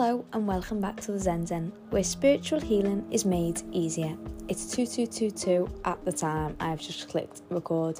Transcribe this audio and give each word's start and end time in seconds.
Hello 0.00 0.24
and 0.32 0.46
welcome 0.46 0.80
back 0.80 1.00
to 1.00 1.10
the 1.10 1.18
Zen 1.18 1.44
Zen, 1.44 1.72
where 1.90 2.04
spiritual 2.04 2.60
healing 2.60 3.04
is 3.10 3.24
made 3.24 3.60
easier. 3.72 4.16
It's 4.46 4.70
2222 4.70 5.68
at 5.84 6.04
the 6.04 6.12
time 6.12 6.56
I 6.60 6.70
have 6.70 6.80
just 6.80 7.08
clicked 7.08 7.42
record. 7.50 7.98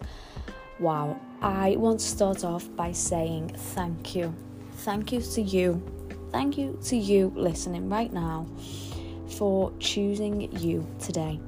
Wow, 0.78 1.20
I 1.42 1.74
want 1.74 1.98
to 1.98 2.06
start 2.06 2.44
off 2.44 2.68
by 2.76 2.92
saying 2.92 3.48
thank 3.48 4.14
you. 4.14 4.32
Thank 4.74 5.10
you 5.10 5.20
to 5.20 5.42
you. 5.42 5.82
Thank 6.30 6.56
you 6.56 6.78
to 6.84 6.96
you 6.96 7.32
listening 7.34 7.88
right 7.88 8.12
now 8.12 8.46
for 9.36 9.72
choosing 9.80 10.56
you 10.56 10.86
today. 11.00 11.40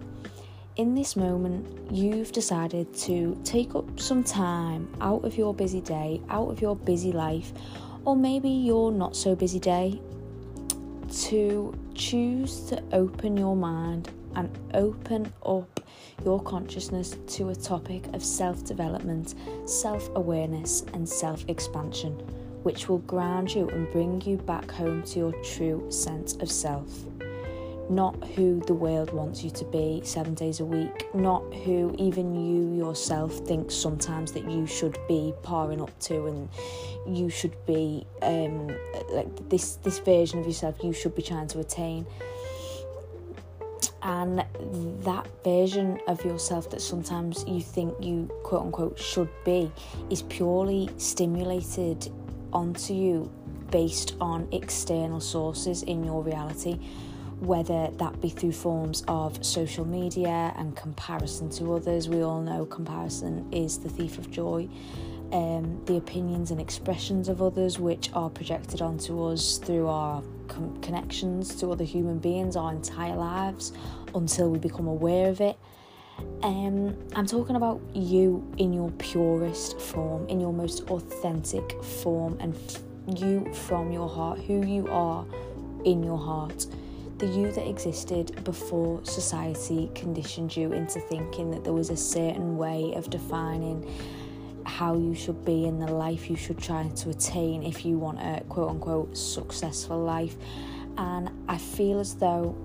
In 0.74 0.96
this 0.96 1.14
moment, 1.14 1.92
you've 1.92 2.32
decided 2.32 2.92
to 2.94 3.40
take 3.44 3.76
up 3.76 4.00
some 4.00 4.24
time 4.24 4.92
out 5.00 5.24
of 5.24 5.38
your 5.38 5.54
busy 5.54 5.80
day, 5.80 6.20
out 6.28 6.48
of 6.48 6.60
your 6.60 6.74
busy 6.74 7.12
life, 7.12 7.52
or 8.04 8.16
maybe 8.16 8.48
your 8.48 8.90
not 8.90 9.14
so 9.14 9.36
busy 9.36 9.60
day 9.60 10.00
to 11.10 11.74
choose 11.94 12.60
to 12.66 12.82
open 12.92 13.36
your 13.36 13.56
mind 13.56 14.10
and 14.36 14.50
open 14.74 15.32
up 15.44 15.80
your 16.24 16.40
consciousness 16.42 17.16
to 17.26 17.48
a 17.48 17.54
topic 17.54 18.06
of 18.14 18.22
self 18.22 18.64
development, 18.64 19.34
self 19.66 20.10
awareness, 20.14 20.82
and 20.94 21.08
self 21.08 21.44
expansion, 21.48 22.12
which 22.62 22.88
will 22.88 22.98
ground 22.98 23.54
you 23.54 23.68
and 23.70 23.90
bring 23.90 24.20
you 24.22 24.36
back 24.36 24.70
home 24.70 25.02
to 25.02 25.18
your 25.18 25.32
true 25.42 25.90
sense 25.90 26.34
of 26.36 26.50
self 26.50 26.88
not 27.90 28.14
who 28.28 28.60
the 28.66 28.74
world 28.74 29.12
wants 29.12 29.42
you 29.42 29.50
to 29.50 29.64
be 29.64 30.00
seven 30.04 30.32
days 30.34 30.60
a 30.60 30.64
week, 30.64 31.12
not 31.12 31.42
who 31.64 31.94
even 31.98 32.34
you 32.34 32.72
yourself 32.72 33.34
think 33.46 33.70
sometimes 33.70 34.30
that 34.32 34.48
you 34.48 34.64
should 34.64 34.96
be 35.08 35.34
paring 35.42 35.82
up 35.82 35.98
to, 35.98 36.26
and 36.26 36.48
you 37.06 37.28
should 37.28 37.54
be 37.66 38.06
um, 38.22 38.68
like 39.10 39.48
this 39.50 39.76
this 39.76 39.98
version 39.98 40.38
of 40.38 40.46
yourself 40.46 40.76
you 40.82 40.92
should 40.92 41.14
be 41.16 41.22
trying 41.22 41.48
to 41.48 41.58
attain. 41.58 42.06
And 44.02 44.44
that 45.04 45.26
version 45.44 46.00
of 46.06 46.24
yourself 46.24 46.70
that 46.70 46.80
sometimes 46.80 47.44
you 47.46 47.60
think 47.60 47.94
you 48.00 48.30
quote 48.44 48.62
unquote 48.62 48.98
should 48.98 49.28
be 49.44 49.70
is 50.08 50.22
purely 50.22 50.88
stimulated 50.96 52.10
onto 52.52 52.94
you 52.94 53.30
based 53.70 54.16
on 54.20 54.48
external 54.52 55.20
sources 55.20 55.82
in 55.82 56.02
your 56.02 56.22
reality 56.22 56.78
whether 57.40 57.88
that 57.96 58.20
be 58.20 58.28
through 58.28 58.52
forms 58.52 59.02
of 59.08 59.44
social 59.44 59.86
media 59.86 60.52
and 60.56 60.76
comparison 60.76 61.48
to 61.48 61.74
others. 61.74 62.08
We 62.08 62.22
all 62.22 62.42
know 62.42 62.66
comparison 62.66 63.50
is 63.50 63.78
the 63.78 63.88
thief 63.88 64.18
of 64.18 64.30
joy. 64.30 64.68
Um, 65.32 65.82
the 65.86 65.96
opinions 65.96 66.50
and 66.50 66.60
expressions 66.60 67.28
of 67.28 67.40
others, 67.40 67.78
which 67.78 68.10
are 68.14 68.28
projected 68.28 68.82
onto 68.82 69.22
us 69.24 69.58
through 69.58 69.86
our 69.86 70.22
com- 70.48 70.80
connections 70.82 71.54
to 71.56 71.70
other 71.70 71.84
human 71.84 72.18
beings 72.18 72.56
our 72.56 72.72
entire 72.72 73.14
lives 73.14 73.72
until 74.14 74.50
we 74.50 74.58
become 74.58 74.88
aware 74.88 75.28
of 75.28 75.40
it. 75.40 75.56
Um, 76.42 76.96
I'm 77.14 77.26
talking 77.26 77.56
about 77.56 77.80
you 77.94 78.46
in 78.58 78.72
your 78.72 78.90
purest 78.92 79.80
form, 79.80 80.28
in 80.28 80.40
your 80.40 80.52
most 80.52 80.82
authentic 80.90 81.82
form, 81.82 82.36
and 82.40 82.54
f- 82.54 82.82
you 83.16 83.50
from 83.54 83.92
your 83.92 84.08
heart, 84.08 84.40
who 84.40 84.66
you 84.66 84.88
are 84.88 85.24
in 85.84 86.02
your 86.02 86.18
heart 86.18 86.66
the 87.20 87.26
you 87.26 87.52
that 87.52 87.68
existed 87.68 88.42
before 88.44 89.04
society 89.04 89.90
conditioned 89.94 90.56
you 90.56 90.72
into 90.72 90.98
thinking 91.00 91.50
that 91.50 91.62
there 91.62 91.74
was 91.74 91.90
a 91.90 91.96
certain 91.96 92.56
way 92.56 92.94
of 92.94 93.10
defining 93.10 93.86
how 94.64 94.96
you 94.96 95.14
should 95.14 95.44
be 95.44 95.66
in 95.66 95.78
the 95.78 95.86
life 95.86 96.30
you 96.30 96.36
should 96.36 96.58
try 96.58 96.88
to 96.88 97.10
attain 97.10 97.62
if 97.62 97.84
you 97.84 97.98
want 97.98 98.18
a 98.18 98.42
quote 98.48 98.70
unquote 98.70 99.16
successful 99.16 100.02
life. 100.02 100.36
And 100.96 101.30
I 101.46 101.58
feel 101.58 102.00
as 102.00 102.14
though 102.14 102.56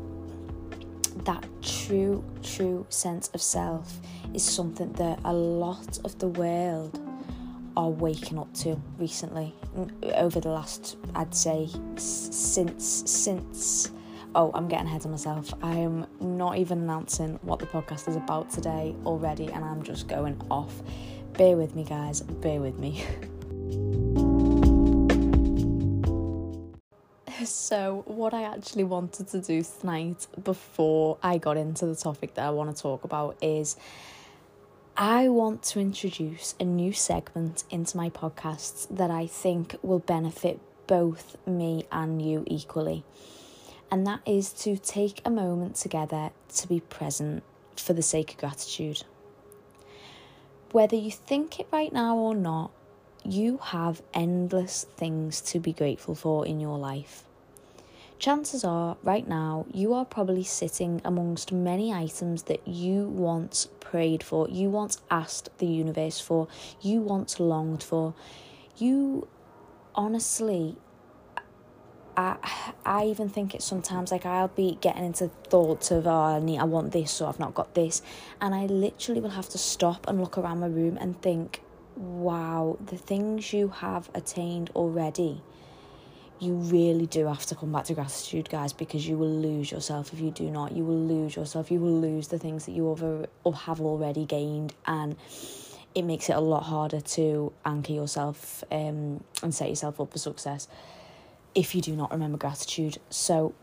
that 1.25 1.45
true, 1.61 2.23
true 2.41 2.85
sense 2.89 3.29
of 3.33 3.41
self 3.41 3.99
is 4.33 4.43
something 4.43 4.93
that 4.93 5.19
a 5.25 5.33
lot 5.33 5.99
of 6.05 6.17
the 6.19 6.27
world 6.27 6.97
are 7.75 7.89
waking 7.89 8.39
up 8.39 8.53
to 8.53 8.79
recently 8.97 9.53
mm, 9.75 9.91
over 10.13 10.39
the 10.39 10.47
last 10.47 10.95
I'd 11.13 11.35
say 11.35 11.67
since 11.97 13.03
since 13.05 13.91
oh, 14.35 14.51
I'm 14.53 14.67
getting 14.67 14.85
ahead 14.87 15.05
of 15.05 15.11
myself. 15.11 15.53
I 15.63 15.75
am 15.75 16.05
not 16.19 16.57
even 16.57 16.79
announcing 16.79 17.39
what 17.41 17.59
the 17.59 17.65
podcast 17.65 18.09
is 18.09 18.17
about 18.17 18.49
today 18.49 18.93
already, 19.05 19.47
and 19.51 19.63
I'm 19.63 19.81
just 19.81 20.07
going 20.09 20.39
off. 20.51 20.81
Bear 21.33 21.55
with 21.55 21.73
me, 21.73 21.85
guys, 21.85 22.21
bear 22.21 22.59
with 22.59 22.77
me. 22.77 23.03
so, 27.45 28.03
what 28.05 28.33
I 28.33 28.43
actually 28.43 28.83
wanted 28.83 29.29
to 29.29 29.39
do 29.39 29.63
tonight 29.79 30.27
before 30.43 31.17
I 31.23 31.37
got 31.37 31.55
into 31.57 31.85
the 31.85 31.95
topic 31.95 32.33
that 32.35 32.45
I 32.45 32.49
want 32.49 32.75
to 32.75 32.81
talk 32.81 33.05
about 33.05 33.37
is 33.41 33.77
I 34.97 35.29
want 35.29 35.63
to 35.63 35.79
introduce 35.79 36.55
a 36.59 36.65
new 36.65 36.91
segment 36.91 37.63
into 37.69 37.95
my 37.95 38.09
podcasts 38.09 38.87
that 38.95 39.11
I 39.11 39.27
think 39.27 39.77
will 39.81 39.99
benefit 39.99 40.59
both 40.87 41.37
me 41.47 41.85
and 41.91 42.21
you 42.21 42.43
equally 42.47 43.03
and 43.95 44.05
that 44.05 44.19
is 44.25 44.51
to 44.51 44.75
take 44.75 45.21
a 45.23 45.29
moment 45.29 45.77
together 45.77 46.29
to 46.53 46.67
be 46.67 46.81
present 46.81 47.41
for 47.77 47.93
the 47.93 48.01
sake 48.01 48.31
of 48.31 48.37
gratitude. 48.39 49.01
Whether 50.73 50.97
you 50.97 51.11
think 51.11 51.61
it 51.61 51.67
right 51.71 51.93
now 51.93 52.17
or 52.17 52.35
not, 52.35 52.71
you 53.23 53.57
have 53.63 54.01
endless 54.13 54.85
things 54.97 55.39
to 55.43 55.61
be 55.61 55.71
grateful 55.71 56.13
for 56.13 56.45
in 56.45 56.59
your 56.59 56.77
life. 56.77 57.23
Chances 58.19 58.65
are, 58.65 58.97
right 59.01 59.25
now, 59.25 59.65
you 59.73 59.93
are 59.93 60.03
probably 60.03 60.43
sitting 60.43 60.99
amongst 61.05 61.53
many 61.53 61.93
items 61.93 62.43
that 62.43 62.67
you 62.67 63.07
once 63.07 63.69
prayed 63.79 64.23
for, 64.23 64.49
you 64.49 64.69
once 64.69 65.01
asked 65.09 65.57
the 65.59 65.67
universe 65.67 66.19
for, 66.19 66.49
you 66.81 66.99
once 66.99 67.39
longed 67.39 67.81
for. 67.81 68.13
You 68.77 69.29
honestly 69.95 70.75
I 72.17 72.37
I 72.85 73.05
even 73.05 73.29
think 73.29 73.55
it's 73.55 73.65
sometimes 73.65 74.11
like 74.11 74.25
I'll 74.25 74.47
be 74.47 74.77
getting 74.81 75.05
into 75.05 75.27
thoughts 75.27 75.91
of 75.91 76.07
oh 76.07 76.11
I 76.11 76.39
need 76.39 76.59
I 76.59 76.63
want 76.63 76.91
this 76.91 77.21
or 77.21 77.29
I've 77.29 77.39
not 77.39 77.53
got 77.53 77.73
this. 77.75 78.01
And 78.41 78.53
I 78.55 78.65
literally 78.65 79.21
will 79.21 79.29
have 79.31 79.49
to 79.49 79.57
stop 79.57 80.07
and 80.07 80.19
look 80.19 80.37
around 80.37 80.59
my 80.59 80.67
room 80.67 80.97
and 80.99 81.21
think 81.21 81.61
wow 81.95 82.77
the 82.85 82.97
things 82.97 83.53
you 83.53 83.69
have 83.69 84.09
attained 84.13 84.69
already 84.75 85.41
you 86.39 86.53
really 86.55 87.05
do 87.05 87.27
have 87.27 87.45
to 87.45 87.55
come 87.55 87.71
back 87.71 87.85
to 87.85 87.93
gratitude 87.93 88.49
guys 88.49 88.73
because 88.73 89.07
you 89.07 89.17
will 89.17 89.33
lose 89.33 89.71
yourself 89.71 90.11
if 90.11 90.19
you 90.19 90.31
do 90.31 90.51
not. 90.51 90.73
You 90.73 90.83
will 90.83 90.99
lose 90.99 91.35
yourself. 91.35 91.71
You 91.71 91.79
will 91.79 91.99
lose 91.99 92.27
the 92.27 92.37
things 92.37 92.65
that 92.65 92.73
you 92.73 92.89
over 92.89 93.27
or 93.43 93.55
have 93.55 93.79
already 93.79 94.25
gained 94.25 94.73
and 94.85 95.15
it 95.93 96.01
makes 96.01 96.29
it 96.29 96.35
a 96.35 96.41
lot 96.41 96.63
harder 96.63 96.99
to 96.99 97.53
anchor 97.65 97.93
yourself 97.93 98.65
um, 98.69 99.23
and 99.41 99.55
set 99.55 99.69
yourself 99.69 100.01
up 100.01 100.11
for 100.11 100.17
success 100.17 100.67
if 101.55 101.73
you 101.73 101.81
do 101.81 101.95
not 101.95 102.11
remember 102.11 102.37
gratitude. 102.37 102.97
So 103.09 103.55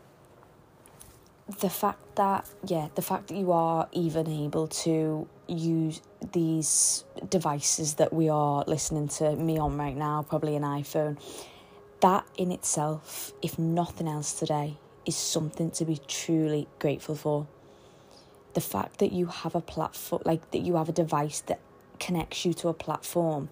the 1.60 1.70
fact 1.70 2.16
that 2.16 2.48
yeah, 2.64 2.88
the 2.94 3.02
fact 3.02 3.28
that 3.28 3.36
you 3.36 3.52
are 3.52 3.88
even 3.92 4.28
able 4.28 4.66
to 4.68 5.28
use 5.46 6.00
these 6.32 7.04
devices 7.28 7.94
that 7.94 8.12
we 8.12 8.28
are 8.28 8.64
listening 8.66 9.08
to 9.08 9.36
me 9.36 9.58
on 9.58 9.76
right 9.76 9.96
now, 9.96 10.22
probably 10.22 10.56
an 10.56 10.62
iPhone, 10.62 11.20
that 12.00 12.26
in 12.36 12.50
itself, 12.50 13.32
if 13.42 13.58
nothing 13.58 14.08
else 14.08 14.32
today, 14.32 14.78
is 15.04 15.16
something 15.16 15.70
to 15.72 15.84
be 15.84 15.98
truly 16.08 16.68
grateful 16.78 17.14
for. 17.14 17.46
The 18.54 18.60
fact 18.60 18.98
that 18.98 19.12
you 19.12 19.26
have 19.26 19.54
a 19.54 19.60
platform, 19.60 20.22
like 20.24 20.50
that 20.52 20.60
you 20.60 20.76
have 20.76 20.88
a 20.88 20.92
device 20.92 21.40
that 21.42 21.60
connects 21.98 22.44
you 22.44 22.52
to 22.52 22.68
a 22.68 22.74
platform 22.74 23.48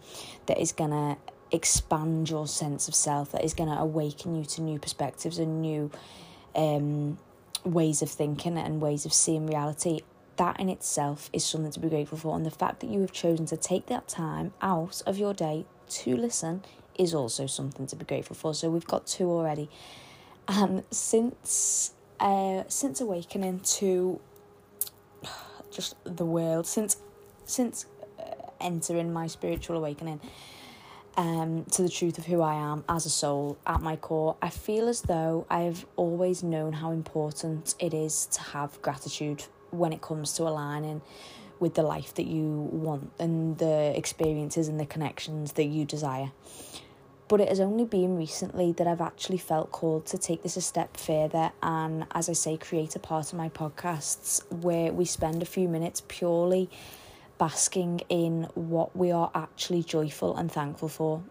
that 0.46 0.58
is 0.58 0.72
gonna 0.72 1.16
expand 1.52 2.30
your 2.30 2.46
sense 2.46 2.88
of 2.88 2.94
self, 2.94 3.32
that 3.32 3.44
is 3.44 3.54
going 3.54 3.68
to 3.68 3.76
awaken 3.76 4.36
you 4.36 4.44
to 4.44 4.62
new 4.62 4.78
perspectives 4.78 5.38
and 5.38 5.60
new 5.60 5.90
um, 6.54 7.18
ways 7.64 8.02
of 8.02 8.10
thinking 8.10 8.56
and 8.56 8.80
ways 8.80 9.04
of 9.04 9.12
seeing 9.12 9.46
reality. 9.46 10.00
That 10.36 10.58
in 10.58 10.68
itself 10.68 11.28
is 11.32 11.44
something 11.44 11.72
to 11.72 11.80
be 11.80 11.88
grateful 11.88 12.18
for. 12.18 12.34
And 12.36 12.46
the 12.46 12.50
fact 12.50 12.80
that 12.80 12.88
you 12.88 13.00
have 13.00 13.12
chosen 13.12 13.46
to 13.46 13.56
take 13.56 13.86
that 13.86 14.08
time 14.08 14.52
out 14.62 15.02
of 15.06 15.18
your 15.18 15.34
day 15.34 15.66
to 15.88 16.16
listen 16.16 16.62
is 16.96 17.14
also 17.14 17.46
something 17.46 17.86
to 17.86 17.96
be 17.96 18.04
grateful 18.04 18.36
for. 18.36 18.54
So 18.54 18.70
we've 18.70 18.86
got 18.86 19.06
two 19.06 19.30
already. 19.30 19.68
And 20.48 20.84
since 20.90 21.92
uh, 22.18 22.64
since 22.68 23.00
awakening 23.00 23.60
to 23.60 24.20
just 25.70 25.96
the 26.04 26.24
world, 26.24 26.66
since 26.66 26.96
since 27.44 27.86
uh, 28.18 28.22
entering 28.60 29.12
my 29.12 29.26
spiritual 29.26 29.76
awakening, 29.76 30.20
um, 31.20 31.66
to 31.72 31.82
the 31.82 31.90
truth 31.90 32.16
of 32.16 32.24
who 32.24 32.40
I 32.40 32.54
am 32.54 32.82
as 32.88 33.04
a 33.04 33.10
soul 33.10 33.58
at 33.66 33.82
my 33.82 33.96
core, 33.96 34.36
I 34.40 34.48
feel 34.48 34.88
as 34.88 35.02
though 35.02 35.44
I've 35.50 35.84
always 35.96 36.42
known 36.42 36.72
how 36.72 36.92
important 36.92 37.74
it 37.78 37.92
is 37.92 38.24
to 38.32 38.40
have 38.40 38.80
gratitude 38.80 39.44
when 39.70 39.92
it 39.92 40.00
comes 40.00 40.32
to 40.34 40.44
aligning 40.44 41.02
with 41.58 41.74
the 41.74 41.82
life 41.82 42.14
that 42.14 42.26
you 42.26 42.70
want 42.72 43.12
and 43.18 43.58
the 43.58 43.92
experiences 43.94 44.66
and 44.66 44.80
the 44.80 44.86
connections 44.86 45.52
that 45.52 45.66
you 45.66 45.84
desire. 45.84 46.32
but 47.28 47.40
it 47.40 47.48
has 47.48 47.60
only 47.60 47.84
been 47.84 48.16
recently 48.16 48.72
that 48.72 48.88
I've 48.88 49.00
actually 49.00 49.38
felt 49.38 49.70
called 49.70 50.06
to 50.06 50.18
take 50.18 50.42
this 50.42 50.56
a 50.56 50.60
step 50.60 50.96
further 50.96 51.52
and, 51.62 52.06
as 52.12 52.28
I 52.28 52.32
say, 52.32 52.56
create 52.56 52.96
a 52.96 52.98
part 52.98 53.32
of 53.32 53.38
my 53.38 53.48
podcasts 53.50 54.42
where 54.50 54.90
we 54.92 55.04
spend 55.04 55.40
a 55.40 55.46
few 55.46 55.68
minutes 55.68 56.02
purely 56.08 56.68
basking 57.40 58.02
in 58.10 58.46
what 58.54 58.94
we 58.94 59.10
are 59.10 59.30
actually 59.34 59.82
joyful 59.82 60.36
and 60.36 60.52
thankful 60.52 60.90
for. 60.90 61.22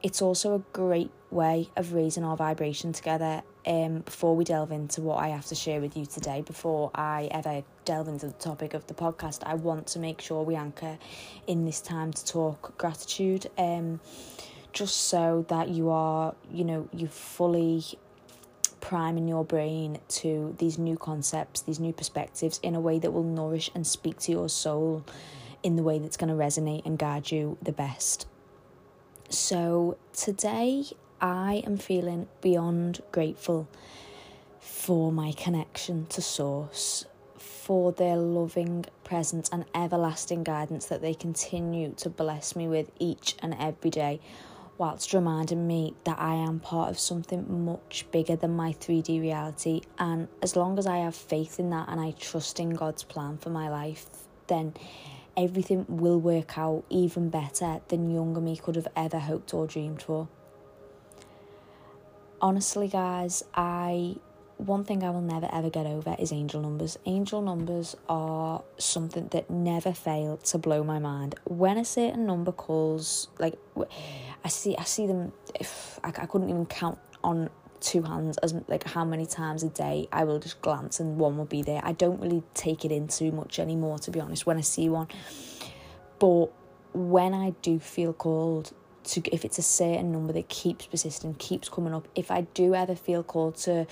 It's 0.00 0.22
also 0.22 0.54
a 0.54 0.60
great 0.72 1.10
way 1.32 1.68
of 1.76 1.92
raising 1.92 2.22
our 2.22 2.36
vibration 2.36 2.92
together. 2.92 3.42
Um, 3.66 4.02
before 4.02 4.36
we 4.36 4.44
delve 4.44 4.70
into 4.70 5.00
what 5.00 5.16
I 5.16 5.28
have 5.28 5.44
to 5.46 5.56
share 5.56 5.80
with 5.80 5.96
you 5.96 6.06
today, 6.06 6.42
before 6.42 6.92
I 6.94 7.28
ever 7.32 7.64
delve 7.84 8.06
into 8.06 8.28
the 8.28 8.34
topic 8.34 8.72
of 8.72 8.86
the 8.86 8.94
podcast, 8.94 9.42
I 9.44 9.54
want 9.54 9.88
to 9.88 9.98
make 9.98 10.20
sure 10.20 10.44
we 10.44 10.54
anchor 10.54 10.96
in 11.48 11.64
this 11.64 11.80
time 11.80 12.12
to 12.12 12.24
talk 12.24 12.78
gratitude. 12.78 13.48
Um, 13.58 13.98
just 14.72 15.08
so 15.08 15.44
that 15.48 15.70
you 15.70 15.90
are, 15.90 16.36
you 16.52 16.62
know, 16.62 16.88
you 16.92 17.08
fully 17.08 17.82
priming 18.86 19.26
your 19.26 19.44
brain 19.44 19.98
to 20.06 20.54
these 20.58 20.78
new 20.78 20.96
concepts, 20.96 21.60
these 21.62 21.80
new 21.80 21.92
perspectives 21.92 22.60
in 22.62 22.76
a 22.76 22.80
way 22.80 23.00
that 23.00 23.10
will 23.10 23.24
nourish 23.24 23.68
and 23.74 23.84
speak 23.84 24.16
to 24.20 24.30
your 24.30 24.48
soul 24.48 25.04
in 25.64 25.74
the 25.74 25.82
way 25.82 25.98
that's 25.98 26.16
going 26.16 26.28
to 26.28 26.36
resonate 26.36 26.86
and 26.86 26.96
guide 26.96 27.32
you 27.32 27.58
the 27.60 27.72
best. 27.72 28.28
So, 29.28 29.96
today 30.12 30.84
I 31.20 31.64
am 31.66 31.78
feeling 31.78 32.28
beyond 32.40 33.02
grateful 33.10 33.66
for 34.60 35.10
my 35.10 35.32
connection 35.32 36.06
to 36.10 36.22
Source, 36.22 37.06
for 37.36 37.90
their 37.90 38.16
loving 38.16 38.84
presence 39.02 39.48
and 39.50 39.64
everlasting 39.74 40.44
guidance 40.44 40.86
that 40.86 41.00
they 41.02 41.14
continue 41.14 41.92
to 41.96 42.08
bless 42.08 42.54
me 42.54 42.68
with 42.68 42.92
each 43.00 43.34
and 43.42 43.52
every 43.58 43.90
day 43.90 44.20
whilst 44.78 45.12
reminding 45.12 45.66
me 45.66 45.94
that 46.04 46.18
I 46.18 46.34
am 46.34 46.60
part 46.60 46.90
of 46.90 46.98
something 46.98 47.64
much 47.64 48.06
bigger 48.10 48.36
than 48.36 48.56
my 48.56 48.72
3D 48.72 49.20
reality. 49.20 49.82
And 49.98 50.28
as 50.42 50.56
long 50.56 50.78
as 50.78 50.86
I 50.86 50.98
have 50.98 51.14
faith 51.14 51.58
in 51.58 51.70
that 51.70 51.88
and 51.88 52.00
I 52.00 52.12
trust 52.12 52.60
in 52.60 52.70
God's 52.70 53.02
plan 53.02 53.38
for 53.38 53.50
my 53.50 53.68
life, 53.68 54.06
then 54.48 54.74
everything 55.36 55.84
will 55.88 56.20
work 56.20 56.58
out 56.58 56.84
even 56.90 57.30
better 57.30 57.80
than 57.88 58.10
younger 58.10 58.40
me 58.40 58.56
could 58.56 58.76
have 58.76 58.88
ever 58.96 59.18
hoped 59.18 59.52
or 59.54 59.66
dreamed 59.66 60.02
for. 60.02 60.28
Honestly, 62.40 62.88
guys, 62.88 63.42
I 63.54 64.16
one 64.58 64.84
thing 64.84 65.02
I 65.02 65.10
will 65.10 65.20
never 65.20 65.48
ever 65.52 65.70
get 65.70 65.86
over 65.86 66.16
is 66.18 66.32
angel 66.32 66.60
numbers. 66.60 66.98
Angel 67.04 67.42
numbers 67.42 67.96
are 68.08 68.62
something 68.78 69.28
that 69.28 69.50
never 69.50 69.92
fail 69.92 70.38
to 70.38 70.58
blow 70.58 70.82
my 70.82 70.98
mind. 70.98 71.34
When 71.44 71.76
a 71.76 71.84
certain 71.84 72.26
number 72.26 72.52
calls, 72.52 73.28
like 73.38 73.58
I 74.44 74.48
see, 74.48 74.76
I 74.76 74.84
see 74.84 75.06
them. 75.06 75.32
If 75.54 76.00
I, 76.02 76.08
I 76.08 76.26
couldn't 76.26 76.48
even 76.48 76.66
count 76.66 76.98
on 77.22 77.50
two 77.80 78.02
hands 78.02 78.38
as 78.38 78.54
like 78.68 78.84
how 78.84 79.04
many 79.04 79.26
times 79.26 79.62
a 79.62 79.68
day 79.68 80.08
I 80.10 80.24
will 80.24 80.38
just 80.38 80.60
glance 80.62 81.00
and 81.00 81.18
one 81.18 81.36
will 81.36 81.44
be 81.44 81.62
there. 81.62 81.80
I 81.84 81.92
don't 81.92 82.20
really 82.20 82.42
take 82.54 82.84
it 82.84 82.92
in 82.92 83.08
too 83.08 83.32
much 83.32 83.58
anymore, 83.58 83.98
to 84.00 84.10
be 84.10 84.20
honest. 84.20 84.46
When 84.46 84.56
I 84.56 84.62
see 84.62 84.88
one, 84.88 85.08
but 86.18 86.46
when 86.94 87.34
I 87.34 87.50
do 87.60 87.78
feel 87.78 88.14
called 88.14 88.72
to, 89.04 89.22
if 89.32 89.44
it's 89.44 89.58
a 89.58 89.62
certain 89.62 90.12
number 90.12 90.32
that 90.32 90.48
keeps 90.48 90.86
persisting, 90.86 91.34
keeps 91.34 91.68
coming 91.68 91.92
up, 91.92 92.08
if 92.14 92.30
I 92.30 92.40
do 92.40 92.74
ever 92.74 92.94
feel 92.94 93.22
called 93.22 93.56
to 93.56 93.86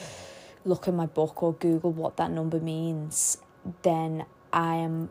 look 0.64 0.88
in 0.88 0.96
my 0.96 1.06
book 1.06 1.42
or 1.42 1.52
Google 1.54 1.92
what 1.92 2.16
that 2.16 2.30
number 2.30 2.60
means, 2.60 3.38
then 3.82 4.24
I 4.52 4.76
am 4.76 5.10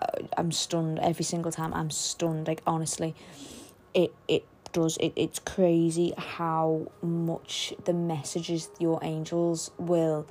uh, 0.00 0.22
I'm 0.36 0.52
stunned 0.52 0.98
every 0.98 1.24
single 1.24 1.52
time. 1.52 1.72
I'm 1.72 1.90
stunned. 1.90 2.46
Like 2.46 2.62
honestly, 2.66 3.14
it 3.92 4.12
it 4.28 4.44
does 4.72 4.96
it, 4.98 5.12
it's 5.16 5.38
crazy 5.38 6.12
how 6.18 6.90
much 7.00 7.72
the 7.84 7.92
messages 7.94 8.68
your 8.78 8.98
angels 9.02 9.70
will 9.78 10.26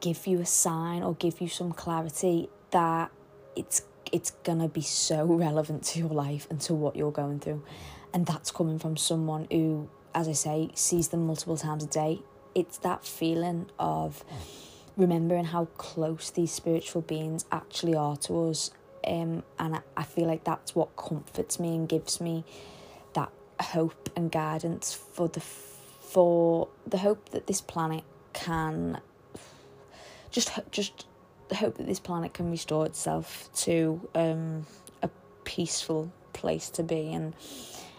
give 0.00 0.26
you 0.26 0.40
a 0.40 0.46
sign 0.46 1.02
or 1.02 1.14
give 1.14 1.40
you 1.40 1.48
some 1.48 1.72
clarity 1.72 2.48
that 2.72 3.10
it's 3.54 3.82
it's 4.12 4.32
gonna 4.42 4.68
be 4.68 4.80
so 4.80 5.24
relevant 5.46 5.84
to 5.84 6.00
your 6.00 6.08
life 6.08 6.46
and 6.50 6.60
to 6.60 6.74
what 6.74 6.96
you're 6.96 7.12
going 7.12 7.38
through 7.38 7.62
and 8.12 8.26
that's 8.26 8.50
coming 8.50 8.78
from 8.78 8.96
someone 8.96 9.46
who 9.50 9.88
as 10.14 10.26
i 10.28 10.32
say 10.32 10.70
sees 10.74 11.08
them 11.08 11.26
multiple 11.26 11.56
times 11.56 11.84
a 11.84 11.86
day 11.86 12.20
it's 12.54 12.78
that 12.78 13.04
feeling 13.04 13.66
of 13.78 14.24
remembering 14.96 15.46
how 15.46 15.64
close 15.76 16.30
these 16.30 16.52
spiritual 16.52 17.02
beings 17.02 17.44
actually 17.50 17.94
are 17.94 18.16
to 18.16 18.48
us 18.48 18.70
um, 19.06 19.42
and 19.58 19.76
I, 19.76 19.80
I 19.96 20.02
feel 20.04 20.26
like 20.26 20.44
that's 20.44 20.74
what 20.74 20.96
comforts 20.96 21.58
me 21.58 21.74
and 21.74 21.88
gives 21.88 22.20
me 22.20 22.44
that 23.14 23.30
hope 23.60 24.10
and 24.16 24.30
guidance 24.30 24.92
for 24.94 25.28
the 25.28 25.40
for 25.40 26.68
the 26.86 26.98
hope 26.98 27.30
that 27.30 27.46
this 27.46 27.60
planet 27.60 28.04
can 28.32 29.00
just 30.30 30.50
just 30.70 31.06
hope 31.52 31.76
that 31.76 31.86
this 31.86 32.00
planet 32.00 32.32
can 32.32 32.50
restore 32.50 32.86
itself 32.86 33.48
to 33.54 34.08
um, 34.14 34.66
a 35.02 35.10
peaceful 35.44 36.12
place 36.32 36.70
to 36.70 36.82
be 36.82 37.12
and 37.12 37.34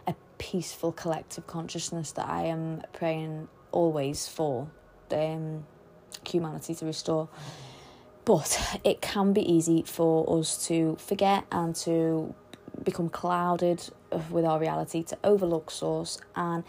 a 0.08 0.16
peaceful 0.38 0.92
collective 0.92 1.46
consciousness 1.48 2.12
that 2.14 2.28
I 2.28 2.46
am 2.46 2.82
praying 2.94 3.48
always 3.76 4.28
for 4.28 4.68
um, 5.12 5.66
humanity 6.28 6.74
to 6.76 6.86
restore. 6.86 7.30
But 8.24 8.80
it 8.84 9.02
can 9.02 9.34
be 9.34 9.42
easy 9.42 9.84
for 9.84 10.40
us 10.40 10.68
to 10.68 10.96
forget 10.96 11.46
and 11.52 11.76
to 11.78 12.34
become 12.84 13.10
clouded 13.10 13.88
with 14.32 14.46
our 14.46 14.60
reality, 14.60 15.04
to 15.04 15.18
overlook 15.24 15.70
source. 15.70 16.20
And 16.36 16.64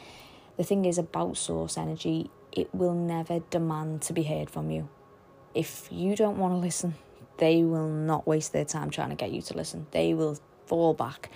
the 0.58 0.64
thing 0.64 0.84
is 0.84 0.98
about 0.98 1.38
source 1.38 1.78
energy, 1.78 2.30
it 2.52 2.74
will 2.74 2.94
never 2.94 3.40
demand 3.50 4.02
to 4.02 4.12
be 4.12 4.22
heard 4.24 4.50
from 4.50 4.70
you. 4.70 4.88
If 5.54 5.88
you 5.90 6.14
don't 6.14 6.36
want 6.36 6.52
to 6.52 6.58
listen, 6.58 6.94
they 7.38 7.62
will 7.62 7.88
not 7.88 8.26
waste 8.26 8.52
their 8.52 8.64
time 8.64 8.90
trying 8.90 9.10
to 9.10 9.14
get 9.14 9.30
you 9.30 9.40
to 9.42 9.56
listen. 9.56 9.86
They 9.92 10.12
will 10.12 10.38
fall 10.66 10.92
back. 10.92 11.30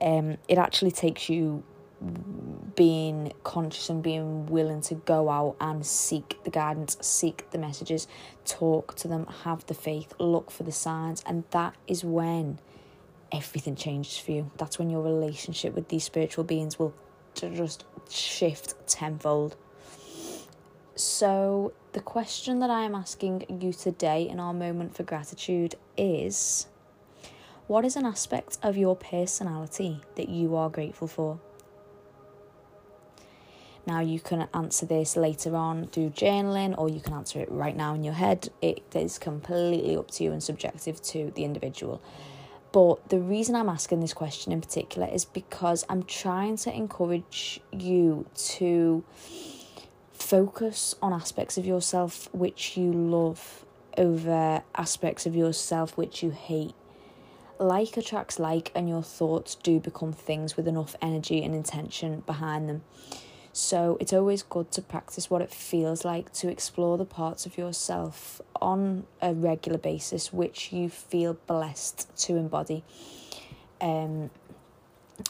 Um, 0.00 0.38
it 0.48 0.58
actually 0.58 0.90
takes 0.90 1.28
you 1.28 1.62
being 2.74 3.32
conscious 3.44 3.88
and 3.88 4.02
being 4.02 4.46
willing 4.46 4.80
to 4.82 4.94
go 4.94 5.30
out 5.30 5.56
and 5.60 5.84
seek 5.86 6.42
the 6.44 6.50
guidance, 6.50 6.96
seek 7.00 7.50
the 7.50 7.58
messages, 7.58 8.06
talk 8.44 8.94
to 8.96 9.08
them, 9.08 9.26
have 9.44 9.64
the 9.66 9.74
faith, 9.74 10.12
look 10.18 10.50
for 10.50 10.64
the 10.64 10.72
signs, 10.72 11.22
and 11.26 11.44
that 11.50 11.74
is 11.86 12.04
when 12.04 12.58
everything 13.32 13.76
changes 13.76 14.18
for 14.18 14.32
you. 14.32 14.50
That's 14.56 14.78
when 14.78 14.90
your 14.90 15.02
relationship 15.02 15.74
with 15.74 15.88
these 15.88 16.04
spiritual 16.04 16.44
beings 16.44 16.78
will 16.78 16.94
just 17.34 17.84
shift 18.10 18.74
tenfold. 18.86 19.56
So, 20.96 21.72
the 21.92 22.00
question 22.00 22.60
that 22.60 22.70
I 22.70 22.82
am 22.82 22.94
asking 22.94 23.60
you 23.60 23.72
today 23.72 24.28
in 24.28 24.38
our 24.38 24.54
moment 24.54 24.94
for 24.96 25.02
gratitude 25.02 25.74
is 25.96 26.68
what 27.66 27.84
is 27.84 27.96
an 27.96 28.04
aspect 28.04 28.58
of 28.62 28.76
your 28.76 28.94
personality 28.94 30.00
that 30.16 30.28
you 30.28 30.54
are 30.54 30.70
grateful 30.70 31.08
for? 31.08 31.40
Now, 33.86 34.00
you 34.00 34.18
can 34.18 34.48
answer 34.54 34.86
this 34.86 35.14
later 35.16 35.54
on 35.54 35.88
through 35.88 36.10
journaling, 36.10 36.76
or 36.78 36.88
you 36.88 37.00
can 37.00 37.12
answer 37.12 37.40
it 37.40 37.50
right 37.50 37.76
now 37.76 37.94
in 37.94 38.02
your 38.02 38.14
head. 38.14 38.48
It 38.62 38.82
is 38.94 39.18
completely 39.18 39.96
up 39.96 40.10
to 40.12 40.24
you 40.24 40.32
and 40.32 40.42
subjective 40.42 41.02
to 41.02 41.32
the 41.34 41.44
individual. 41.44 42.00
But 42.72 43.08
the 43.08 43.20
reason 43.20 43.54
I'm 43.54 43.68
asking 43.68 44.00
this 44.00 44.14
question 44.14 44.52
in 44.52 44.60
particular 44.60 45.06
is 45.06 45.24
because 45.24 45.84
I'm 45.88 46.02
trying 46.02 46.56
to 46.58 46.74
encourage 46.74 47.60
you 47.70 48.26
to 48.56 49.04
focus 50.12 50.94
on 51.00 51.12
aspects 51.12 51.58
of 51.58 51.66
yourself 51.66 52.28
which 52.32 52.76
you 52.76 52.90
love 52.90 53.64
over 53.96 54.62
aspects 54.74 55.26
of 55.26 55.36
yourself 55.36 55.96
which 55.96 56.22
you 56.22 56.30
hate. 56.30 56.74
Like 57.60 57.96
attracts 57.96 58.40
like, 58.40 58.72
and 58.74 58.88
your 58.88 59.02
thoughts 59.02 59.54
do 59.54 59.78
become 59.78 60.12
things 60.12 60.56
with 60.56 60.66
enough 60.66 60.96
energy 61.00 61.44
and 61.44 61.54
intention 61.54 62.24
behind 62.26 62.68
them. 62.68 62.82
So 63.56 63.96
it's 64.00 64.12
always 64.12 64.42
good 64.42 64.72
to 64.72 64.82
practice 64.82 65.30
what 65.30 65.40
it 65.40 65.48
feels 65.52 66.04
like 66.04 66.32
to 66.32 66.48
explore 66.48 66.98
the 66.98 67.04
parts 67.04 67.46
of 67.46 67.56
yourself 67.56 68.42
on 68.60 69.06
a 69.22 69.32
regular 69.32 69.78
basis 69.78 70.32
which 70.32 70.72
you 70.72 70.88
feel 70.88 71.34
blessed 71.46 72.08
to 72.24 72.34
embody 72.34 72.82
um, 73.80 74.30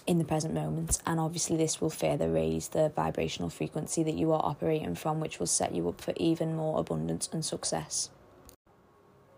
in 0.07 0.17
the 0.17 0.25
present 0.25 0.55
moment. 0.55 1.03
And 1.05 1.21
obviously, 1.21 1.59
this 1.59 1.83
will 1.83 1.91
further 1.91 2.31
raise 2.31 2.69
the 2.69 2.89
vibrational 2.89 3.51
frequency 3.51 4.03
that 4.05 4.15
you 4.15 4.33
are 4.33 4.41
operating 4.43 4.95
from, 4.95 5.21
which 5.21 5.39
will 5.39 5.47
set 5.47 5.75
you 5.75 5.87
up 5.91 6.01
for 6.01 6.15
even 6.17 6.57
more 6.57 6.81
abundance 6.81 7.29
and 7.31 7.45
success. 7.45 8.09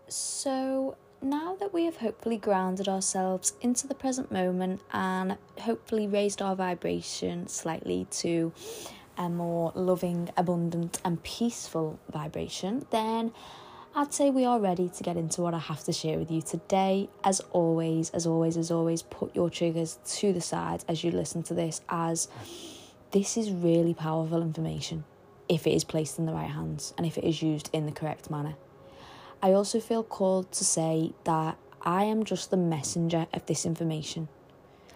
So, 0.07 0.95
now 1.21 1.55
that 1.55 1.73
we 1.73 1.85
have 1.85 1.97
hopefully 1.97 2.37
grounded 2.37 2.87
ourselves 2.87 3.53
into 3.61 3.87
the 3.87 3.95
present 3.95 4.31
moment 4.31 4.81
and 4.91 5.37
hopefully 5.59 6.07
raised 6.07 6.41
our 6.41 6.55
vibration 6.55 7.47
slightly 7.47 8.07
to 8.11 8.53
a 9.17 9.29
more 9.29 9.71
loving, 9.73 10.29
abundant, 10.37 11.01
and 11.03 11.21
peaceful 11.23 11.99
vibration, 12.11 12.85
then 12.91 13.31
I'd 13.95 14.13
say 14.13 14.29
we 14.29 14.45
are 14.45 14.59
ready 14.59 14.89
to 14.89 15.03
get 15.03 15.17
into 15.17 15.41
what 15.41 15.55
I 15.55 15.59
have 15.59 15.83
to 15.85 15.91
share 15.91 16.19
with 16.19 16.29
you 16.29 16.43
today. 16.43 17.09
As 17.23 17.41
always, 17.51 18.11
as 18.11 18.27
always, 18.27 18.55
as 18.55 18.69
always, 18.69 19.01
put 19.01 19.35
your 19.35 19.49
triggers 19.49 19.97
to 20.17 20.31
the 20.33 20.41
side 20.41 20.85
as 20.87 21.03
you 21.03 21.09
listen 21.09 21.41
to 21.43 21.55
this, 21.55 21.81
as 21.89 22.27
this 23.11 23.37
is 23.37 23.51
really 23.51 23.95
powerful 23.95 24.41
information 24.43 25.03
if 25.49 25.65
it 25.65 25.71
is 25.71 25.83
placed 25.83 26.19
in 26.19 26.25
the 26.25 26.33
right 26.33 26.49
hands 26.49 26.93
and 26.97 27.07
if 27.07 27.17
it 27.17 27.23
is 27.23 27.41
used 27.41 27.69
in 27.73 27.85
the 27.87 27.91
correct 27.91 28.29
manner. 28.29 28.55
I 29.41 29.53
also 29.53 29.79
feel 29.79 30.03
called 30.03 30.51
to 30.53 30.65
say 30.65 31.13
that 31.25 31.57
I 31.81 32.05
am 32.05 32.23
just 32.23 32.49
the 32.49 32.57
messenger 32.57 33.27
of 33.33 33.45
this 33.45 33.65
information. 33.65 34.29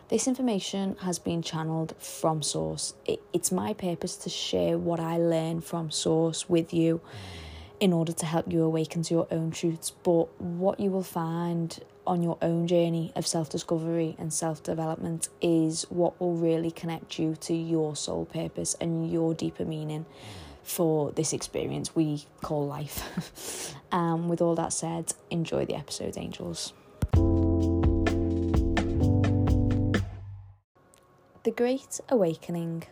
This 0.10 0.28
information 0.28 0.98
has 1.02 1.20
been 1.20 1.42
channeled 1.42 1.96
from 2.00 2.42
Source. 2.42 2.96
It, 3.06 3.22
it's 3.34 3.52
my 3.52 3.74
purpose 3.74 4.16
to 4.18 4.30
share 4.30 4.78
what 4.78 5.00
I 5.00 5.18
learn 5.18 5.62
from 5.62 5.92
Source 5.92 6.50
with 6.50 6.74
you 6.74 7.02
in 7.80 7.94
order 7.94 8.12
to 8.14 8.26
help 8.26 8.52
you 8.52 8.64
awaken 8.64 9.04
to 9.04 9.14
your 9.14 9.28
own 9.32 9.52
truths. 9.52 9.92
But 9.92 10.42
what 10.42 10.80
you 10.80 10.90
will 10.90 11.04
find 11.04 11.80
on 12.08 12.24
your 12.24 12.38
own 12.42 12.68
journey 12.68 13.14
of 13.16 13.28
self 13.28 13.50
discovery 13.50 14.16
and 14.18 14.34
self 14.34 14.64
development 14.64 15.30
is 15.40 15.84
what 15.90 16.20
will 16.20 16.36
really 16.36 16.72
connect 16.72 17.20
you 17.20 17.36
to 17.42 17.54
your 17.54 17.96
soul 17.96 18.26
purpose 18.26 18.76
and 18.82 19.12
your 19.12 19.36
deeper 19.36 19.66
meaning 19.66 20.06
for 20.72 21.12
this 21.12 21.34
experience 21.34 21.96
we 21.96 22.26
call 22.42 22.66
life. 22.66 23.76
um, 23.92 24.30
with 24.30 24.42
all 24.42 24.56
that 24.56 24.74
said, 24.74 25.14
enjoy 25.30 25.66
the 25.66 25.76
episode, 25.76 26.18
angels. 26.18 26.74
The 31.44 31.52
Great 31.52 32.00
Awakening. 32.10 32.84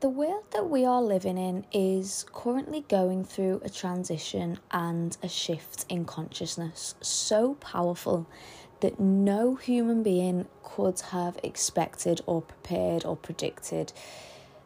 The 0.00 0.08
world 0.08 0.46
that 0.50 0.68
we 0.68 0.84
are 0.84 1.00
living 1.00 1.38
in 1.38 1.64
is 1.72 2.26
currently 2.32 2.84
going 2.88 3.24
through 3.24 3.60
a 3.64 3.70
transition 3.70 4.58
and 4.72 5.16
a 5.22 5.28
shift 5.28 5.86
in 5.88 6.04
consciousness 6.04 6.96
so 7.00 7.54
powerful 7.54 8.26
that 8.80 8.98
no 8.98 9.54
human 9.54 10.02
being 10.02 10.48
could 10.64 10.98
have 11.12 11.38
expected 11.44 12.20
or 12.26 12.42
prepared 12.42 13.04
or 13.04 13.14
predicted 13.14 13.92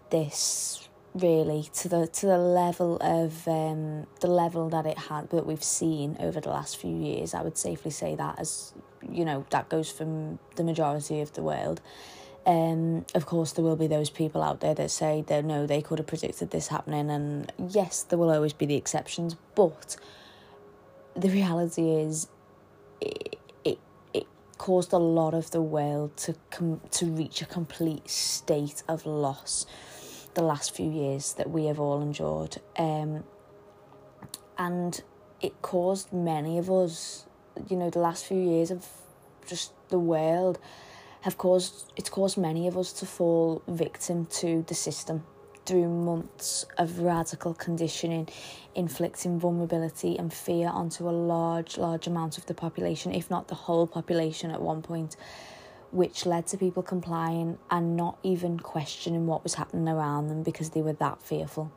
this 0.09 0.86
really 1.21 1.69
to 1.75 1.89
the 1.89 2.07
to 2.07 2.27
the 2.27 2.39
level 2.39 2.97
of 3.01 3.47
um, 3.49 4.07
the 4.21 4.27
level 4.27 4.69
that 4.71 4.87
it 4.87 4.99
had 4.99 5.31
that 5.31 5.47
we've 5.47 5.65
seen 5.65 6.17
over 6.21 6.41
the 6.41 6.51
last 6.51 6.77
few 6.77 6.95
years. 6.95 7.35
I 7.35 7.43
would 7.43 7.59
safely 7.59 7.91
say 7.91 8.15
that 8.15 8.39
as 8.39 8.73
you 9.11 9.25
know 9.25 9.47
that 9.51 9.69
goes 9.69 9.91
from 9.91 10.39
the 10.57 10.65
majority 10.65 11.21
of 11.21 11.33
the 11.33 11.43
world. 11.43 11.81
Um, 12.47 13.05
of 13.17 13.27
course, 13.27 13.53
there 13.53 13.65
will 13.65 13.77
be 13.77 13.89
those 13.89 14.09
people 14.09 14.41
out 14.41 14.61
there 14.61 14.75
that 14.75 14.93
say 14.93 15.25
that 15.27 15.45
no, 15.45 15.67
they 15.67 15.83
could 15.83 15.99
have 15.99 16.07
predicted 16.07 16.53
this 16.53 16.69
happening, 16.69 17.11
and 17.11 17.53
yes, 17.59 18.05
there 18.05 18.19
will 18.19 18.31
always 18.31 18.53
be 18.53 18.67
the 18.67 18.77
exceptions. 18.77 19.35
But 19.57 19.97
the 21.17 21.29
reality 21.29 21.91
is, 21.91 22.29
it, 23.01 23.37
it, 23.65 23.81
it 24.15 24.27
caused 24.59 24.93
a 24.93 24.99
lot 24.99 25.35
of 25.35 25.51
the 25.51 25.61
world 25.61 26.17
to 26.19 26.37
com- 26.51 26.83
to 26.93 27.07
reach 27.07 27.43
a 27.43 27.47
complete 27.47 28.09
state 28.09 28.85
of 28.87 29.07
loss 29.07 29.67
the 30.37 30.43
last 30.43 30.77
few 30.77 30.89
years 30.89 31.33
that 31.33 31.51
we 31.51 31.65
have 31.65 31.81
all 31.81 32.01
endured. 32.01 32.59
Um, 32.79 33.25
and 34.59 35.03
it 35.41 35.61
caused 35.63 36.13
many 36.13 36.59
of 36.59 36.71
us, 36.71 37.27
you 37.69 37.77
know, 37.77 37.91
the 37.91 37.99
last 37.99 38.27
few 38.27 38.39
years 38.39 38.71
of 38.71 38.87
just 39.47 39.73
the 39.89 39.99
world 39.99 40.59
have 41.23 41.39
caused 41.39 41.93
it's 41.97 42.11
caused 42.11 42.37
many 42.37 42.69
of 42.69 42.77
us 42.77 42.93
to 42.93 43.07
fall 43.07 43.63
victim 43.67 44.27
to 44.27 44.65
the 44.69 44.75
system 44.75 45.25
through 45.65 45.89
months 45.89 46.67
of 46.79 47.01
radical 47.01 47.55
conditioning, 47.55 48.29
inflicting 48.75 49.41
vulnerability 49.41 50.17
and 50.17 50.33
fear 50.33 50.69
onto 50.69 51.09
a 51.09 51.11
large, 51.11 51.77
large 51.77 52.07
amount 52.07 52.39
of 52.39 52.47
the 52.47 52.55
population, 52.55 53.13
if 53.13 53.31
not 53.31 53.49
the 53.49 53.55
whole 53.55 53.87
population 53.87 54.51
at 54.51 54.61
one 54.61 54.83
point 54.83 55.17
which 55.93 56.27
led 56.27 56.47
to 56.49 56.57
people 56.57 56.83
complying 56.83 57.59
and 57.71 57.97
not 57.97 58.19
even 58.23 58.59
questioning 58.59 59.27
what 59.27 59.43
was 59.43 59.55
happening 59.55 59.89
around 59.89 60.29
them 60.29 60.43
because 60.43 60.71
they 60.71 60.83
were 60.83 60.93
that 60.95 61.23
fearful. 61.23 61.73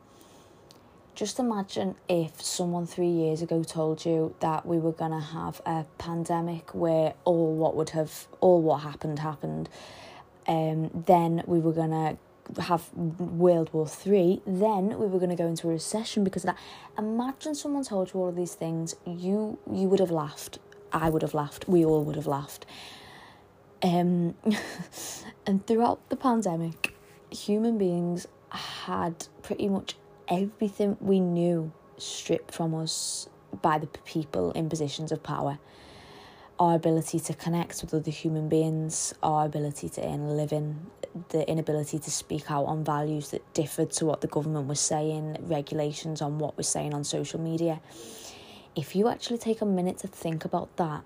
Just 1.14 1.38
imagine 1.38 1.96
if 2.08 2.40
someone 2.40 2.86
three 2.86 3.08
years 3.08 3.42
ago 3.42 3.62
told 3.62 4.04
you 4.06 4.34
that 4.40 4.64
we 4.64 4.78
were 4.78 4.92
going 4.92 5.10
to 5.10 5.20
have 5.20 5.60
a 5.66 5.84
pandemic 5.98 6.74
where 6.74 7.14
all 7.24 7.54
what 7.54 7.76
would 7.76 7.90
have, 7.90 8.26
all 8.40 8.62
what 8.62 8.78
happened 8.78 9.18
happened. 9.18 9.68
Um, 10.48 10.90
then 11.06 11.42
we 11.46 11.58
were 11.58 11.72
going 11.72 11.90
to 11.90 12.16
have 12.62 12.92
World 12.94 13.72
War 13.72 13.86
Three. 13.86 14.40
Then 14.46 14.98
we 14.98 15.06
were 15.06 15.18
going 15.18 15.30
to 15.30 15.36
go 15.36 15.46
into 15.46 15.68
a 15.68 15.72
recession 15.72 16.24
because 16.24 16.44
of 16.44 16.48
that. 16.48 16.58
Imagine 16.98 17.54
someone 17.54 17.84
told 17.84 18.12
you 18.12 18.20
all 18.20 18.28
of 18.28 18.36
these 18.36 18.54
things. 18.54 18.94
You 19.06 19.58
you 19.70 19.88
would 19.88 20.00
have 20.00 20.10
laughed. 20.10 20.58
I 20.92 21.10
would 21.10 21.22
have 21.22 21.34
laughed. 21.34 21.68
We 21.68 21.84
all 21.84 22.02
would 22.04 22.16
have 22.16 22.26
laughed. 22.26 22.66
Um, 23.82 24.34
and 25.46 25.66
throughout 25.66 26.08
the 26.10 26.16
pandemic, 26.16 26.94
human 27.30 27.78
beings 27.78 28.26
had 28.50 29.26
pretty 29.42 29.68
much 29.68 29.96
everything 30.28 30.96
we 31.00 31.20
knew 31.20 31.72
stripped 31.96 32.54
from 32.54 32.74
us 32.74 33.28
by 33.62 33.78
the 33.78 33.86
people 33.86 34.52
in 34.52 34.68
positions 34.68 35.12
of 35.12 35.22
power. 35.22 35.58
Our 36.58 36.74
ability 36.76 37.20
to 37.20 37.34
connect 37.34 37.80
with 37.80 37.94
other 37.94 38.10
human 38.10 38.48
beings, 38.48 39.14
our 39.22 39.46
ability 39.46 39.88
to 39.90 40.06
earn 40.06 40.20
a 40.20 40.32
living, 40.32 40.86
the 41.30 41.48
inability 41.48 41.98
to 41.98 42.10
speak 42.10 42.50
out 42.50 42.66
on 42.66 42.84
values 42.84 43.30
that 43.30 43.54
differed 43.54 43.90
to 43.92 44.04
what 44.04 44.20
the 44.20 44.26
government 44.26 44.66
was 44.66 44.78
saying, 44.78 45.38
regulations 45.40 46.20
on 46.20 46.38
what 46.38 46.56
was 46.58 46.68
saying 46.68 46.92
on 46.92 47.02
social 47.02 47.40
media. 47.40 47.80
If 48.76 48.94
you 48.94 49.08
actually 49.08 49.38
take 49.38 49.62
a 49.62 49.66
minute 49.66 49.98
to 49.98 50.06
think 50.06 50.44
about 50.44 50.76
that, 50.76 51.04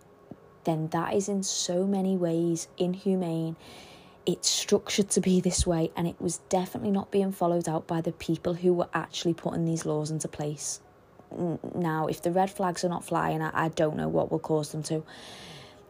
then 0.65 0.89
that 0.89 1.15
is 1.15 1.29
in 1.29 1.43
so 1.43 1.87
many 1.87 2.17
ways 2.17 2.69
inhumane. 2.79 3.57
It's 4.27 4.49
structured 4.49 5.11
to 5.11 5.21
be 5.21 5.41
this 5.41 5.67
way, 5.67 5.91
and 5.97 6.07
it 6.09 6.21
was 6.21 6.39
definitely 6.49 6.91
not 6.91 7.11
being 7.11 7.33
followed 7.33 7.69
out 7.69 7.87
by 7.87 8.01
the 8.01 8.13
people 8.13 8.55
who 8.55 8.73
were 8.73 8.89
actually 8.95 9.35
putting 9.35 9.67
these 9.67 9.85
laws 9.85 10.11
into 10.11 10.29
place. 10.29 10.81
Now, 11.75 12.07
if 12.07 12.23
the 12.23 12.31
red 12.31 12.51
flags 12.51 12.85
are 12.85 12.89
not 12.89 13.05
flying, 13.05 13.43
I, 13.43 13.51
I 13.53 13.69
don't 13.69 13.97
know 13.97 14.09
what 14.09 14.31
will 14.31 14.39
cause 14.39 14.73
them 14.73 14.83
to. 14.85 15.05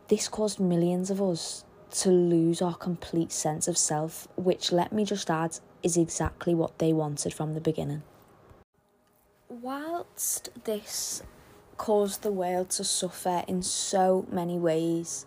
This 0.09 0.29
caused 0.29 0.59
millions 0.59 1.11
of 1.11 1.23
us 1.23 1.65
to 1.93 2.11
lose 2.11 2.61
our 2.61 2.75
complete 2.75 3.31
sense 3.31 3.69
of 3.69 3.79
self, 3.79 4.27
which, 4.37 4.73
let 4.73 4.93
me 4.93 5.05
just 5.05 5.31
add, 5.31 5.59
is 5.83 5.97
exactly 5.97 6.55
what 6.55 6.79
they 6.79 6.93
wanted 6.93 7.33
from 7.33 7.55
the 7.55 7.61
beginning. 7.61 8.03
Whilst 9.49 10.49
this 10.65 11.23
caused 11.77 12.23
the 12.23 12.33
world 12.33 12.71
to 12.71 12.85
suffer 12.85 13.45
in 13.47 13.63
so 13.63 14.27
many 14.31 14.59
ways. 14.59 15.27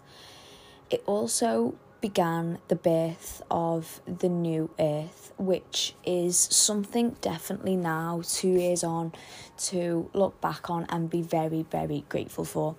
It 0.89 1.03
also 1.05 1.75
began 1.99 2.59
the 2.67 2.75
birth 2.75 3.41
of 3.49 4.01
the 4.05 4.29
new 4.29 4.69
earth, 4.79 5.33
which 5.37 5.95
is 6.05 6.37
something 6.37 7.15
definitely 7.21 7.75
now, 7.75 8.21
two 8.23 8.49
years 8.49 8.83
on, 8.83 9.13
to 9.57 10.09
look 10.13 10.39
back 10.39 10.69
on 10.69 10.85
and 10.89 11.09
be 11.09 11.21
very, 11.21 11.63
very 11.63 12.05
grateful 12.09 12.45
for. 12.45 12.75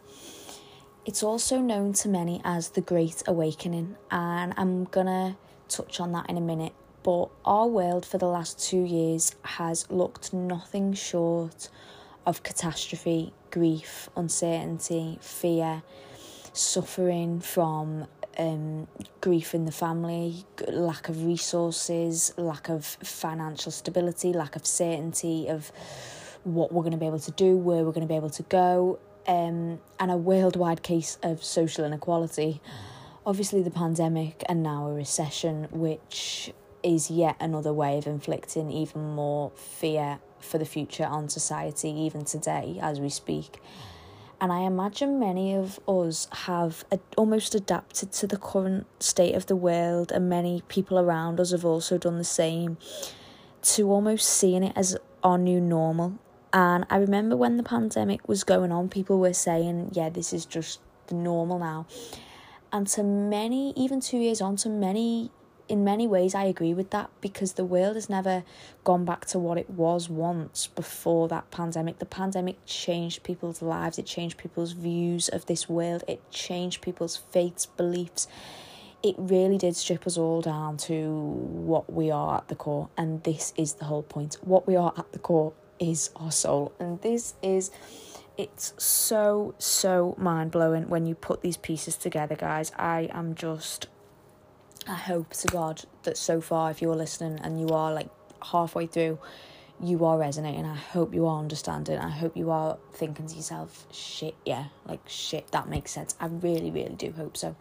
It's 1.04 1.22
also 1.22 1.58
known 1.58 1.94
to 1.94 2.08
many 2.08 2.40
as 2.44 2.70
the 2.70 2.80
Great 2.80 3.22
Awakening, 3.26 3.96
and 4.10 4.52
I'm 4.56 4.84
gonna 4.84 5.36
touch 5.68 6.00
on 6.00 6.12
that 6.12 6.28
in 6.28 6.36
a 6.36 6.40
minute. 6.40 6.74
But 7.02 7.28
our 7.44 7.66
world 7.66 8.04
for 8.04 8.18
the 8.18 8.26
last 8.26 8.58
two 8.60 8.82
years 8.82 9.34
has 9.42 9.90
looked 9.90 10.32
nothing 10.32 10.92
short 10.92 11.70
of 12.28 12.42
catastrophe, 12.42 13.32
grief, 13.50 14.10
uncertainty, 14.14 15.18
fear, 15.22 15.82
suffering 16.52 17.40
from 17.40 18.06
um, 18.36 18.86
grief 19.22 19.54
in 19.54 19.64
the 19.64 19.72
family, 19.72 20.44
lack 20.68 21.08
of 21.08 21.24
resources, 21.24 22.34
lack 22.36 22.68
of 22.68 22.84
financial 22.84 23.72
stability, 23.72 24.34
lack 24.34 24.56
of 24.56 24.66
certainty 24.66 25.48
of 25.48 25.72
what 26.44 26.70
we're 26.70 26.82
going 26.82 26.92
to 26.92 26.98
be 26.98 27.06
able 27.06 27.18
to 27.18 27.30
do, 27.30 27.56
where 27.56 27.82
we're 27.82 27.92
going 27.92 28.06
to 28.06 28.12
be 28.12 28.16
able 28.16 28.28
to 28.28 28.42
go, 28.42 28.98
um, 29.26 29.80
and 29.98 30.10
a 30.10 30.16
worldwide 30.16 30.82
case 30.82 31.16
of 31.22 31.42
social 31.42 31.82
inequality. 31.82 32.60
Obviously, 33.24 33.62
the 33.62 33.70
pandemic 33.70 34.44
and 34.50 34.62
now 34.62 34.86
a 34.86 34.92
recession, 34.92 35.66
which 35.70 36.52
is 36.82 37.10
yet 37.10 37.36
another 37.40 37.72
way 37.72 37.96
of 37.96 38.06
inflicting 38.06 38.70
even 38.70 39.14
more 39.14 39.50
fear 39.56 40.20
for 40.40 40.58
the 40.58 40.64
future 40.64 41.04
on 41.04 41.28
society, 41.28 41.90
even 41.90 42.24
today 42.24 42.78
as 42.80 43.00
we 43.00 43.08
speak. 43.08 43.60
And 44.40 44.52
I 44.52 44.60
imagine 44.60 45.18
many 45.18 45.54
of 45.54 45.80
us 45.88 46.28
have 46.30 46.84
almost 47.16 47.56
adapted 47.56 48.12
to 48.12 48.26
the 48.26 48.36
current 48.36 48.86
state 49.00 49.34
of 49.34 49.46
the 49.46 49.56
world, 49.56 50.12
and 50.12 50.28
many 50.28 50.62
people 50.68 50.98
around 50.98 51.40
us 51.40 51.50
have 51.50 51.64
also 51.64 51.98
done 51.98 52.18
the 52.18 52.24
same 52.24 52.78
to 53.62 53.90
almost 53.90 54.28
seeing 54.28 54.62
it 54.62 54.72
as 54.76 54.96
our 55.24 55.38
new 55.38 55.60
normal. 55.60 56.18
And 56.52 56.86
I 56.88 56.98
remember 56.98 57.36
when 57.36 57.56
the 57.56 57.64
pandemic 57.64 58.28
was 58.28 58.44
going 58.44 58.70
on, 58.70 58.88
people 58.88 59.18
were 59.18 59.32
saying, 59.32 59.90
Yeah, 59.92 60.08
this 60.08 60.32
is 60.32 60.46
just 60.46 60.80
the 61.08 61.16
normal 61.16 61.58
now. 61.58 61.86
And 62.72 62.86
to 62.88 63.02
many, 63.02 63.72
even 63.76 64.00
two 64.00 64.18
years 64.18 64.40
on, 64.40 64.56
to 64.56 64.68
many 64.68 65.30
in 65.68 65.84
many 65.84 66.06
ways, 66.06 66.34
I 66.34 66.44
agree 66.44 66.72
with 66.72 66.90
that 66.90 67.10
because 67.20 67.52
the 67.52 67.64
world 67.64 67.94
has 67.96 68.08
never 68.08 68.42
gone 68.84 69.04
back 69.04 69.26
to 69.26 69.38
what 69.38 69.58
it 69.58 69.68
was 69.68 70.08
once 70.08 70.66
before 70.66 71.28
that 71.28 71.50
pandemic. 71.50 71.98
The 71.98 72.06
pandemic 72.06 72.64
changed 72.64 73.22
people's 73.22 73.60
lives, 73.60 73.98
it 73.98 74.06
changed 74.06 74.38
people's 74.38 74.72
views 74.72 75.28
of 75.28 75.46
this 75.46 75.68
world, 75.68 76.04
it 76.08 76.28
changed 76.30 76.80
people's 76.80 77.16
faiths, 77.16 77.66
beliefs. 77.66 78.26
It 79.02 79.14
really 79.18 79.58
did 79.58 79.76
strip 79.76 80.06
us 80.06 80.16
all 80.16 80.40
down 80.40 80.76
to 80.78 81.12
what 81.12 81.92
we 81.92 82.10
are 82.10 82.38
at 82.38 82.48
the 82.48 82.56
core, 82.56 82.88
and 82.96 83.22
this 83.22 83.52
is 83.56 83.74
the 83.74 83.84
whole 83.84 84.02
point. 84.02 84.38
What 84.40 84.66
we 84.66 84.74
are 84.74 84.92
at 84.96 85.12
the 85.12 85.18
core 85.18 85.52
is 85.78 86.10
our 86.16 86.32
soul, 86.32 86.72
and 86.80 87.00
this 87.02 87.34
is 87.42 87.70
it's 88.36 88.72
so 88.78 89.54
so 89.58 90.14
mind 90.16 90.50
blowing 90.50 90.88
when 90.88 91.06
you 91.06 91.14
put 91.14 91.42
these 91.42 91.56
pieces 91.56 91.96
together, 91.96 92.34
guys. 92.34 92.72
I 92.76 93.08
am 93.12 93.34
just 93.34 93.88
I 94.88 94.94
hope 94.94 95.34
to 95.34 95.48
God 95.48 95.84
that 96.04 96.16
so 96.16 96.40
far, 96.40 96.70
if 96.70 96.80
you're 96.80 96.96
listening 96.96 97.38
and 97.40 97.60
you 97.60 97.68
are 97.74 97.92
like 97.92 98.08
halfway 98.42 98.86
through, 98.86 99.18
you 99.82 100.04
are 100.04 100.18
resonating. 100.18 100.64
I 100.64 100.76
hope 100.76 101.14
you 101.14 101.26
are 101.26 101.38
understanding. 101.38 101.98
I 101.98 102.10
hope 102.10 102.36
you 102.36 102.50
are 102.50 102.78
thinking 102.94 103.26
to 103.26 103.36
yourself, 103.36 103.86
shit, 103.92 104.34
yeah, 104.44 104.66
like 104.86 105.00
shit, 105.06 105.50
that 105.52 105.68
makes 105.68 105.90
sense. 105.90 106.16
I 106.18 106.26
really, 106.26 106.70
really 106.70 106.94
do 106.94 107.12
hope 107.12 107.36
so. 107.36 107.54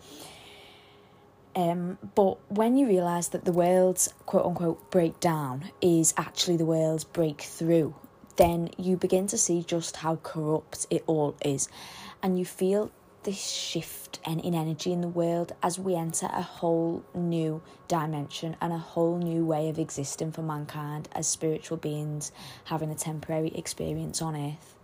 Um, 1.55 1.98
but 2.15 2.38
when 2.51 2.77
you 2.77 2.88
realise 2.88 3.29
that 3.29 3.43
the 3.43 3.51
world's 3.51 4.13
quote 4.25 4.46
unquote 4.46 4.91
breakdown 4.91 5.72
is 5.81 6.13
actually 6.15 6.57
the 6.57 6.65
world's 6.65 7.03
breakthrough, 7.03 7.93
then 8.38 8.69
you 8.77 8.96
begin 8.96 9.27
to 9.27 9.38
see 9.38 9.63
just 9.63 9.98
how 9.98 10.17
corrupt 10.17 10.86
it 10.89 11.03
all 11.07 11.36
is. 11.43 11.67
And 12.24 12.39
you 12.39 12.46
feel 12.46 12.91
this 13.24 13.50
shift 13.51 14.19
and 14.25 14.39
in 14.41 14.53
energy 14.53 14.91
in 14.91 15.01
the 15.01 15.07
world 15.07 15.53
as 15.62 15.77
we 15.77 15.95
enter 15.95 16.27
a 16.27 16.41
whole 16.41 17.03
new 17.13 17.62
dimension 17.88 18.55
and 18.62 18.71
a 18.71 18.77
whole 18.77 19.17
new 19.17 19.45
way 19.45 19.69
of 19.69 19.79
existing 19.79 20.31
for 20.31 20.41
mankind 20.41 21.09
as 21.13 21.27
spiritual 21.27 21.77
beings 21.77 22.31
having 22.65 22.91
a 22.91 22.95
temporary 22.95 23.50
experience 23.50 24.21
on 24.21 24.36
earth. 24.36 24.75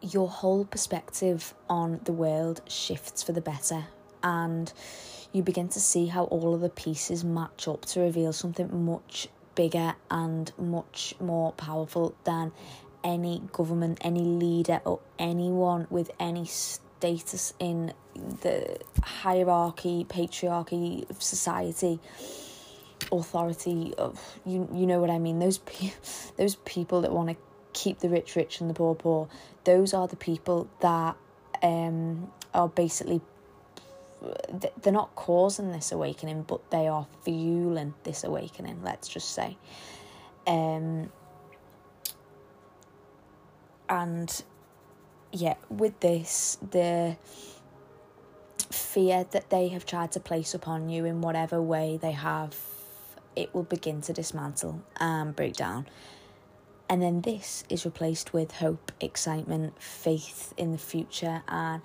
Your 0.00 0.28
whole 0.28 0.64
perspective 0.64 1.54
on 1.68 2.00
the 2.04 2.12
world 2.12 2.60
shifts 2.68 3.22
for 3.22 3.32
the 3.32 3.40
better, 3.40 3.86
and 4.22 4.72
you 5.32 5.42
begin 5.42 5.68
to 5.70 5.80
see 5.80 6.06
how 6.06 6.24
all 6.24 6.54
of 6.54 6.60
the 6.60 6.68
pieces 6.68 7.24
match 7.24 7.66
up 7.68 7.84
to 7.86 8.00
reveal 8.00 8.32
something 8.32 8.84
much 8.84 9.28
bigger 9.54 9.94
and 10.08 10.52
much 10.56 11.14
more 11.20 11.50
powerful 11.52 12.14
than 12.22 12.52
any 13.08 13.42
government, 13.52 13.98
any 14.02 14.20
leader, 14.20 14.82
or 14.84 15.00
anyone 15.18 15.86
with 15.88 16.10
any 16.20 16.44
status 16.44 17.54
in 17.58 17.94
the 18.14 18.78
hierarchy, 19.02 20.04
patriarchy 20.06 21.08
of 21.08 21.22
society, 21.22 21.98
authority 23.10 23.94
of 23.96 24.20
you 24.44 24.68
you 24.74 24.86
know 24.86 25.00
what 25.00 25.08
I 25.08 25.18
mean. 25.18 25.38
Those 25.38 25.58
pe- 25.58 25.92
those 26.36 26.56
people 26.56 27.00
that 27.00 27.12
want 27.12 27.30
to 27.30 27.36
keep 27.72 28.00
the 28.00 28.10
rich 28.10 28.36
rich 28.36 28.60
and 28.60 28.68
the 28.68 28.74
poor 28.74 28.94
poor. 28.94 29.28
Those 29.64 29.94
are 29.94 30.06
the 30.06 30.16
people 30.16 30.68
that 30.80 31.16
um 31.62 32.30
are 32.52 32.68
basically 32.68 33.22
they're 34.82 34.92
not 34.92 35.14
causing 35.14 35.72
this 35.72 35.92
awakening, 35.92 36.42
but 36.42 36.70
they 36.70 36.88
are 36.88 37.06
fueling 37.22 37.94
this 38.02 38.22
awakening. 38.24 38.82
Let's 38.82 39.08
just 39.08 39.30
say. 39.32 39.56
Um, 40.46 41.10
and 43.88 44.42
yeah, 45.32 45.54
with 45.68 46.00
this, 46.00 46.58
the 46.70 47.16
fear 48.70 49.24
that 49.30 49.50
they 49.50 49.68
have 49.68 49.86
tried 49.86 50.12
to 50.12 50.20
place 50.20 50.54
upon 50.54 50.88
you 50.88 51.04
in 51.04 51.20
whatever 51.20 51.60
way 51.60 51.98
they 52.00 52.12
have, 52.12 52.56
it 53.36 53.54
will 53.54 53.62
begin 53.62 54.00
to 54.02 54.12
dismantle 54.12 54.82
and 54.98 55.34
break 55.34 55.54
down. 55.54 55.86
And 56.88 57.02
then 57.02 57.20
this 57.20 57.64
is 57.68 57.84
replaced 57.84 58.32
with 58.32 58.52
hope, 58.52 58.92
excitement, 59.00 59.80
faith 59.80 60.54
in 60.56 60.72
the 60.72 60.78
future, 60.78 61.42
and 61.46 61.82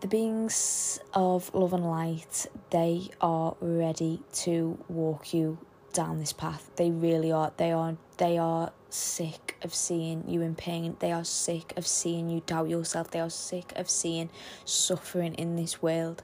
the 0.00 0.06
beings 0.08 1.00
of 1.14 1.52
love 1.54 1.72
and 1.72 1.84
light, 1.84 2.46
they 2.70 3.08
are 3.20 3.56
ready 3.60 4.20
to 4.32 4.78
walk 4.88 5.34
you 5.34 5.58
down 5.92 6.18
this 6.18 6.32
path. 6.32 6.70
They 6.76 6.90
really 6.90 7.32
are. 7.32 7.52
They 7.56 7.72
are 7.72 7.96
they 8.18 8.38
are 8.38 8.72
sick 8.92 9.56
of 9.62 9.74
seeing 9.74 10.24
you 10.28 10.42
in 10.42 10.54
pain. 10.54 10.96
They 10.98 11.12
are 11.12 11.24
sick 11.24 11.72
of 11.76 11.86
seeing 11.86 12.28
you 12.30 12.42
doubt 12.46 12.68
yourself. 12.68 13.10
They 13.10 13.20
are 13.20 13.30
sick 13.30 13.72
of 13.76 13.88
seeing 13.88 14.30
suffering 14.64 15.34
in 15.34 15.56
this 15.56 15.82
world. 15.82 16.22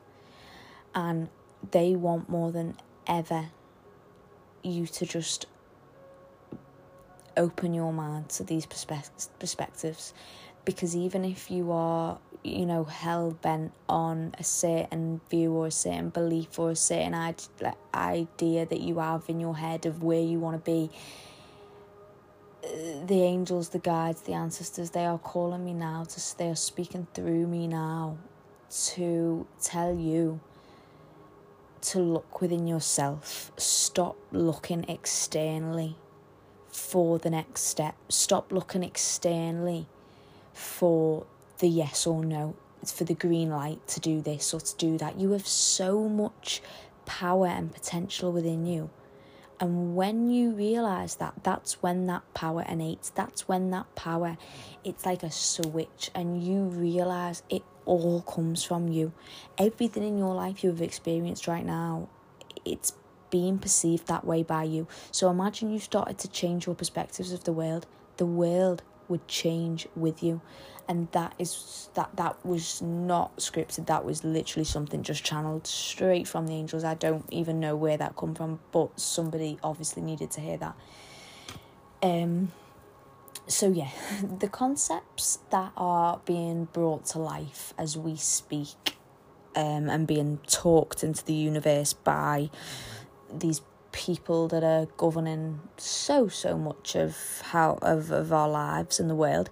And 0.94 1.28
they 1.70 1.94
want 1.94 2.28
more 2.28 2.52
than 2.52 2.76
ever 3.07 3.46
you 4.62 4.87
to 4.87 5.07
just 5.07 5.46
open 7.37 7.72
your 7.72 7.92
mind 7.92 8.28
to 8.28 8.42
these 8.42 8.66
perspe- 8.66 9.28
perspectives 9.38 10.12
because 10.64 10.96
even 10.96 11.24
if 11.24 11.50
you 11.50 11.70
are 11.70 12.18
you 12.42 12.66
know 12.66 12.85
hell 12.85 13.31
bent 13.42 13.72
on 13.88 14.35
a 14.38 14.44
certain 14.44 15.20
view 15.31 15.52
or 15.52 15.68
a 15.68 15.70
certain 15.70 16.11
belief 16.11 16.59
or 16.59 16.70
a 16.70 16.76
certain 16.76 17.14
idea 17.94 18.66
that 18.66 18.81
you 18.81 18.98
have 18.98 19.22
in 19.28 19.40
your 19.40 19.57
head 19.57 19.87
of 19.87 20.02
where 20.02 20.20
you 20.20 20.38
want 20.38 20.57
to 20.57 20.70
be 20.70 20.90
the 22.62 23.23
angels, 23.23 23.71
the 23.71 23.79
guides, 23.79 24.23
the 24.23 24.33
ancestors, 24.33 24.90
they 24.90 25.07
are 25.07 25.18
calling 25.18 25.64
me 25.64 25.73
now 25.73 26.05
to 26.05 26.38
they 26.38 26.49
are 26.49 26.57
speaking 26.57 27.07
through 27.14 27.47
me 27.47 27.66
now 27.66 28.18
to 28.71 29.47
tell 29.62 29.94
you 29.94 30.40
to 31.81 32.01
look 32.01 32.40
within 32.40 32.66
yourself. 32.66 33.53
Stop 33.57 34.16
looking 34.33 34.85
externally 34.88 35.97
for 36.68 37.18
the 37.18 37.31
next 37.31 37.62
step. 37.62 37.94
Stop 38.09 38.53
looking 38.53 38.83
externally 38.83 39.87
for 40.53 41.27
the 41.59 41.68
yes 41.68 42.07
or 42.07 42.25
no. 42.25 42.57
It's 42.83 42.92
for 42.92 43.05
the 43.05 43.14
green 43.14 43.51
light 43.51 43.87
to 43.88 44.01
do 44.01 44.21
this 44.21 44.53
or 44.53 44.61
to 44.61 44.77
do 44.77 44.99
that. 44.99 45.18
You 45.18 45.33
have 45.33 45.47
so 45.47 46.09
much 46.09 46.61
power 47.07 47.47
and 47.47 47.73
potential 47.73 48.33
within 48.33 48.66
you 48.66 48.90
and 49.61 49.97
when 49.97 50.31
you 50.31 50.53
realize 50.53 51.16
that, 51.16 51.35
that's 51.42 51.83
when 51.83 52.07
that 52.07 52.23
power 52.33 52.64
innates. 52.68 53.11
That's 53.11 53.49
when 53.49 53.71
that 53.71 53.92
power, 53.97 54.38
it's 54.85 55.05
like 55.05 55.23
a 55.23 55.31
switch, 55.31 56.11
and 56.14 56.42
you 56.42 56.62
realize 56.62 57.42
it 57.51 57.62
all 57.85 58.23
comes 58.23 58.62
from 58.62 58.88
you. 58.88 59.12
Everything 59.57 60.05
in 60.05 60.18
your 60.18 60.35
life 60.35 60.62
you 60.62 60.71
have 60.71 60.83
experienced 60.83 61.49
right 61.49 61.66
now, 61.66 62.09
it's 62.64 62.92
being 63.31 63.59
perceived 63.59 64.07
that 64.07 64.25
way 64.25 64.42
by 64.42 64.62
you. 64.62 64.87
So 65.11 65.29
imagine 65.29 65.71
you 65.71 65.81
started 65.81 66.18
to 66.18 66.29
change 66.29 66.66
your 66.66 66.75
perspectives 66.75 67.33
of 67.33 67.44
the 67.44 67.53
world. 67.53 67.87
The 68.16 68.27
world 68.27 68.83
would 69.09 69.27
change 69.27 69.88
with 69.97 70.23
you 70.23 70.40
and 70.88 71.09
that 71.12 71.35
is 71.38 71.90
that 71.94 72.11
that 72.16 72.44
was 72.44 72.81
not 72.81 73.37
scripted. 73.37 73.87
That 73.87 74.05
was 74.05 74.24
literally 74.24 74.64
something 74.64 75.03
just 75.03 75.22
channeled 75.22 75.66
straight 75.66 76.27
from 76.27 76.46
the 76.46 76.55
angels. 76.55 76.83
I 76.83 76.94
don't 76.94 77.27
even 77.31 77.61
know 77.61 77.77
where 77.77 77.98
that 77.98 78.16
come 78.16 78.35
from 78.35 78.61
but 78.72 78.98
somebody 78.98 79.59
obviously 79.62 80.03
needed 80.03 80.31
to 80.33 80.40
hear 80.40 80.57
that. 80.57 80.77
Um 82.03 82.53
so 83.46 83.70
yeah 83.70 83.90
the 84.38 84.48
concepts 84.48 85.38
that 85.51 85.72
are 85.77 86.20
being 86.24 86.66
brought 86.66 87.05
to 87.07 87.18
life 87.18 87.74
as 87.79 87.96
we 87.96 88.16
speak 88.16 88.96
um 89.57 89.88
and 89.88 90.07
being 90.07 90.38
talked 90.46 91.03
into 91.03 91.24
the 91.24 91.33
universe 91.35 91.92
by 91.92 92.51
these 93.33 93.62
people 93.90 94.48
that 94.48 94.62
are 94.62 94.87
governing 94.98 95.61
so 95.79 96.29
so 96.29 96.59
much 96.59 96.94
of 96.94 97.16
how 97.46 97.79
of, 97.81 98.11
of 98.11 98.33
our 98.33 98.48
lives 98.48 99.01
in 99.01 99.09
the 99.09 99.14
world 99.14 99.48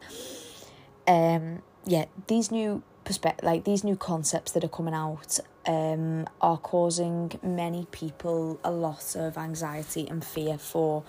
um, 1.06 1.62
yeah, 1.84 2.06
these 2.26 2.50
new 2.50 2.82
perspective, 3.04 3.44
like 3.44 3.64
these 3.64 3.84
new 3.84 3.96
concepts 3.96 4.52
that 4.52 4.64
are 4.64 4.68
coming 4.68 4.94
out, 4.94 5.38
um, 5.66 6.26
are 6.40 6.58
causing 6.58 7.32
many 7.42 7.86
people 7.90 8.58
a 8.64 8.70
lot 8.70 9.14
of 9.16 9.38
anxiety 9.38 10.06
and 10.08 10.24
fear 10.24 10.58
for 10.58 11.04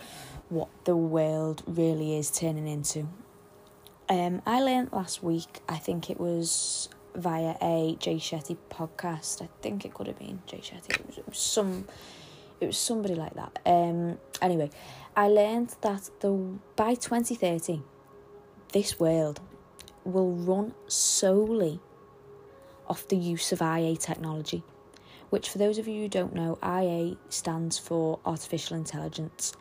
what 0.50 0.70
the 0.86 0.96
world 0.96 1.64
really 1.66 2.18
is 2.18 2.32
turning 2.32 2.68
into. 2.68 3.08
Um, 4.10 4.42
I 4.46 4.62
learned 4.62 4.94
last 4.94 5.22
week. 5.22 5.60
I 5.68 5.78
think 5.78 6.10
it 6.10 6.20
was 6.20 6.90
via 7.14 7.56
a 7.62 7.98
Jay 8.00 8.16
Shetty 8.16 8.58
podcast. 8.70 9.42
I 9.42 9.50
think 9.62 9.84
it 9.84 9.94
could 9.94 10.08
have 10.08 10.20
been 10.20 10.42
Jay 10.46 10.60
Shetty. 10.60 10.92
It 10.92 11.06
was, 11.06 11.18
it 11.18 11.28
was 11.28 11.38
some. 11.38 11.88
It 12.62 12.68
was 12.68 12.78
somebody 12.78 13.16
like 13.16 13.34
that. 13.34 13.60
Um. 13.66 14.18
Anyway, 14.42 14.70
I 15.16 15.28
learned 15.28 15.76
that 15.82 16.10
the 16.22 16.30
by 16.76 16.96
twenty 16.96 17.36
thirty, 17.36 17.82
this 18.72 19.00
world 19.00 19.42
will 20.12 20.32
run 20.32 20.74
solely 20.88 21.80
off 22.88 23.08
the 23.08 23.18
use 23.18 23.52
of 23.52 23.62
IA 23.62 23.96
technology, 23.98 24.64
which, 25.30 25.50
for 25.50 25.58
those 25.58 25.78
of 25.78 25.88
you 25.88 26.04
who 26.04 26.10
don't 26.10 26.34
know, 26.34 26.58
IA 26.64 27.18
stands 27.30 27.78
for 27.78 28.20
artificial 28.26 28.78
intelligence. 28.78 29.54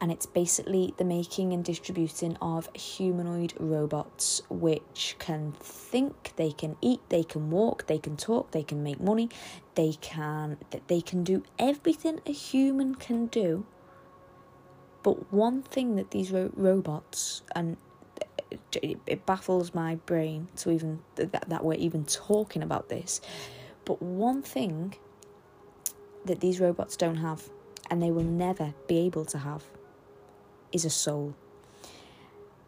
and 0.00 0.12
it's 0.12 0.26
basically 0.26 0.94
the 0.98 1.04
making 1.04 1.52
and 1.52 1.64
distributing 1.64 2.36
of 2.42 2.68
humanoid 2.74 3.54
robots 3.58 4.42
which 4.50 5.16
can 5.18 5.54
think, 5.60 6.32
they 6.36 6.52
can 6.52 6.76
eat, 6.82 7.00
they 7.08 7.22
can 7.22 7.50
walk, 7.50 7.86
they 7.86 7.98
can 7.98 8.16
talk, 8.16 8.50
they 8.50 8.62
can 8.62 8.82
make 8.82 9.00
money, 9.00 9.28
they 9.74 9.94
can 10.00 10.58
they 10.88 11.00
can 11.00 11.24
do 11.24 11.42
everything 11.58 12.20
a 12.26 12.32
human 12.32 12.94
can 12.94 13.26
do. 13.26 13.64
But 15.02 15.32
one 15.32 15.62
thing 15.62 15.96
that 15.96 16.10
these 16.10 16.30
ro- 16.30 16.52
robots 16.54 17.42
and 17.54 17.76
it, 18.82 18.98
it 19.06 19.26
baffles 19.26 19.74
my 19.74 19.96
brain 20.06 20.48
to 20.56 20.70
even 20.70 21.00
that, 21.16 21.48
that 21.48 21.64
we're 21.64 21.74
even 21.74 22.04
talking 22.04 22.62
about 22.62 22.88
this. 22.88 23.20
But 23.84 24.02
one 24.02 24.42
thing 24.42 24.96
that 26.24 26.40
these 26.40 26.60
robots 26.60 26.96
don't 26.96 27.16
have 27.16 27.48
and 27.90 28.02
they 28.02 28.10
will 28.10 28.24
never 28.24 28.74
be 28.88 28.98
able 28.98 29.24
to 29.26 29.38
have 29.38 29.64
is 30.72 30.84
a 30.84 30.90
soul. 30.90 31.34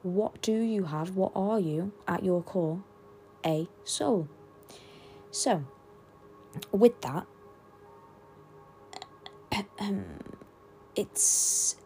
What 0.02 0.40
do 0.42 0.52
you 0.52 0.84
have? 0.84 1.16
What 1.16 1.32
are 1.34 1.58
you 1.58 1.92
at 2.06 2.24
your 2.24 2.42
core? 2.42 2.82
A 3.44 3.68
soul. 3.84 4.28
So, 5.30 5.64
with 6.72 7.00
that, 7.02 7.26
it's 10.96 11.76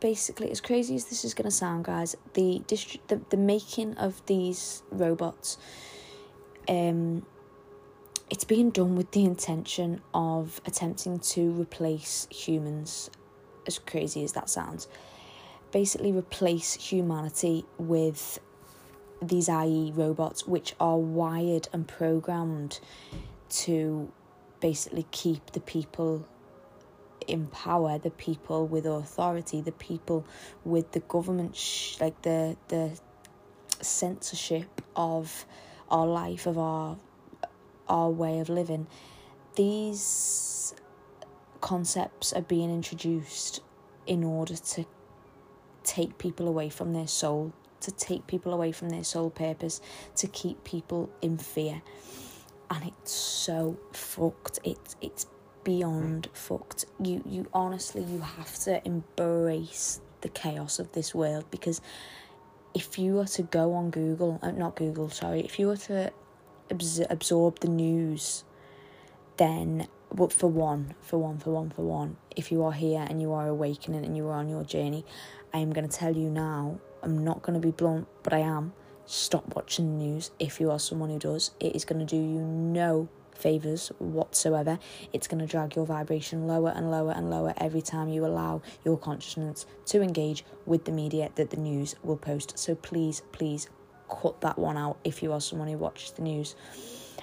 basically 0.00 0.50
as 0.50 0.60
crazy 0.60 0.94
as 0.96 1.06
this 1.06 1.24
is 1.24 1.34
going 1.34 1.44
to 1.44 1.50
sound, 1.50 1.84
guys. 1.84 2.16
The 2.34 2.62
distri- 2.66 3.00
the 3.08 3.20
the 3.30 3.36
making 3.36 3.96
of 3.96 4.24
these 4.26 4.82
robots, 4.90 5.58
um, 6.68 7.24
it's 8.30 8.44
being 8.44 8.70
done 8.70 8.96
with 8.96 9.10
the 9.12 9.24
intention 9.24 10.00
of 10.14 10.60
attempting 10.66 11.18
to 11.18 11.52
replace 11.52 12.26
humans, 12.30 13.10
as 13.66 13.78
crazy 13.78 14.24
as 14.24 14.32
that 14.32 14.50
sounds. 14.50 14.88
Basically, 15.72 16.12
replace 16.12 16.74
humanity 16.74 17.64
with 17.78 18.40
these 19.22 19.48
IE 19.48 19.92
robots, 19.94 20.46
which 20.46 20.74
are 20.80 20.98
wired 20.98 21.68
and 21.72 21.86
programmed 21.86 22.80
to 23.50 24.10
basically 24.60 25.06
keep 25.10 25.52
the 25.52 25.60
people 25.60 26.26
in 27.30 27.46
power, 27.46 27.98
the 27.98 28.10
people 28.10 28.66
with 28.66 28.86
authority, 28.86 29.60
the 29.60 29.72
people 29.72 30.26
with 30.64 30.92
the 30.92 31.00
government, 31.00 31.56
sh- 31.56 32.00
like 32.00 32.20
the 32.22 32.56
the 32.68 32.98
censorship 33.80 34.82
of 34.96 35.46
our 35.90 36.06
life, 36.06 36.46
of 36.46 36.58
our 36.58 36.96
our 37.88 38.10
way 38.10 38.38
of 38.38 38.48
living, 38.48 38.86
these 39.56 40.74
concepts 41.60 42.32
are 42.32 42.42
being 42.42 42.70
introduced 42.70 43.60
in 44.06 44.24
order 44.24 44.56
to 44.56 44.84
take 45.82 46.18
people 46.18 46.48
away 46.48 46.68
from 46.68 46.92
their 46.92 47.06
soul, 47.06 47.52
to 47.80 47.90
take 47.90 48.26
people 48.26 48.52
away 48.52 48.72
from 48.72 48.90
their 48.90 49.04
soul 49.04 49.30
purpose, 49.30 49.80
to 50.16 50.26
keep 50.28 50.62
people 50.64 51.10
in 51.20 51.36
fear. 51.36 51.82
And 52.70 52.84
it's 52.84 53.12
so 53.12 53.78
fucked. 53.92 54.60
It's 54.62 54.96
it's 55.00 55.26
beyond 55.64 56.28
fucked. 56.32 56.84
You 57.02 57.22
you 57.26 57.46
honestly 57.52 58.02
you 58.02 58.20
have 58.20 58.54
to 58.60 58.84
embrace 58.86 60.00
the 60.20 60.28
chaos 60.28 60.78
of 60.78 60.92
this 60.92 61.14
world 61.14 61.44
because 61.50 61.80
if 62.74 62.98
you 62.98 63.14
were 63.14 63.26
to 63.26 63.42
go 63.42 63.74
on 63.74 63.90
Google, 63.90 64.38
uh, 64.42 64.50
not 64.50 64.76
Google, 64.76 65.10
sorry, 65.10 65.40
if 65.40 65.58
you 65.58 65.66
were 65.66 65.76
to 65.76 66.12
abs- 66.70 67.02
absorb 67.10 67.60
the 67.60 67.68
news, 67.68 68.44
then 69.36 69.88
but 70.12 70.32
for 70.32 70.48
one, 70.48 70.94
for 71.00 71.18
one, 71.18 71.38
for 71.38 71.50
one, 71.50 71.70
for 71.70 71.82
one, 71.82 72.16
if 72.34 72.50
you 72.50 72.64
are 72.64 72.72
here 72.72 73.06
and 73.08 73.20
you 73.20 73.32
are 73.32 73.46
awakening 73.46 74.04
and 74.04 74.16
you 74.16 74.26
are 74.28 74.34
on 74.34 74.48
your 74.48 74.64
journey, 74.64 75.04
I 75.54 75.58
am 75.58 75.72
going 75.72 75.88
to 75.88 75.96
tell 75.96 76.16
you 76.16 76.30
now. 76.30 76.80
I'm 77.02 77.24
not 77.24 77.42
going 77.42 77.54
to 77.58 77.66
be 77.66 77.70
blunt, 77.70 78.08
but 78.22 78.32
I 78.32 78.40
am. 78.40 78.72
Stop 79.06 79.56
watching 79.56 79.98
the 79.98 80.04
news 80.04 80.30
if 80.38 80.60
you 80.60 80.70
are 80.70 80.78
someone 80.78 81.10
who 81.10 81.18
does. 81.18 81.52
It 81.58 81.74
is 81.74 81.84
going 81.84 82.04
to 82.04 82.04
do 82.04 82.16
you 82.16 82.40
no 82.40 83.08
favours 83.40 83.90
whatsoever. 83.98 84.78
It's 85.12 85.26
going 85.26 85.40
to 85.40 85.46
drag 85.46 85.76
your 85.76 85.86
vibration 85.86 86.46
lower 86.46 86.70
and 86.70 86.90
lower 86.90 87.12
and 87.12 87.30
lower 87.30 87.54
every 87.56 87.82
time 87.82 88.08
you 88.08 88.24
allow 88.24 88.62
your 88.84 88.98
consciousness 88.98 89.66
to 89.86 90.02
engage 90.02 90.44
with 90.66 90.84
the 90.84 90.92
media 90.92 91.30
that 91.34 91.50
the 91.50 91.56
news 91.56 91.94
will 92.02 92.16
post. 92.16 92.58
So 92.58 92.74
please, 92.74 93.22
please, 93.32 93.68
cut 94.10 94.40
that 94.40 94.58
one 94.58 94.76
out 94.76 94.98
if 95.04 95.22
you 95.22 95.32
are 95.32 95.40
someone 95.40 95.68
who 95.68 95.78
watches 95.78 96.12
the 96.12 96.22
news. 96.22 96.54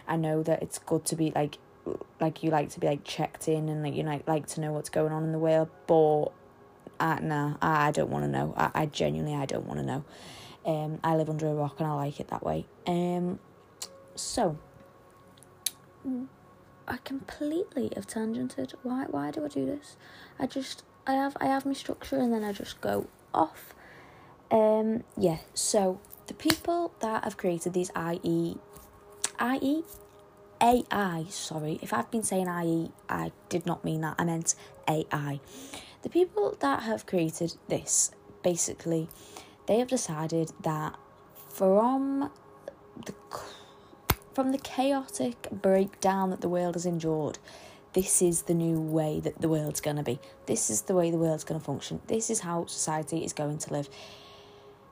I 0.08 0.16
know 0.16 0.42
that 0.44 0.64
it's 0.64 0.80
good 0.80 1.06
to 1.06 1.16
be 1.16 1.32
like 1.36 1.58
like 2.20 2.44
you 2.44 2.50
like 2.50 2.70
to 2.70 2.80
be 2.80 2.88
like 2.88 3.04
checked 3.04 3.48
in 3.48 3.70
and 3.70 3.84
like 3.84 3.96
you 3.96 4.04
like 4.04 4.28
like 4.28 4.48
to 4.48 4.62
know 4.62 4.72
what's 4.74 4.90
going 4.90 5.14
on 5.14 5.24
in 5.24 5.32
the 5.32 5.40
world, 5.40 5.70
but 5.86 6.26
uh, 7.00 7.20
nah, 7.22 7.56
I, 7.62 7.88
I 7.88 7.92
don't 7.92 8.10
want 8.10 8.26
to 8.26 8.32
know. 8.32 8.54
I, 8.58 8.72
I 8.74 8.86
genuinely 8.88 9.36
I 9.36 9.46
don't 9.46 9.66
want 9.66 9.80
to 9.80 9.86
know. 9.86 10.04
Um, 10.66 11.00
I 11.04 11.16
live 11.16 11.30
under 11.30 11.48
a 11.48 11.54
rock 11.54 11.76
and 11.80 11.88
I 11.88 11.94
like 11.94 12.20
it 12.20 12.28
that 12.30 12.44
way. 12.44 12.66
Um, 12.86 13.40
so 14.16 14.58
I 16.88 16.98
completely 17.04 17.91
have 17.96 18.08
tangented. 18.08 18.74
Why 18.84 19.06
why 19.10 19.32
do 19.32 19.43
I 19.43 19.50
do 19.50 19.65
this? 19.65 19.98
I 20.39 20.48
just 20.48 20.84
I 21.06 21.13
have 21.13 21.36
I 21.41 21.46
have 21.48 21.65
my 21.65 21.74
structure 21.74 22.17
and 22.17 22.32
then 22.32 22.43
I 22.43 22.54
just 22.54 22.80
go 22.82 23.08
off. 23.34 23.74
Um 24.52 25.04
yeah, 25.17 25.39
so 25.54 26.00
the 26.28 26.34
people 26.34 26.93
that 27.00 27.24
have 27.24 27.38
created 27.38 27.74
these 27.74 27.91
IE, 27.96 28.58
IE, 29.41 29.84
AI, 30.62 31.26
sorry, 31.30 31.80
if 31.82 31.93
I've 31.93 32.10
been 32.12 32.24
saying 32.24 32.48
IE, 32.48 32.91
I 33.10 33.32
did 33.50 33.65
not 33.65 33.84
mean 33.84 34.02
that, 34.02 34.15
I 34.17 34.24
meant 34.24 34.56
AI. 34.88 35.39
The 36.02 36.10
people 36.10 36.56
that 36.60 36.84
have 36.84 37.06
created 37.06 37.56
this, 37.67 38.12
basically, 38.43 39.08
they 39.67 39.80
have 39.80 39.88
decided 39.88 40.52
that 40.63 40.96
from 41.50 42.32
the 43.06 43.13
from 44.38 44.52
the 44.52 44.60
chaotic 44.60 45.47
breakdown 45.52 46.30
that 46.30 46.41
the 46.41 46.47
world 46.47 46.76
has 46.76 46.86
endured, 46.86 47.39
this 47.93 48.21
is 48.21 48.43
the 48.43 48.54
new 48.54 48.80
way 48.80 49.19
that 49.19 49.41
the 49.41 49.50
world's 49.50 49.82
going 49.82 49.95
to 49.95 50.04
be. 50.04 50.19
This 50.45 50.69
is 50.69 50.84
the 50.84 50.93
way 50.93 51.10
the 51.10 51.17
world's 51.17 51.43
going 51.43 51.60
to 51.60 51.65
function. 51.65 52.02
This 52.06 52.30
is 52.30 52.41
how 52.41 52.67
society 52.67 53.26
is 53.26 53.34
going 53.34 53.58
to 53.58 53.73
live. 53.73 53.89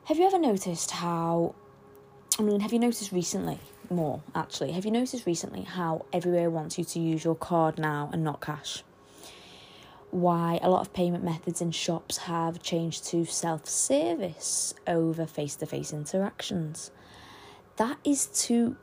Have 0.06 0.18
you 0.18 0.26
ever 0.26 0.40
noticed 0.40 0.90
how? 0.90 1.54
I 2.40 2.42
mean, 2.42 2.60
have 2.62 2.74
you 2.74 2.80
noticed 2.80 3.12
recently 3.12 3.60
more 3.92 4.24
actually? 4.34 4.72
Have 4.72 4.84
you 4.84 4.90
noticed 4.90 5.28
recently 5.28 5.62
how 5.62 6.08
everywhere 6.12 6.50
wants 6.50 6.80
you 6.80 6.84
to 6.84 7.00
use 7.00 7.24
your 7.24 7.36
card 7.36 7.78
now 7.78 8.10
and 8.12 8.24
not 8.24 8.42
cash? 8.42 8.82
Why 10.10 10.60
a 10.64 10.72
lot 10.72 10.82
of 10.82 10.92
payment 10.92 11.24
methods 11.24 11.62
in 11.62 11.70
shops 11.70 12.18
have 12.18 12.64
changed 12.64 13.06
to 13.10 13.26
self 13.26 13.68
service 13.68 14.74
over 14.88 15.28
face 15.28 15.56
to 15.58 15.68
face 15.68 15.94
interactions. 15.94 16.90
That 17.78 18.00
is 18.04 18.26
to. 18.48 18.78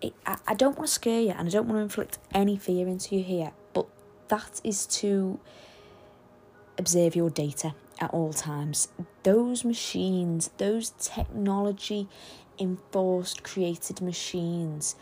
It, 0.00 0.14
I, 0.26 0.36
I 0.48 0.54
don't 0.54 0.76
want 0.76 0.88
to 0.88 0.94
scare 0.94 1.20
you 1.20 1.30
and 1.30 1.48
I 1.48 1.50
don't 1.50 1.66
want 1.66 1.78
to 1.78 1.82
inflict 1.82 2.18
any 2.32 2.56
fear 2.56 2.86
into 2.86 3.16
you 3.16 3.24
here, 3.24 3.52
but 3.72 3.86
that 4.28 4.60
is 4.62 4.86
to 4.86 5.40
observe 6.78 7.16
your 7.16 7.30
data 7.30 7.74
at 8.00 8.12
all 8.12 8.32
times. 8.32 8.88
Those 9.24 9.64
machines, 9.64 10.50
those 10.58 10.90
technology 10.98 12.08
enforced 12.58 13.42
created 13.42 14.00
machines, 14.00 14.96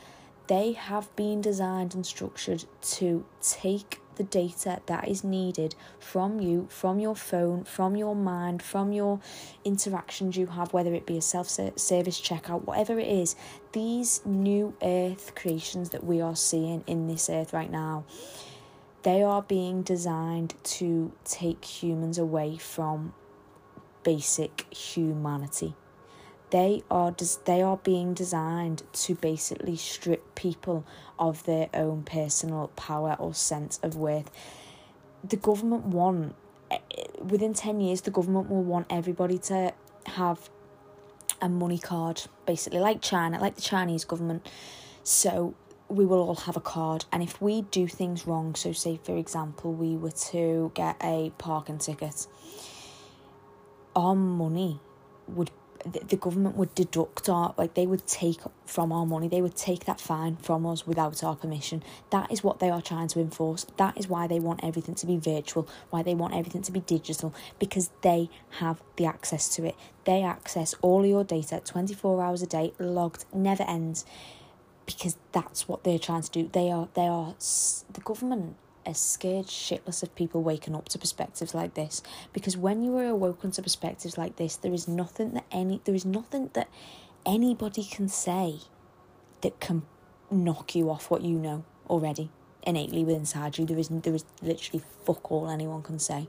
they 0.49 0.73
have 0.73 1.15
been 1.17 1.41
designed 1.41 1.95
and 1.95 2.07
structured 2.07 2.65
to 2.81 3.25
take 3.41 4.01
the 4.17 4.25
data 4.25 4.81
that 4.87 5.09
is 5.09 5.25
needed 5.25 5.75
from 5.99 6.41
you, 6.41 6.67
from 6.71 6.99
your 6.99 7.15
phone, 7.15 7.65
from 7.65 7.97
your 7.97 8.15
mind, 8.15 8.63
from 8.63 8.93
your 8.93 9.21
interactions 9.65 10.37
you 10.37 10.47
have, 10.47 10.73
whether 10.73 10.93
it 10.95 11.07
be 11.07 11.17
a 11.17 11.23
self 11.23 11.49
service 11.49 12.21
checkout, 12.21 12.65
whatever 12.65 12.99
it 12.99 13.09
is. 13.09 13.37
These 13.73 14.23
new 14.25 14.75
earth 14.83 15.35
creations 15.35 15.91
that 15.91 16.05
we 16.05 16.21
are 16.21 16.37
seeing 16.37 16.83
in 16.87 17.07
this 17.07 17.31
earth 17.31 17.53
right 17.53 17.71
now 17.71 18.05
they 19.07 19.23
are 19.23 19.41
being 19.41 19.83
designed 19.83 20.53
to 20.65 21.13
take 21.25 21.65
humans 21.65 22.19
away 22.19 22.57
from 22.57 23.15
basic 24.03 24.67
humanity. 24.75 25.77
They 26.51 26.83
are 26.91 27.11
des- 27.11 27.43
they 27.45 27.61
are 27.63 27.77
being 27.77 28.15
designed 28.15 28.83
to 28.93 29.15
basically 29.15 29.77
strip 29.77 30.35
people 30.35 30.85
of 31.19 31.45
their 31.45 31.69
own 31.75 32.05
personal 32.05 32.69
power 32.77 33.17
or 33.19 33.35
sense 33.35 33.81
of 33.83 33.97
worth. 33.97 34.31
The 35.25 35.37
government 35.37 35.87
want 35.87 36.37
eh, 36.71 36.79
within 37.21 37.55
10 37.55 37.81
years 37.81 38.03
the 38.03 38.11
government 38.11 38.49
will 38.49 38.63
want 38.63 38.87
everybody 38.91 39.39
to 39.39 39.73
have 40.07 40.49
a 41.41 41.49
money 41.49 41.79
card 41.79 42.23
basically 42.47 42.79
like 42.79 43.03
China 43.03 43.39
like 43.41 43.57
the 43.57 43.63
Chinese 43.63 44.05
government 44.05 44.49
so 45.03 45.55
we 45.89 46.05
will 46.05 46.21
all 46.21 46.35
have 46.35 46.57
a 46.57 46.61
card 46.61 47.05
and 47.13 47.23
if 47.23 47.41
we 47.41 47.63
do 47.63 47.87
things 47.87 48.27
wrong 48.27 48.55
so 48.55 48.73
say 48.73 48.99
for 49.03 49.17
example 49.17 49.73
we 49.73 49.97
were 49.97 50.11
to 50.11 50.71
get 50.75 50.97
a 51.03 51.31
parking 51.39 51.79
ticket 51.79 52.27
our 53.95 54.15
money 54.15 54.81
would 55.29 55.51
the, 55.93 56.17
government 56.17 56.57
would 56.57 56.75
deduct 56.75 57.29
our 57.29 57.55
like 57.57 57.75
they 57.75 57.87
would 57.87 58.07
take 58.07 58.41
from 58.65 58.93
our 58.93 59.07
money 59.07 59.29
they 59.29 59.41
would 59.41 59.57
take 59.57 59.85
that 59.85 60.01
fine 60.01 60.37
from 60.37 60.67
us 60.67 60.87
without 60.87 61.23
our 61.23 61.37
permission. 61.37 61.83
That 62.11 62.31
is 62.33 62.43
what 62.43 62.61
they 62.61 62.71
are 62.71 62.83
trying 62.83 63.09
to 63.09 63.21
enforce. 63.21 63.67
That 63.77 63.97
is 63.99 64.09
why 64.09 64.27
they 64.27 64.41
want 64.41 64.61
everything 64.63 64.95
to 64.97 65.07
be 65.07 65.17
virtual 65.17 65.69
why 65.91 66.03
they 66.03 66.15
want 66.15 66.35
everything 66.35 66.63
to 66.63 66.73
be 66.73 66.81
digital 66.81 67.35
because 67.59 67.91
they 68.03 68.29
have 68.61 68.83
the 68.97 69.07
access 69.07 69.55
to 69.57 69.65
it. 69.65 69.75
They 70.05 70.23
access 70.23 70.75
all 70.83 71.05
your 71.05 71.25
data 71.25 71.61
24 71.65 72.23
hours 72.23 72.43
a 72.43 72.47
day 72.47 72.73
logged 72.79 73.25
never 73.33 73.63
ends 73.65 74.05
because 74.87 75.17
that's 75.33 75.69
what 75.69 75.85
they're 75.85 75.99
trying 75.99 76.23
to 76.23 76.31
do. 76.31 76.51
They 76.53 76.71
are 76.71 76.89
they 76.95 77.07
are 77.07 77.35
the 77.39 78.01
government 78.03 78.57
are 78.87 78.95
scared 78.95 79.47
shitless 79.47 80.03
of 80.03 80.15
people 80.15 80.43
waking 80.43 80.75
up 80.75 80.89
to 80.91 80.99
perspectives 80.99 81.55
like 81.55 81.75
this. 81.75 82.03
Because 82.33 82.57
when 82.57 82.83
you 82.83 82.97
are 82.97 83.07
awoken 83.07 83.51
to 83.53 83.63
perspectives 83.63 84.17
like 84.17 84.37
this 84.37 84.57
there 84.57 84.73
is 84.73 84.87
nothing 84.89 85.33
that 85.35 85.45
any 85.51 85.81
there 85.85 85.95
is 85.95 86.05
nothing 86.05 86.51
that 86.55 86.69
anybody 87.25 87.85
can 87.85 88.09
say 88.09 88.61
that 89.43 89.61
can 89.61 89.83
knock 90.31 90.75
you 90.75 90.91
off 90.91 91.11
what 91.11 91.23
you 91.23 91.39
know 91.39 91.65
already 91.89 92.31
innately 92.63 93.05
within 93.05 93.21
inside 93.21 93.59
you. 93.59 93.65
There 93.65 93.79
is 93.79 93.89
there 93.89 94.15
is 94.15 94.25
literally 94.43 94.83
fuck 95.05 95.31
all 95.31 95.49
anyone 95.49 95.83
can 95.83 95.99
say. 95.99 96.29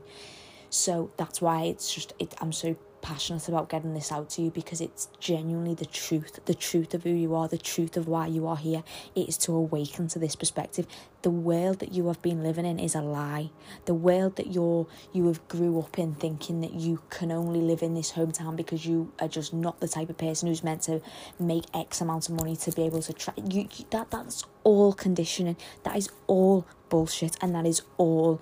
So 0.70 1.10
that's 1.16 1.40
why 1.40 1.64
it's 1.64 1.92
just 1.94 2.12
it 2.18 2.34
I'm 2.40 2.52
so 2.52 2.76
passionate 3.02 3.48
about 3.48 3.68
getting 3.68 3.94
this 3.94 4.12
out 4.12 4.30
to 4.30 4.42
you 4.42 4.50
because 4.50 4.80
it's 4.80 5.08
genuinely 5.20 5.74
the 5.74 5.86
truth, 5.86 6.40
the 6.44 6.54
truth 6.54 6.94
of 6.94 7.04
who 7.04 7.10
you 7.10 7.34
are, 7.34 7.48
the 7.48 7.58
truth 7.58 7.96
of 7.96 8.08
why 8.08 8.26
you 8.26 8.46
are 8.46 8.56
here. 8.56 8.82
It 9.14 9.28
is 9.28 9.38
to 9.38 9.52
awaken 9.52 10.08
to 10.08 10.18
this 10.18 10.36
perspective. 10.36 10.86
The 11.22 11.30
world 11.30 11.80
that 11.80 11.92
you 11.92 12.06
have 12.08 12.22
been 12.22 12.42
living 12.42 12.64
in 12.64 12.78
is 12.78 12.94
a 12.94 13.02
lie. 13.02 13.50
The 13.86 13.94
world 13.94 14.36
that 14.36 14.52
you're 14.52 14.86
you 15.12 15.26
have 15.26 15.46
grew 15.48 15.80
up 15.80 15.98
in 15.98 16.14
thinking 16.14 16.60
that 16.60 16.74
you 16.74 17.00
can 17.10 17.32
only 17.32 17.60
live 17.60 17.82
in 17.82 17.94
this 17.94 18.12
hometown 18.12 18.56
because 18.56 18.86
you 18.86 19.12
are 19.20 19.28
just 19.28 19.52
not 19.52 19.80
the 19.80 19.88
type 19.88 20.10
of 20.10 20.18
person 20.18 20.48
who's 20.48 20.62
meant 20.62 20.82
to 20.82 21.00
make 21.38 21.64
X 21.74 22.00
amount 22.00 22.28
of 22.28 22.34
money 22.34 22.56
to 22.56 22.72
be 22.72 22.82
able 22.82 23.02
to 23.02 23.12
try 23.12 23.34
you, 23.36 23.68
you 23.76 23.84
that 23.90 24.10
that's 24.10 24.44
all 24.64 24.92
conditioning. 24.92 25.56
That 25.82 25.96
is 25.96 26.10
all 26.26 26.66
bullshit 26.88 27.36
and 27.40 27.54
that 27.54 27.66
is 27.66 27.82
all 27.96 28.40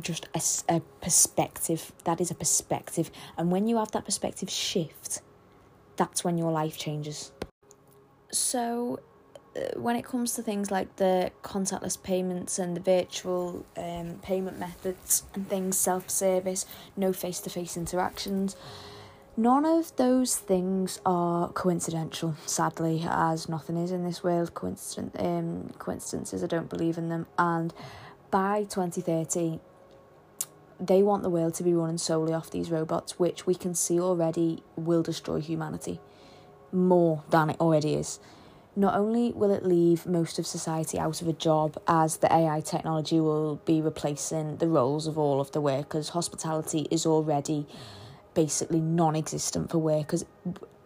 just 0.00 0.26
a, 0.34 0.74
a 0.74 0.80
perspective. 1.00 1.92
That 2.04 2.20
is 2.20 2.30
a 2.30 2.34
perspective. 2.34 3.10
And 3.36 3.50
when 3.50 3.68
you 3.68 3.76
have 3.78 3.92
that 3.92 4.04
perspective 4.04 4.50
shift, 4.50 5.20
that's 5.96 6.24
when 6.24 6.38
your 6.38 6.52
life 6.52 6.76
changes. 6.76 7.32
So, 8.30 9.00
uh, 9.56 9.78
when 9.78 9.94
it 9.94 10.04
comes 10.04 10.34
to 10.34 10.42
things 10.42 10.70
like 10.70 10.96
the 10.96 11.30
contactless 11.42 12.02
payments 12.02 12.58
and 12.58 12.76
the 12.76 12.80
virtual 12.80 13.64
um, 13.76 14.18
payment 14.22 14.58
methods 14.58 15.22
and 15.34 15.48
things, 15.48 15.78
self 15.78 16.10
service, 16.10 16.66
no 16.96 17.12
face 17.12 17.38
to 17.40 17.50
face 17.50 17.76
interactions, 17.76 18.56
none 19.36 19.64
of 19.64 19.94
those 19.94 20.36
things 20.36 21.00
are 21.06 21.48
coincidental, 21.50 22.34
sadly, 22.46 23.04
as 23.08 23.48
nothing 23.48 23.76
is 23.76 23.92
in 23.92 24.04
this 24.04 24.24
world. 24.24 24.54
Coincident, 24.54 25.14
um, 25.20 25.72
coincidences, 25.78 26.42
I 26.42 26.48
don't 26.48 26.68
believe 26.68 26.98
in 26.98 27.08
them. 27.08 27.26
And 27.38 27.72
by 28.34 28.64
2030, 28.64 29.60
they 30.80 31.04
want 31.04 31.22
the 31.22 31.30
world 31.30 31.54
to 31.54 31.62
be 31.62 31.72
running 31.72 31.98
solely 31.98 32.32
off 32.32 32.50
these 32.50 32.68
robots, 32.68 33.16
which 33.16 33.46
we 33.46 33.54
can 33.54 33.76
see 33.76 34.00
already 34.00 34.60
will 34.74 35.04
destroy 35.04 35.38
humanity 35.40 36.00
more 36.72 37.22
than 37.30 37.50
it 37.50 37.60
already 37.60 37.94
is. 37.94 38.18
Not 38.74 38.96
only 38.96 39.30
will 39.30 39.52
it 39.52 39.64
leave 39.64 40.04
most 40.04 40.40
of 40.40 40.48
society 40.48 40.98
out 40.98 41.22
of 41.22 41.28
a 41.28 41.32
job, 41.32 41.80
as 41.86 42.16
the 42.16 42.34
AI 42.34 42.60
technology 42.60 43.20
will 43.20 43.60
be 43.64 43.80
replacing 43.80 44.56
the 44.56 44.66
roles 44.66 45.06
of 45.06 45.16
all 45.16 45.40
of 45.40 45.52
the 45.52 45.60
workers, 45.60 46.08
hospitality 46.08 46.88
is 46.90 47.06
already 47.06 47.68
basically 48.34 48.80
non 48.80 49.14
existent 49.14 49.70
for 49.70 49.78
workers 49.78 50.24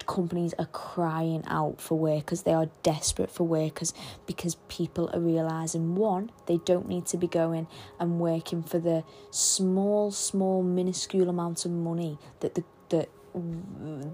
companies 0.09 0.55
are 0.59 0.67
crying 0.67 1.45
out 1.47 1.81
for 1.81 1.97
workers. 1.97 2.43
They 2.43 2.55
are 2.55 2.69
desperate 2.83 3.31
for 3.31 3.45
workers 3.45 3.95
because 4.27 4.57
people 4.69 5.09
are 5.13 5.21
realizing 5.21 5.95
one, 5.95 6.33
they 6.47 6.57
don't 6.57 6.89
need 6.89 7.07
to 7.07 7.17
be 7.17 7.29
going 7.29 7.69
and 8.01 8.19
working 8.19 8.65
for 8.65 8.81
the 8.81 9.05
small, 9.31 10.11
small, 10.11 10.65
minuscule 10.65 11.29
amount 11.29 11.65
of 11.65 11.71
money 11.71 12.19
that 12.41 12.57
the 12.57 12.65
that 12.89 13.11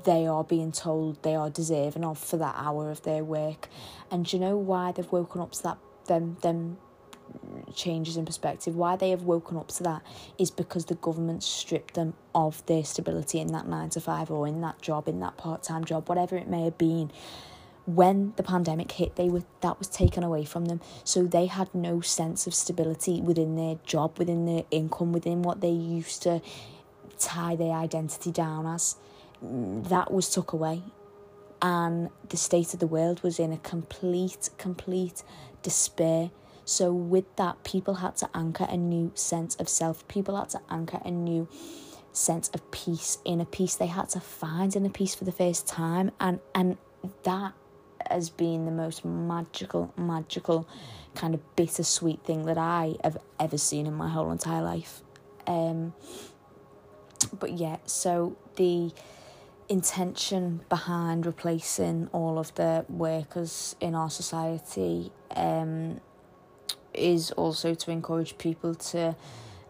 they 0.04 0.26
are 0.26 0.42
being 0.42 0.72
told 0.72 1.22
they 1.22 1.36
are 1.36 1.48
deserving 1.48 2.04
of 2.04 2.18
for 2.18 2.36
that 2.36 2.56
hour 2.58 2.90
of 2.90 3.02
their 3.02 3.22
work. 3.22 3.68
And 4.10 4.26
do 4.26 4.36
you 4.36 4.40
know 4.40 4.56
why 4.56 4.92
they've 4.92 5.10
woken 5.10 5.40
up 5.40 5.52
to 5.52 5.62
that 5.62 5.78
them 6.06 6.36
them 6.42 6.76
changes 7.74 8.16
in 8.16 8.24
perspective, 8.24 8.76
why 8.76 8.96
they 8.96 9.10
have 9.10 9.22
woken 9.22 9.56
up 9.56 9.68
to 9.68 9.82
that 9.82 10.02
is 10.38 10.50
because 10.50 10.86
the 10.86 10.94
government 10.94 11.42
stripped 11.42 11.94
them 11.94 12.14
of 12.34 12.64
their 12.66 12.84
stability 12.84 13.40
in 13.40 13.48
that 13.48 13.66
nine 13.66 13.90
to 13.90 14.00
five 14.00 14.30
or 14.30 14.46
in 14.46 14.60
that 14.60 14.80
job, 14.80 15.08
in 15.08 15.20
that 15.20 15.36
part 15.36 15.62
time 15.62 15.84
job, 15.84 16.08
whatever 16.08 16.36
it 16.36 16.48
may 16.48 16.64
have 16.64 16.78
been. 16.78 17.10
When 17.86 18.32
the 18.36 18.42
pandemic 18.42 18.92
hit, 18.92 19.16
they 19.16 19.28
were 19.28 19.42
that 19.60 19.78
was 19.78 19.88
taken 19.88 20.22
away 20.22 20.44
from 20.44 20.64
them. 20.66 20.80
So 21.04 21.24
they 21.24 21.46
had 21.46 21.74
no 21.74 22.00
sense 22.00 22.46
of 22.46 22.54
stability 22.54 23.20
within 23.20 23.56
their 23.56 23.78
job, 23.84 24.18
within 24.18 24.46
their 24.46 24.64
income, 24.70 25.12
within 25.12 25.42
what 25.42 25.60
they 25.60 25.68
used 25.70 26.22
to 26.22 26.40
tie 27.18 27.56
their 27.56 27.72
identity 27.72 28.32
down 28.32 28.66
as. 28.66 28.96
That 29.42 30.10
was 30.10 30.30
took 30.30 30.52
away. 30.52 30.82
And 31.60 32.10
the 32.28 32.36
state 32.36 32.74
of 32.74 32.80
the 32.80 32.86
world 32.86 33.22
was 33.22 33.38
in 33.38 33.52
a 33.52 33.58
complete, 33.58 34.50
complete 34.58 35.22
despair 35.62 36.30
so, 36.64 36.92
with 36.92 37.24
that, 37.36 37.62
people 37.64 37.94
had 37.94 38.16
to 38.16 38.30
anchor 38.34 38.66
a 38.68 38.76
new 38.76 39.12
sense 39.14 39.54
of 39.56 39.68
self. 39.68 40.06
People 40.08 40.36
had 40.36 40.50
to 40.50 40.60
anchor 40.70 41.00
a 41.04 41.10
new 41.10 41.48
sense 42.12 42.48
of 42.54 42.70
peace 42.70 43.18
in 43.24 43.40
a 43.40 43.44
peace 43.44 43.74
they 43.74 43.86
had 43.86 44.08
to 44.10 44.20
find 44.20 44.74
in 44.74 44.86
a 44.86 44.90
peace 44.90 45.14
for 45.14 45.24
the 45.24 45.32
first 45.32 45.66
time. 45.66 46.10
And, 46.20 46.40
and 46.54 46.78
that 47.24 47.52
has 48.08 48.30
been 48.30 48.64
the 48.64 48.70
most 48.70 49.04
magical, 49.04 49.92
magical, 49.96 50.66
kind 51.14 51.34
of 51.34 51.56
bittersweet 51.56 52.24
thing 52.24 52.46
that 52.46 52.58
I 52.58 52.96
have 53.02 53.18
ever 53.38 53.58
seen 53.58 53.86
in 53.86 53.94
my 53.94 54.08
whole 54.08 54.30
entire 54.30 54.62
life. 54.62 55.02
Um, 55.46 55.92
but 57.38 57.52
yeah, 57.52 57.76
so 57.84 58.36
the 58.56 58.90
intention 59.68 60.60
behind 60.68 61.26
replacing 61.26 62.08
all 62.12 62.38
of 62.38 62.54
the 62.54 62.84
workers 62.88 63.76
in 63.80 63.94
our 63.94 64.10
society 64.10 65.10
um, 65.34 66.00
is 66.94 67.30
also 67.32 67.74
to 67.74 67.90
encourage 67.90 68.38
people 68.38 68.74
to 68.74 69.14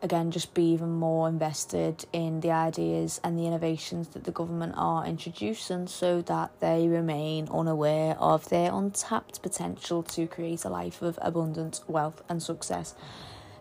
again 0.03 0.31
just 0.31 0.53
be 0.53 0.63
even 0.73 0.91
more 0.91 1.27
invested 1.29 2.05
in 2.13 2.41
the 2.41 2.51
ideas 2.51 3.21
and 3.25 3.39
the 3.39 3.47
innovations 3.47 4.09
that 4.09 4.25
the 4.25 4.31
government 4.31 4.75
are 4.77 5.07
introducing 5.07 5.87
so 5.87 6.21
that 6.23 6.51
they 6.61 6.87
remain 6.87 7.49
unaware 7.51 8.15
of 8.19 8.49
their 8.51 8.71
untapped 8.73 9.41
potential 9.43 10.03
to 10.03 10.27
create 10.27 10.65
a 10.65 10.69
life 10.69 11.01
of 11.01 11.19
abundance, 11.23 11.83
wealth 11.89 12.23
and 12.29 12.43
success 12.43 12.95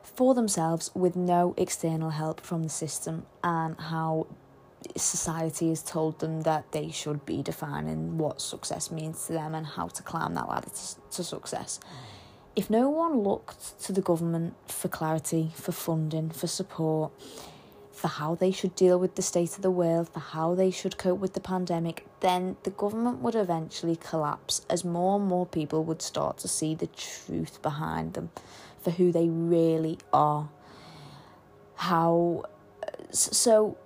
for 0.03 0.35
themselves 0.35 0.91
with 0.93 1.15
no 1.15 1.53
external 1.57 2.11
help 2.11 2.41
from 2.41 2.63
the 2.63 2.69
system 2.69 3.25
and 3.43 3.79
how 3.79 4.27
society 4.97 5.69
has 5.69 5.81
told 5.81 6.19
them 6.19 6.41
that 6.41 6.71
they 6.71 6.91
should 6.91 7.25
be 7.25 7.41
defining 7.41 8.17
what 8.17 8.41
success 8.41 8.91
means 8.91 9.25
to 9.25 9.33
them 9.33 9.55
and 9.55 9.65
how 9.65 9.87
to 9.87 10.03
climb 10.03 10.33
that 10.33 10.47
ladder 10.47 10.69
to, 10.69 10.95
to 11.11 11.23
success. 11.23 11.79
If 12.55 12.69
no 12.69 12.87
one 12.89 13.19
looked 13.21 13.79
to 13.83 13.91
the 13.91 14.01
government 14.01 14.53
for 14.67 14.87
clarity, 14.87 15.51
for 15.55 15.71
funding, 15.71 16.29
for 16.29 16.45
support, 16.45 17.11
for 17.91 18.07
how 18.07 18.35
they 18.35 18.51
should 18.51 18.75
deal 18.75 18.99
with 18.99 19.15
the 19.15 19.23
state 19.23 19.55
of 19.55 19.63
the 19.63 19.71
world, 19.71 20.09
for 20.09 20.19
how 20.19 20.53
they 20.53 20.69
should 20.69 20.97
cope 20.97 21.19
with 21.19 21.33
the 21.33 21.39
pandemic, 21.39 22.05
then 22.19 22.57
the 22.63 22.69
government 22.69 23.19
would 23.19 23.33
eventually 23.33 23.95
collapse 23.95 24.65
as 24.69 24.85
more 24.85 25.15
and 25.17 25.25
more 25.27 25.45
people 25.45 25.83
would 25.83 26.01
start 26.01 26.37
to 26.39 26.47
see 26.47 26.75
the 26.75 26.87
truth 26.87 27.61
behind 27.61 28.13
them 28.13 28.29
for 28.81 28.91
who 28.91 29.11
they 29.11 29.29
really 29.29 29.97
are. 30.11 30.49
How. 31.75 32.43
So. 33.11 33.77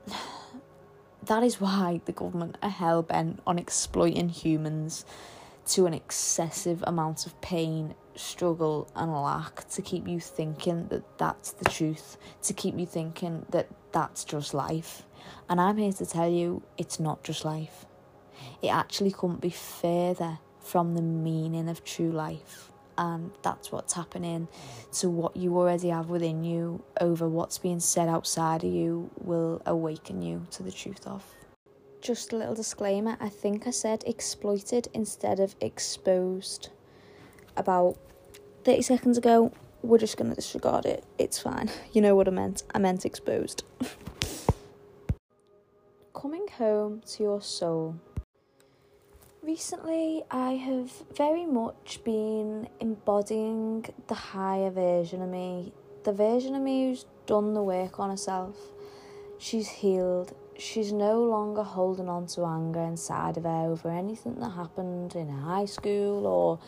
That 1.24 1.44
is 1.44 1.60
why 1.60 2.00
the 2.06 2.14
government 2.14 2.58
are 2.62 2.70
hell 2.70 3.02
bent 3.02 3.42
on 3.46 3.60
exploiting 3.60 4.30
humans 4.30 5.04
to 5.68 5.86
an 5.86 5.94
excessive 5.94 6.82
amount 6.88 7.26
of 7.26 7.42
pain 7.42 7.96
struggle 8.20 8.90
and 8.96 9.12
lack 9.14 9.68
to 9.70 9.82
keep 9.82 10.08
you 10.08 10.20
thinking 10.20 10.88
that 10.88 11.18
that's 11.18 11.52
the 11.52 11.70
truth, 11.70 12.18
to 12.44 12.54
keep 12.54 12.78
you 12.78 12.86
thinking 12.86 13.46
that 13.50 13.68
that's 13.92 14.24
just 14.24 14.54
life. 14.54 15.04
And 15.50 15.60
I'm 15.60 15.78
here 15.78 15.94
to 15.94 16.06
tell 16.06 16.30
you 16.30 16.64
it's 16.78 17.00
not 17.00 17.24
just 17.24 17.46
life. 17.46 17.86
It 18.62 18.70
actually 18.70 19.12
couldn't 19.12 19.42
be 19.42 19.50
further 19.50 20.40
from 20.60 20.96
the 20.96 21.02
meaning 21.02 21.70
of 21.70 21.84
true 21.84 22.12
life. 22.12 22.72
And 22.98 23.32
that's 23.44 23.72
what's 23.72 23.94
happening 23.94 24.48
to 24.94 25.10
what 25.10 25.38
you 25.38 25.56
already 25.58 25.90
have 25.90 26.10
within 26.10 26.44
you 26.44 26.84
over 27.00 27.30
what's 27.30 27.60
being 27.60 27.80
said 27.80 28.10
outside 28.10 28.64
of 28.64 28.72
you 28.72 29.12
will 29.18 29.62
awaken 29.68 30.22
you 30.22 30.48
to 30.52 30.64
the 30.64 30.72
truth 30.72 31.06
of. 31.06 31.24
Just 32.02 32.34
a 32.34 32.38
little 32.38 32.56
disclaimer 32.56 33.16
I 33.20 33.30
think 33.30 33.68
I 33.68 33.72
said 33.72 34.04
exploited 34.08 34.88
instead 34.94 35.40
of 35.40 35.56
exposed 35.62 36.70
about 37.56 37.98
30 38.68 38.82
seconds 38.82 39.18
ago. 39.18 39.54
We're 39.82 39.98
just 39.98 40.18
going 40.18 40.30
to 40.30 40.36
disregard 40.36 40.86
it. 40.86 41.06
It's 41.18 41.40
fine. 41.40 41.70
You 41.94 42.02
know 42.02 42.18
what 42.18 42.28
I 42.28 42.32
meant. 42.32 42.64
I 42.76 42.80
meant 42.80 43.06
exposed. 43.06 43.64
Coming 46.14 46.50
home 46.50 47.02
to 47.12 47.24
your 47.24 47.42
soul. 47.42 47.96
Recently, 49.42 50.24
I 50.30 50.56
have 50.56 50.92
very 51.16 51.46
much 51.46 52.02
been 52.04 52.68
embodying 52.82 53.86
the 54.08 54.16
higher 54.16 54.70
version 54.70 55.22
of 55.22 55.30
me, 55.30 55.72
the 56.04 56.12
version 56.12 56.54
of 56.54 56.62
me 56.62 56.90
who's 56.90 57.06
done 57.26 57.54
the 57.54 57.64
work 57.64 58.02
on 58.02 58.10
herself. 58.10 58.58
She's 59.38 59.70
healed. 59.70 60.36
She's 60.58 60.92
no 60.92 61.24
longer 61.24 61.64
holding 61.64 62.10
on 62.10 62.28
to 62.36 62.44
anger 62.44 62.82
inside 62.82 63.38
of 63.38 63.44
her 63.44 63.50
over 63.50 63.90
anything 63.90 64.42
that 64.42 64.50
happened 64.50 65.16
in 65.16 65.30
high 65.30 65.68
school 65.68 66.28
or 66.28 66.60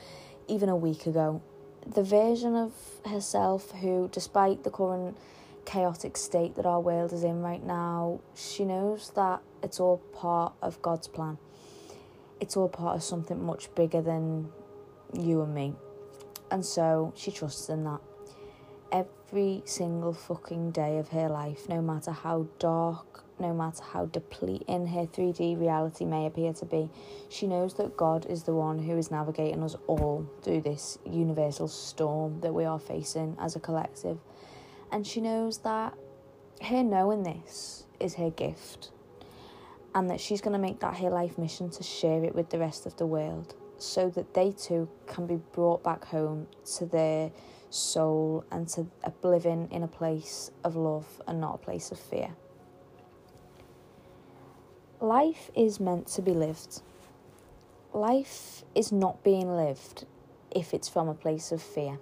even 0.48 0.70
a 0.70 0.78
week 0.78 1.06
ago. 1.06 1.42
The 1.86 2.04
version 2.04 2.56
of 2.56 2.74
herself 3.06 3.72
who, 3.72 4.10
despite 4.12 4.64
the 4.64 4.70
current 4.70 5.18
chaotic 5.66 6.18
state 6.18 6.56
that 6.56 6.66
our 6.66 6.80
world 6.80 7.14
is 7.14 7.24
in 7.24 7.42
right 7.42 7.64
now, 7.64 8.20
she 8.36 8.66
knows 8.66 9.12
that 9.16 9.42
it's 9.64 9.80
all 9.80 9.98
part 10.14 10.54
of 10.62 10.82
God's 10.82 11.08
plan. 11.08 11.38
It's 12.40 12.56
all 12.56 12.70
part 12.70 12.96
of 12.96 13.04
something 13.04 13.44
much 13.44 13.74
bigger 13.76 14.02
than 14.02 14.50
you 15.14 15.42
and 15.42 15.54
me. 15.54 15.74
And 16.52 16.66
so 16.66 17.14
she 17.16 17.32
trusts 17.32 17.70
in 17.70 17.84
that. 17.84 18.02
Every 18.92 19.62
single 19.66 20.14
fucking 20.14 20.72
day 20.72 20.98
of 20.98 21.10
her 21.10 21.30
life, 21.30 21.68
no 21.70 21.82
matter 21.82 22.12
how 22.12 22.48
dark, 22.58 23.09
no 23.40 23.54
matter 23.54 23.84
how 23.84 24.06
depleting 24.06 24.88
her 24.88 25.06
3D 25.06 25.60
reality 25.60 26.06
may 26.06 26.26
appear 26.26 26.54
to 26.54 26.66
be, 26.66 26.90
she 27.30 27.48
knows 27.48 27.74
that 27.76 27.98
God 27.98 28.26
is 28.28 28.44
the 28.44 28.54
one 28.54 28.80
who 28.80 28.98
is 28.98 29.12
navigating 29.12 29.64
us 29.64 29.76
all 29.88 30.30
through 30.42 30.62
this 30.62 30.98
universal 31.06 31.68
storm 31.68 32.42
that 32.42 32.54
we 32.54 32.66
are 32.66 32.80
facing 32.80 33.38
as 33.40 33.56
a 33.56 33.60
collective. 33.60 34.18
And 34.92 35.06
she 35.06 35.22
knows 35.22 35.60
that 35.60 35.94
her 36.62 36.84
knowing 36.84 37.24
this 37.24 37.86
is 38.00 38.16
her 38.16 38.30
gift 38.30 38.92
and 39.96 40.10
that 40.10 40.20
she's 40.20 40.42
going 40.42 40.54
to 40.54 40.60
make 40.60 40.80
that 40.82 40.98
her 40.98 41.10
life 41.10 41.38
mission 41.38 41.70
to 41.70 41.84
share 41.84 42.24
it 42.24 42.36
with 42.36 42.50
the 42.50 42.60
rest 42.60 42.86
of 42.86 42.96
the 42.98 43.06
world 43.06 43.56
so 43.78 44.10
that 44.10 44.34
they 44.34 44.52
too 44.52 44.90
can 45.08 45.26
be 45.26 45.38
brought 45.54 45.84
back 45.84 46.06
home 46.06 46.48
to 46.78 46.86
their 46.86 47.32
soul 47.70 48.44
and 48.52 48.68
to 48.68 48.86
living 49.24 49.68
in 49.72 49.84
a 49.84 49.88
place 49.88 50.52
of 50.64 50.76
love 50.76 51.22
and 51.28 51.40
not 51.40 51.56
a 51.56 51.58
place 51.58 51.92
of 51.92 52.00
fear. 52.00 52.36
Life 55.02 55.50
is 55.56 55.80
meant 55.80 56.08
to 56.08 56.22
be 56.22 56.34
lived. 56.34 56.82
Life 57.94 58.66
is 58.76 58.92
not 58.92 59.24
being 59.24 59.56
lived 59.56 60.06
if 60.52 60.74
it's 60.74 60.90
from 60.90 61.08
a 61.08 61.14
place 61.14 61.54
of 61.54 61.62
fear, 61.62 62.00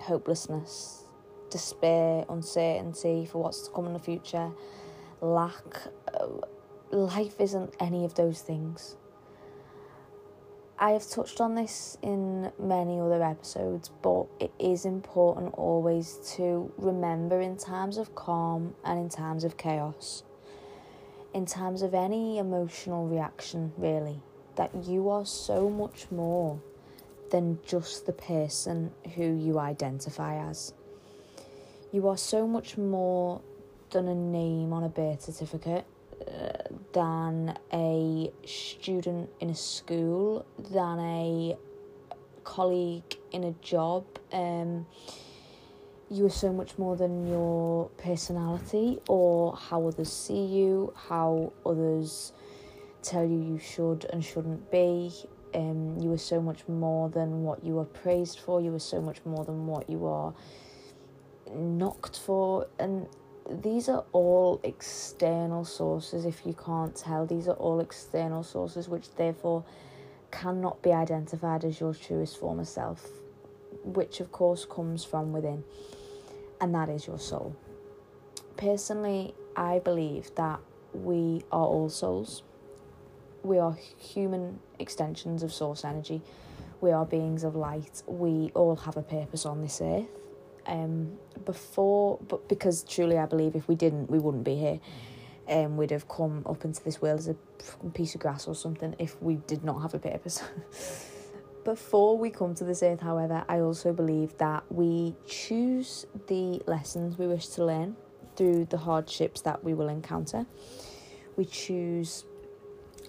hopelessness, 0.00 1.04
despair, 1.48 2.24
uncertainty 2.28 3.24
for 3.24 3.40
what's 3.40 3.68
to 3.68 3.70
come 3.72 3.86
in 3.86 3.92
the 3.92 4.00
future, 4.00 4.50
lack. 5.20 5.82
Uh, 6.12 6.26
life 6.90 7.40
isn't 7.40 7.72
any 7.78 8.04
of 8.04 8.14
those 8.14 8.40
things. 8.40 8.96
I 10.76 10.90
have 10.90 11.08
touched 11.08 11.40
on 11.40 11.54
this 11.54 11.98
in 12.02 12.50
many 12.58 12.98
other 12.98 13.22
episodes, 13.22 13.92
but 14.02 14.26
it 14.40 14.50
is 14.58 14.84
important 14.84 15.54
always 15.54 16.18
to 16.34 16.72
remember 16.78 17.40
in 17.40 17.56
times 17.56 17.96
of 17.96 18.16
calm 18.16 18.74
and 18.84 18.98
in 18.98 19.08
times 19.08 19.44
of 19.44 19.56
chaos, 19.56 20.24
in 21.34 21.44
terms 21.44 21.82
of 21.82 21.92
any 21.94 22.38
emotional 22.38 23.06
reaction, 23.06 23.72
really, 23.76 24.22
that 24.56 24.70
you 24.86 25.10
are 25.10 25.26
so 25.26 25.68
much 25.68 26.06
more 26.10 26.60
than 27.30 27.58
just 27.66 28.06
the 28.06 28.12
person 28.12 28.92
who 29.16 29.24
you 29.24 29.58
identify 29.58 30.36
as. 30.48 30.72
You 31.92 32.08
are 32.08 32.16
so 32.16 32.46
much 32.46 32.78
more 32.78 33.40
than 33.90 34.08
a 34.08 34.14
name 34.14 34.72
on 34.72 34.84
a 34.84 34.88
birth 34.88 35.22
certificate, 35.22 35.84
uh, 36.26 36.52
than 36.92 37.58
a 37.72 38.32
student 38.46 39.28
in 39.40 39.50
a 39.50 39.54
school, 39.54 40.46
than 40.70 41.00
a 41.00 41.56
colleague 42.44 43.16
in 43.32 43.44
a 43.44 43.52
job. 43.60 44.04
Um, 44.32 44.86
you 46.14 46.26
are 46.26 46.30
so 46.30 46.52
much 46.52 46.78
more 46.78 46.96
than 46.96 47.26
your 47.26 47.88
personality 47.98 48.98
or 49.08 49.56
how 49.56 49.88
others 49.88 50.12
see 50.12 50.44
you, 50.44 50.94
how 51.08 51.52
others 51.66 52.32
tell 53.02 53.24
you 53.24 53.36
you 53.36 53.58
should 53.58 54.06
and 54.12 54.24
shouldn't 54.24 54.70
be. 54.70 55.12
Um, 55.54 55.98
you 55.98 56.12
are 56.12 56.18
so 56.18 56.40
much 56.40 56.68
more 56.68 57.08
than 57.08 57.42
what 57.42 57.64
you 57.64 57.78
are 57.80 57.84
praised 57.84 58.38
for. 58.38 58.60
You 58.60 58.72
are 58.74 58.78
so 58.78 59.00
much 59.00 59.18
more 59.24 59.44
than 59.44 59.66
what 59.66 59.90
you 59.90 60.06
are 60.06 60.32
knocked 61.52 62.18
for 62.18 62.68
and 62.78 63.06
these 63.50 63.88
are 63.88 64.04
all 64.12 64.60
external 64.64 65.64
sources 65.64 66.24
if 66.24 66.46
you 66.46 66.54
can't 66.54 66.96
tell 66.96 67.26
these 67.26 67.46
are 67.46 67.56
all 67.56 67.80
external 67.80 68.42
sources 68.42 68.88
which 68.88 69.14
therefore 69.16 69.62
cannot 70.30 70.80
be 70.82 70.90
identified 70.90 71.62
as 71.62 71.78
your 71.78 71.92
truest 71.92 72.38
form 72.38 72.58
of 72.58 72.66
self 72.66 73.06
which 73.84 74.20
of 74.20 74.32
course 74.32 74.64
comes 74.64 75.04
from 75.04 75.32
within 75.32 75.62
and 76.60 76.74
that 76.74 76.88
is 76.88 77.06
your 77.06 77.18
soul. 77.18 77.56
Personally 78.56 79.34
i 79.56 79.78
believe 79.78 80.34
that 80.36 80.60
we 80.92 81.42
are 81.50 81.66
all 81.66 81.88
souls. 81.88 82.42
We 83.42 83.58
are 83.58 83.76
human 83.98 84.60
extensions 84.78 85.42
of 85.42 85.52
source 85.52 85.84
energy. 85.84 86.22
We 86.80 86.92
are 86.92 87.04
beings 87.04 87.44
of 87.44 87.56
light. 87.56 88.02
We 88.06 88.52
all 88.54 88.76
have 88.76 88.96
a 88.96 89.02
purpose 89.02 89.44
on 89.44 89.60
this 89.60 89.80
earth. 89.82 90.06
Um, 90.66 91.18
before, 91.44 92.18
but 92.28 92.48
because 92.48 92.84
truly 92.84 93.18
I 93.18 93.26
believe 93.26 93.54
if 93.54 93.68
we 93.68 93.74
didn't, 93.74 94.08
we 94.08 94.18
wouldn't 94.18 94.44
be 94.44 94.56
here. 94.56 94.80
Um, 95.46 95.76
we'd 95.76 95.90
have 95.90 96.08
come 96.08 96.42
up 96.46 96.64
into 96.64 96.82
this 96.82 97.02
world 97.02 97.18
as 97.18 97.28
a 97.28 97.36
piece 97.90 98.14
of 98.14 98.20
grass 98.22 98.46
or 98.46 98.54
something 98.54 98.94
if 98.98 99.20
we 99.20 99.36
did 99.46 99.62
not 99.62 99.82
have 99.82 99.94
a 99.94 99.98
purpose. 99.98 100.42
Before 101.64 102.18
we 102.18 102.30
come 102.30 102.54
to 102.56 102.64
this 102.64 102.82
earth, 102.82 103.00
however, 103.00 103.44
I 103.48 103.60
also 103.60 103.92
believe 103.92 104.36
that 104.38 104.64
we 104.70 105.14
choose 105.26 106.06
the 106.26 106.62
lessons 106.66 107.18
we 107.18 107.26
wish 107.26 107.46
to 107.48 107.64
learn 107.64 107.96
through 108.36 108.66
the 108.66 108.78
hardships 108.78 109.40
that 109.42 109.64
we 109.64 109.72
will 109.72 109.88
encounter. 109.88 110.46
We 111.36 111.46
choose 111.46 112.24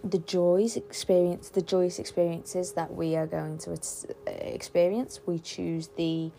the 0.04 0.20
joys 0.20 0.78
experience 0.78 1.50
the 1.50 1.62
joyous 1.64 1.98
experiences 1.98 2.74
that 2.74 2.94
we 2.94 3.16
are 3.16 3.26
going 3.26 3.58
to 3.58 3.72
uh, 3.72 3.76
experience 4.28 5.20
we 5.26 5.40
choose 5.40 5.88
the 5.96 6.30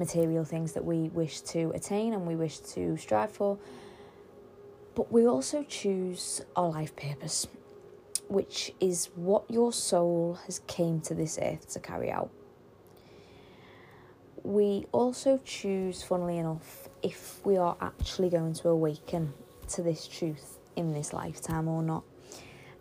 material 0.00 0.44
things 0.44 0.72
that 0.72 0.84
we 0.84 1.08
wish 1.10 1.40
to 1.42 1.70
attain 1.74 2.14
and 2.14 2.26
we 2.26 2.34
wish 2.34 2.58
to 2.58 2.96
strive 2.96 3.30
for. 3.30 3.58
But 4.94 5.12
we 5.12 5.26
also 5.26 5.62
choose 5.62 6.42
our 6.56 6.70
life 6.70 6.96
purpose, 6.96 7.46
which 8.30 8.72
is 8.78 9.06
what 9.16 9.50
your 9.50 9.72
soul 9.72 10.38
has 10.46 10.60
came 10.68 11.00
to 11.00 11.14
this 11.14 11.36
earth 11.42 11.68
to 11.72 11.80
carry 11.80 12.12
out. 12.12 12.30
We 14.44 14.86
also 14.92 15.40
choose, 15.44 16.04
funnily 16.04 16.38
enough, 16.38 16.88
if 17.02 17.44
we 17.44 17.56
are 17.56 17.76
actually 17.80 18.30
going 18.30 18.54
to 18.54 18.68
awaken 18.68 19.34
to 19.70 19.82
this 19.82 20.06
truth 20.06 20.58
in 20.76 20.92
this 20.92 21.12
lifetime 21.12 21.66
or 21.66 21.82
not. 21.82 22.04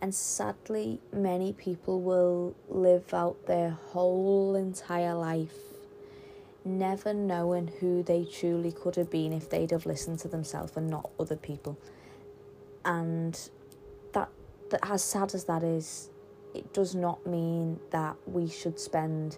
And 0.02 0.14
sadly, 0.14 1.02
many 1.12 1.52
people 1.54 2.00
will 2.00 2.56
live 2.70 3.12
out 3.12 3.48
their 3.48 3.72
whole 3.72 4.56
entire 4.56 5.16
life 5.16 5.52
never 6.64 7.14
knowing 7.14 7.72
who 7.80 8.04
they 8.04 8.24
truly 8.26 8.72
could 8.72 8.96
have 8.96 9.10
been 9.10 9.34
if 9.34 9.50
they'd 9.50 9.72
have 9.72 9.88
listened 9.88 10.20
to 10.20 10.28
themselves 10.28 10.74
and 10.76 10.88
not 10.90 11.10
other 11.20 11.36
people. 11.36 11.76
And 12.86 13.38
that, 14.70 14.80
as 14.84 15.04
sad 15.04 15.34
as 15.34 15.46
that 15.46 15.64
is, 15.64 16.10
it 16.54 16.74
does 16.74 16.96
not 16.96 17.26
mean 17.26 17.80
that 17.92 18.16
we 18.26 18.48
should 18.48 18.80
spend 18.80 19.38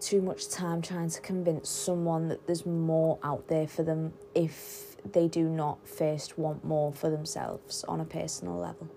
too 0.00 0.20
much 0.20 0.48
time 0.48 0.82
trying 0.82 1.08
to 1.08 1.20
convince 1.20 1.68
someone 1.68 2.28
that 2.28 2.46
there's 2.46 2.66
more 2.66 3.18
out 3.22 3.46
there 3.48 3.68
for 3.68 3.82
them 3.82 4.12
if 4.34 4.96
they 5.12 5.28
do 5.28 5.48
not 5.48 5.86
first 5.86 6.38
want 6.38 6.64
more 6.64 6.92
for 6.92 7.08
themselves 7.08 7.84
on 7.84 8.00
a 8.00 8.04
personal 8.04 8.56
level. 8.56 8.88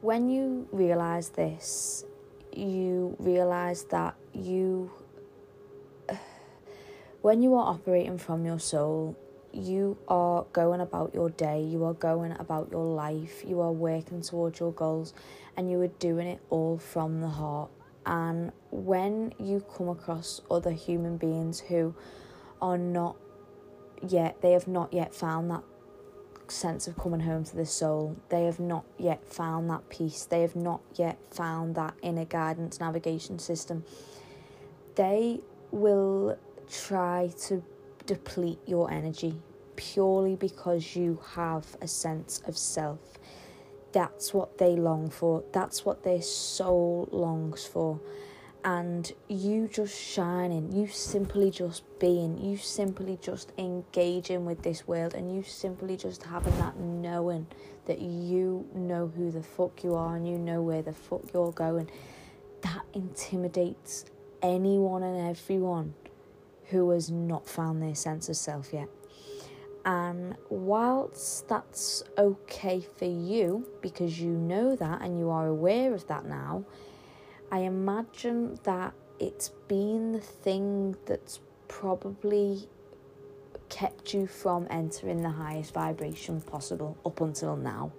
When 0.00 0.28
you 0.28 0.68
realize 0.70 1.30
this, 1.30 2.04
you 2.52 3.16
realize 3.18 3.84
that 3.84 4.14
you 4.32 4.90
when 7.22 7.42
you 7.42 7.54
are 7.54 7.66
operating 7.68 8.18
from 8.18 8.44
your 8.44 8.58
soul 8.58 9.16
you 9.54 9.96
are 10.08 10.44
going 10.52 10.80
about 10.80 11.14
your 11.14 11.30
day 11.30 11.62
you 11.62 11.84
are 11.84 11.94
going 11.94 12.32
about 12.32 12.68
your 12.70 12.84
life 12.84 13.42
you 13.46 13.60
are 13.60 13.72
working 13.72 14.20
towards 14.20 14.60
your 14.60 14.72
goals 14.72 15.14
and 15.56 15.70
you 15.70 15.80
are 15.80 15.88
doing 15.88 16.26
it 16.26 16.40
all 16.50 16.76
from 16.76 17.20
the 17.20 17.28
heart 17.28 17.70
and 18.06 18.52
when 18.70 19.32
you 19.38 19.64
come 19.76 19.88
across 19.88 20.40
other 20.50 20.72
human 20.72 21.16
beings 21.16 21.60
who 21.60 21.94
are 22.60 22.78
not 22.78 23.16
yet 24.06 24.40
they 24.42 24.52
have 24.52 24.66
not 24.68 24.92
yet 24.92 25.14
found 25.14 25.50
that 25.50 25.62
sense 26.50 26.86
of 26.86 26.96
coming 26.96 27.20
home 27.20 27.44
to 27.44 27.56
the 27.56 27.66
soul. 27.66 28.16
They 28.28 28.44
have 28.44 28.60
not 28.60 28.84
yet 28.98 29.26
found 29.26 29.70
that 29.70 29.88
peace. 29.88 30.24
They 30.24 30.42
have 30.42 30.56
not 30.56 30.80
yet 30.94 31.18
found 31.30 31.74
that 31.76 31.94
inner 32.02 32.24
guidance 32.24 32.80
navigation 32.80 33.38
system. 33.38 33.84
They 34.94 35.40
will 35.70 36.38
try 36.70 37.30
to 37.46 37.62
deplete 38.06 38.58
your 38.66 38.90
energy 38.90 39.36
purely 39.76 40.36
because 40.36 40.94
you 40.94 41.18
have 41.34 41.76
a 41.80 41.88
sense 41.88 42.40
of 42.46 42.56
self. 42.56 43.00
That's 43.92 44.34
what 44.34 44.58
they 44.58 44.76
long 44.76 45.10
for, 45.10 45.44
that's 45.52 45.84
what 45.84 46.02
their 46.02 46.22
soul 46.22 47.08
longs 47.12 47.64
for. 47.64 48.00
And 48.64 49.12
you 49.28 49.68
just 49.68 49.94
shining, 50.00 50.72
you 50.72 50.86
simply 50.88 51.50
just 51.50 51.82
being, 51.98 52.38
you 52.38 52.56
simply 52.56 53.18
just 53.20 53.52
engaging 53.58 54.46
with 54.46 54.62
this 54.62 54.88
world, 54.88 55.12
and 55.12 55.34
you 55.34 55.42
simply 55.42 55.98
just 55.98 56.22
having 56.22 56.56
that 56.58 56.78
knowing 56.78 57.46
that 57.84 58.00
you 58.00 58.66
know 58.74 59.12
who 59.14 59.30
the 59.30 59.42
fuck 59.42 59.84
you 59.84 59.94
are 59.94 60.16
and 60.16 60.26
you 60.26 60.38
know 60.38 60.62
where 60.62 60.80
the 60.80 60.94
fuck 60.94 61.22
you're 61.34 61.52
going. 61.52 61.90
That 62.62 62.86
intimidates 62.94 64.06
anyone 64.40 65.02
and 65.02 65.28
everyone 65.28 65.94
who 66.70 66.90
has 66.90 67.10
not 67.10 67.46
found 67.46 67.82
their 67.82 67.94
sense 67.94 68.28
of 68.28 68.36
self 68.36 68.72
yet. 68.72 68.88
And 69.84 70.36
whilst 70.48 71.46
that's 71.48 72.04
okay 72.16 72.80
for 72.80 73.04
you 73.04 73.66
because 73.82 74.18
you 74.18 74.30
know 74.30 74.76
that 74.76 75.02
and 75.02 75.18
you 75.18 75.30
are 75.30 75.46
aware 75.46 75.92
of 75.92 76.06
that 76.06 76.24
now, 76.24 76.64
I 77.52 77.60
imagine 77.60 78.58
that 78.64 78.94
it's 79.18 79.50
been 79.68 80.12
the 80.12 80.20
thing 80.20 80.96
that's 81.06 81.40
probably 81.68 82.68
kept 83.68 84.14
you 84.14 84.26
from 84.26 84.66
entering 84.70 85.22
the 85.22 85.30
highest 85.30 85.74
vibration 85.74 86.40
possible 86.40 86.96
up 87.04 87.20
until 87.20 87.56
now 87.56 87.92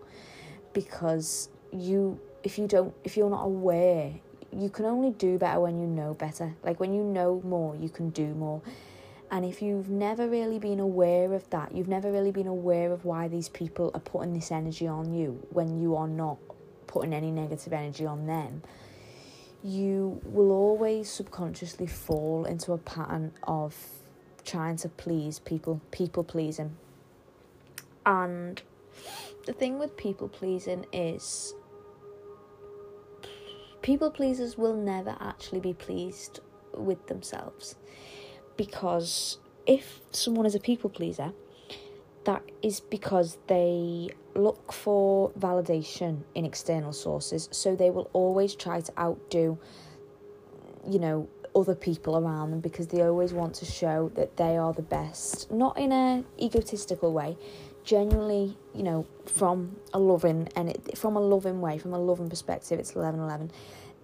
because 0.74 1.49
you 1.72 2.20
if 2.43 2.57
you 2.57 2.68
don't 2.68 2.93
if 3.03 3.18
you're 3.18 3.30
not 3.30 3.43
aware 3.43 4.13
you 4.58 4.70
can 4.70 4.86
only 4.86 5.12
do 5.12 5.38
better 5.38 5.60
when 5.60 5.80
you 5.80 5.88
know 5.88 6.14
better 6.14 6.56
like 6.64 6.80
when 6.80 6.93
you 6.93 7.03
know 7.03 7.41
more 7.43 7.76
you 7.76 7.89
can 7.89 8.10
do 8.10 8.34
more 8.36 8.62
and 9.32 9.43
if 9.43 9.62
you've 9.62 9.89
never 9.89 10.30
really 10.30 10.60
been 10.60 10.80
aware 10.80 11.34
of 11.34 11.49
that, 11.49 11.76
you've 11.76 11.88
never 11.88 12.12
really 12.12 12.32
been 12.32 12.47
aware 12.47 12.91
of 12.91 13.06
why 13.06 13.28
these 13.28 13.49
people 13.49 13.91
are 13.93 13.99
putting 13.99 14.34
this 14.34 14.51
energy 14.51 14.88
on 14.88 15.14
you 15.14 15.45
when 15.49 15.82
you 15.82 15.95
are 15.95 16.08
not 16.08 16.38
putting 16.88 17.14
any 17.14 17.32
negative 17.32 17.74
energy 17.74 18.06
on 18.06 18.28
them, 18.28 18.62
you 19.64 20.22
will 20.24 20.51
always 20.51 21.10
subconsciously 21.10 21.88
fall 21.88 22.45
into 22.45 22.72
a 22.72 22.78
pattern 22.78 23.32
of 23.43 23.76
trying 24.45 24.78
to 24.78 24.89
please 24.89 25.39
people, 25.39 25.82
people 25.89 26.24
pleasing. 26.24 26.78
And 28.06 28.62
the 29.47 29.53
thing 29.53 29.80
with 29.80 29.97
people 29.97 30.30
pleasing 30.30 30.86
is 30.93 31.56
people 33.86 34.10
pleasers 34.10 34.58
will 34.58 34.76
never 34.76 35.16
actually 35.20 35.60
be 35.60 35.72
pleased 35.72 36.40
with 36.74 37.06
themselves 37.06 37.76
because 38.58 39.38
if 39.68 40.02
someone 40.10 40.48
is 40.48 40.56
a 40.56 40.60
people 40.60 40.90
pleaser, 40.90 41.32
that 42.24 42.42
is 42.64 42.80
because 42.80 43.38
they 43.46 44.10
look 44.34 44.74
for 44.74 45.30
validation 45.38 46.24
in 46.34 46.46
external 46.46 46.92
sources, 46.92 47.48
so 47.52 47.76
they 47.76 47.92
will 47.92 48.10
always 48.14 48.56
try 48.56 48.82
to 48.82 48.92
outdo, 49.00 49.56
you 50.90 50.98
know, 50.98 51.30
other 51.56 51.76
people 51.76 52.18
around 52.18 52.50
them 52.50 52.62
because 52.62 52.88
they 52.88 53.04
always 53.04 53.34
want 53.34 53.54
to 53.54 53.66
show 53.66 54.12
that 54.16 54.36
they 54.36 54.58
are 54.58 54.74
the 54.74 54.82
best, 54.82 55.52
not 55.52 55.78
in 55.78 55.92
a 55.92 56.24
egotistical 56.42 57.14
way, 57.14 57.38
genuinely, 57.86 58.58
you 58.74 58.84
know, 58.84 59.08
from 59.26 59.78
a 59.94 60.00
loving 60.00 60.50
and 60.56 60.70
it, 60.70 60.98
from 60.98 61.16
a 61.16 61.22
loving 61.22 61.62
way, 61.62 61.78
from 61.78 61.94
a 61.94 62.00
loving 62.00 62.30
perspective, 62.30 62.80
it's 62.80 62.96
eleven 62.96 63.22
eleven. 63.22 63.52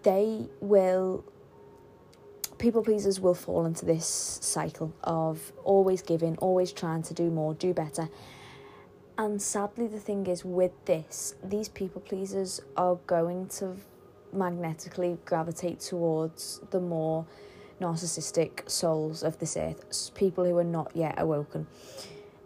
They 0.04 0.48
will 0.62 1.26
people 2.58 2.84
pleasers 2.84 3.20
will 3.20 3.34
fall 3.34 3.66
into 3.66 3.86
this 3.86 4.06
cycle 4.42 4.94
of 5.04 5.52
always 5.64 6.02
giving, 6.04 6.38
always 6.38 6.72
trying 6.72 7.02
to 7.02 7.14
do 7.14 7.30
more, 7.30 7.56
do 7.56 7.74
better. 7.74 8.08
And 9.18 9.42
sadly, 9.42 9.88
the 9.88 10.00
thing 10.00 10.28
is, 10.28 10.46
with 10.46 10.72
this, 10.86 11.36
these 11.44 11.70
people 11.70 12.02
pleasers 12.02 12.62
are 12.78 12.96
going 13.08 13.48
to 13.60 13.76
magnetically 14.32 15.18
gravitate 15.26 15.80
towards 15.80 16.62
the 16.70 16.80
more 16.80 17.26
narcissistic 17.82 18.70
souls 18.70 19.24
of 19.24 19.38
this 19.40 19.58
earth, 19.58 20.12
people 20.16 20.46
who 20.46 20.58
are 20.58 20.64
not 20.64 20.92
yet 20.96 21.16
awoken. 21.18 21.68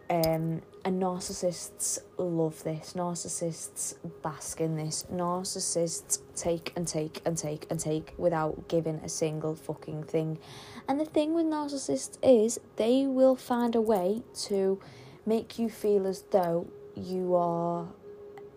Um, 0.08 0.62
and 0.84 1.02
narcissists 1.02 1.98
love 2.16 2.62
this. 2.62 2.92
Narcissists 2.94 3.94
bask 4.22 4.60
in 4.60 4.76
this. 4.76 5.04
Narcissists 5.12 6.20
take 6.36 6.72
and 6.76 6.86
take 6.86 7.20
and 7.24 7.36
take 7.36 7.66
and 7.70 7.80
take 7.80 8.14
without 8.16 8.68
giving 8.68 8.96
a 8.96 9.08
single 9.08 9.56
fucking 9.56 10.04
thing. 10.04 10.38
And 10.88 11.00
the 11.00 11.04
thing 11.04 11.34
with 11.34 11.46
narcissists 11.46 12.18
is 12.22 12.60
they 12.76 13.06
will 13.06 13.34
find 13.34 13.74
a 13.74 13.80
way 13.80 14.22
to 14.44 14.80
make 15.26 15.58
you 15.58 15.68
feel 15.68 16.06
as 16.06 16.22
though 16.30 16.68
you 16.94 17.34
are 17.34 17.88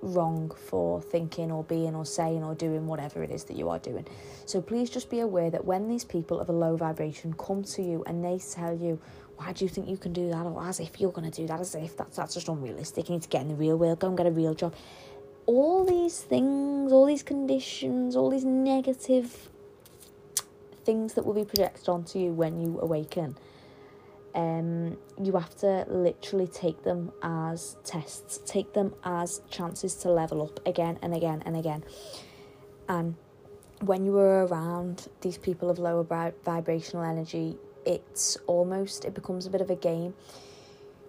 wrong 0.01 0.51
for 0.55 1.01
thinking 1.01 1.51
or 1.51 1.63
being 1.63 1.95
or 1.95 2.05
saying 2.05 2.43
or 2.43 2.55
doing 2.55 2.87
whatever 2.87 3.23
it 3.23 3.31
is 3.31 3.43
that 3.45 3.57
you 3.57 3.69
are 3.69 3.79
doing. 3.79 4.05
So 4.45 4.61
please 4.61 4.89
just 4.89 5.09
be 5.09 5.19
aware 5.19 5.49
that 5.49 5.65
when 5.65 5.87
these 5.87 6.05
people 6.05 6.39
of 6.39 6.49
a 6.49 6.53
low 6.53 6.75
vibration 6.75 7.33
come 7.33 7.63
to 7.63 7.81
you 7.81 8.03
and 8.05 8.23
they 8.23 8.39
tell 8.39 8.75
you, 8.75 8.99
why 9.39 9.53
do 9.53 9.63
you 9.63 9.69
think 9.69 9.87
you 9.87 9.95
can 9.95 10.11
do 10.11 10.29
that? 10.29 10.45
Or 10.45 10.67
as 10.67 10.81
if 10.81 10.99
you're 10.99 11.13
going 11.13 11.31
to 11.31 11.41
do 11.41 11.47
that, 11.47 11.61
as 11.61 11.73
if 11.73 11.95
that's, 11.95 12.17
that's 12.17 12.33
just 12.33 12.49
unrealistic. 12.49 13.07
You 13.07 13.15
need 13.15 13.21
to 13.21 13.29
get 13.29 13.41
in 13.41 13.47
the 13.47 13.55
real 13.55 13.77
world, 13.77 13.99
go 13.99 14.09
and 14.09 14.17
get 14.17 14.27
a 14.27 14.31
real 14.31 14.53
job. 14.53 14.75
All 15.45 15.85
these 15.85 16.19
things, 16.19 16.91
all 16.91 17.05
these 17.05 17.23
conditions, 17.23 18.17
all 18.17 18.29
these 18.29 18.43
negative 18.43 19.49
things 20.83 21.13
that 21.13 21.25
will 21.25 21.33
be 21.33 21.45
projected 21.45 21.87
onto 21.87 22.19
you 22.19 22.33
when 22.33 22.59
you 22.59 22.79
awaken. 22.81 23.37
Um, 24.35 24.97
you 25.23 25.31
have 25.33 25.55
to 25.59 25.85
literally 25.87 26.47
take 26.47 26.83
them 26.83 27.11
as 27.23 27.77
tests, 27.85 28.41
take 28.45 28.73
them 28.73 28.93
as 29.05 29.41
chances 29.49 29.95
to 29.95 30.11
level 30.11 30.43
up 30.43 30.59
again 30.67 30.99
and 31.01 31.15
again 31.15 31.41
and 31.45 31.55
again. 31.55 31.83
And 32.89 33.15
when 33.81 34.05
you 34.05 34.17
are 34.17 34.45
around 34.47 35.07
these 35.21 35.37
people 35.37 35.69
of 35.69 35.79
lower 35.79 36.03
vibrational 36.43 37.05
energy, 37.05 37.57
it's 37.85 38.37
almost 38.47 39.05
it 39.05 39.13
becomes 39.13 39.45
a 39.45 39.49
bit 39.49 39.61
of 39.61 39.69
a 39.69 39.75
game 39.75 40.13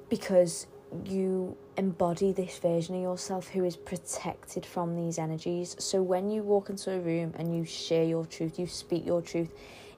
because 0.08 0.66
you 1.04 1.56
embody 1.76 2.32
this 2.32 2.58
version 2.58 2.96
of 2.96 3.02
yourself 3.02 3.48
who 3.48 3.64
is 3.64 3.76
protected 3.76 4.66
from 4.66 4.96
these 4.96 5.18
energies. 5.18 5.76
So 5.78 6.02
when 6.02 6.30
you 6.30 6.42
walk 6.42 6.68
into 6.68 6.92
a 6.92 6.98
room 6.98 7.32
and 7.38 7.56
you 7.56 7.64
share 7.64 8.04
your 8.04 8.26
truth, 8.26 8.58
you 8.58 8.66
speak 8.66 9.06
your 9.06 9.22
truth, 9.22 9.52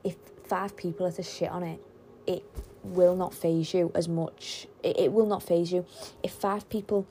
if 0.04 0.16
five 0.44 0.76
people 0.76 1.06
are 1.06 1.12
to 1.12 1.22
shit 1.22 1.48
on 1.48 1.62
it, 1.62 1.80
it 2.26 2.44
will 2.82 3.16
not 3.16 3.32
faze 3.32 3.72
you 3.72 3.90
as 3.94 4.08
much. 4.08 4.66
It, 4.82 4.98
it 4.98 5.12
will 5.12 5.26
not 5.26 5.42
faze 5.42 5.72
you. 5.72 5.86
If 6.22 6.32
five 6.32 6.68
people 6.68 7.06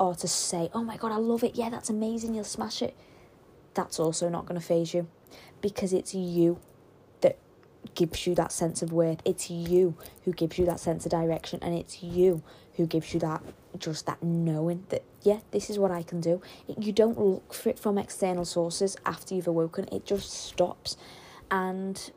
are 0.00 0.14
to 0.14 0.28
say, 0.28 0.70
oh 0.72 0.82
my 0.82 0.96
god, 0.96 1.12
I 1.12 1.16
love 1.16 1.44
it, 1.44 1.54
yeah, 1.54 1.70
that's 1.70 1.90
amazing, 1.90 2.34
you'll 2.34 2.44
smash 2.44 2.82
it, 2.82 2.96
that's 3.74 3.98
also 3.98 4.28
not 4.28 4.46
going 4.46 4.58
to 4.58 4.66
faze 4.66 4.94
you 4.94 5.06
because 5.60 5.92
it's 5.92 6.14
you 6.14 6.58
gives 7.98 8.28
you 8.28 8.34
that 8.36 8.52
sense 8.52 8.80
of 8.80 8.92
worth. 8.92 9.20
It's 9.24 9.50
you 9.50 9.96
who 10.24 10.32
gives 10.32 10.56
you 10.56 10.64
that 10.66 10.78
sense 10.78 11.04
of 11.04 11.10
direction, 11.10 11.58
and 11.62 11.74
it's 11.74 12.00
you 12.00 12.42
who 12.76 12.86
gives 12.86 13.12
you 13.12 13.18
that 13.20 13.42
just 13.76 14.06
that 14.06 14.22
knowing 14.22 14.86
that 14.90 15.02
yeah, 15.22 15.40
this 15.50 15.68
is 15.68 15.80
what 15.80 15.90
I 15.90 16.04
can 16.04 16.20
do. 16.20 16.40
You 16.78 16.92
don't 16.92 17.18
look 17.18 17.52
for 17.52 17.70
it 17.70 17.78
from 17.78 17.98
external 17.98 18.44
sources 18.44 18.96
after 19.04 19.34
you've 19.34 19.48
awoken. 19.48 19.88
It 19.90 20.06
just 20.06 20.30
stops, 20.32 20.96
and 21.50 22.12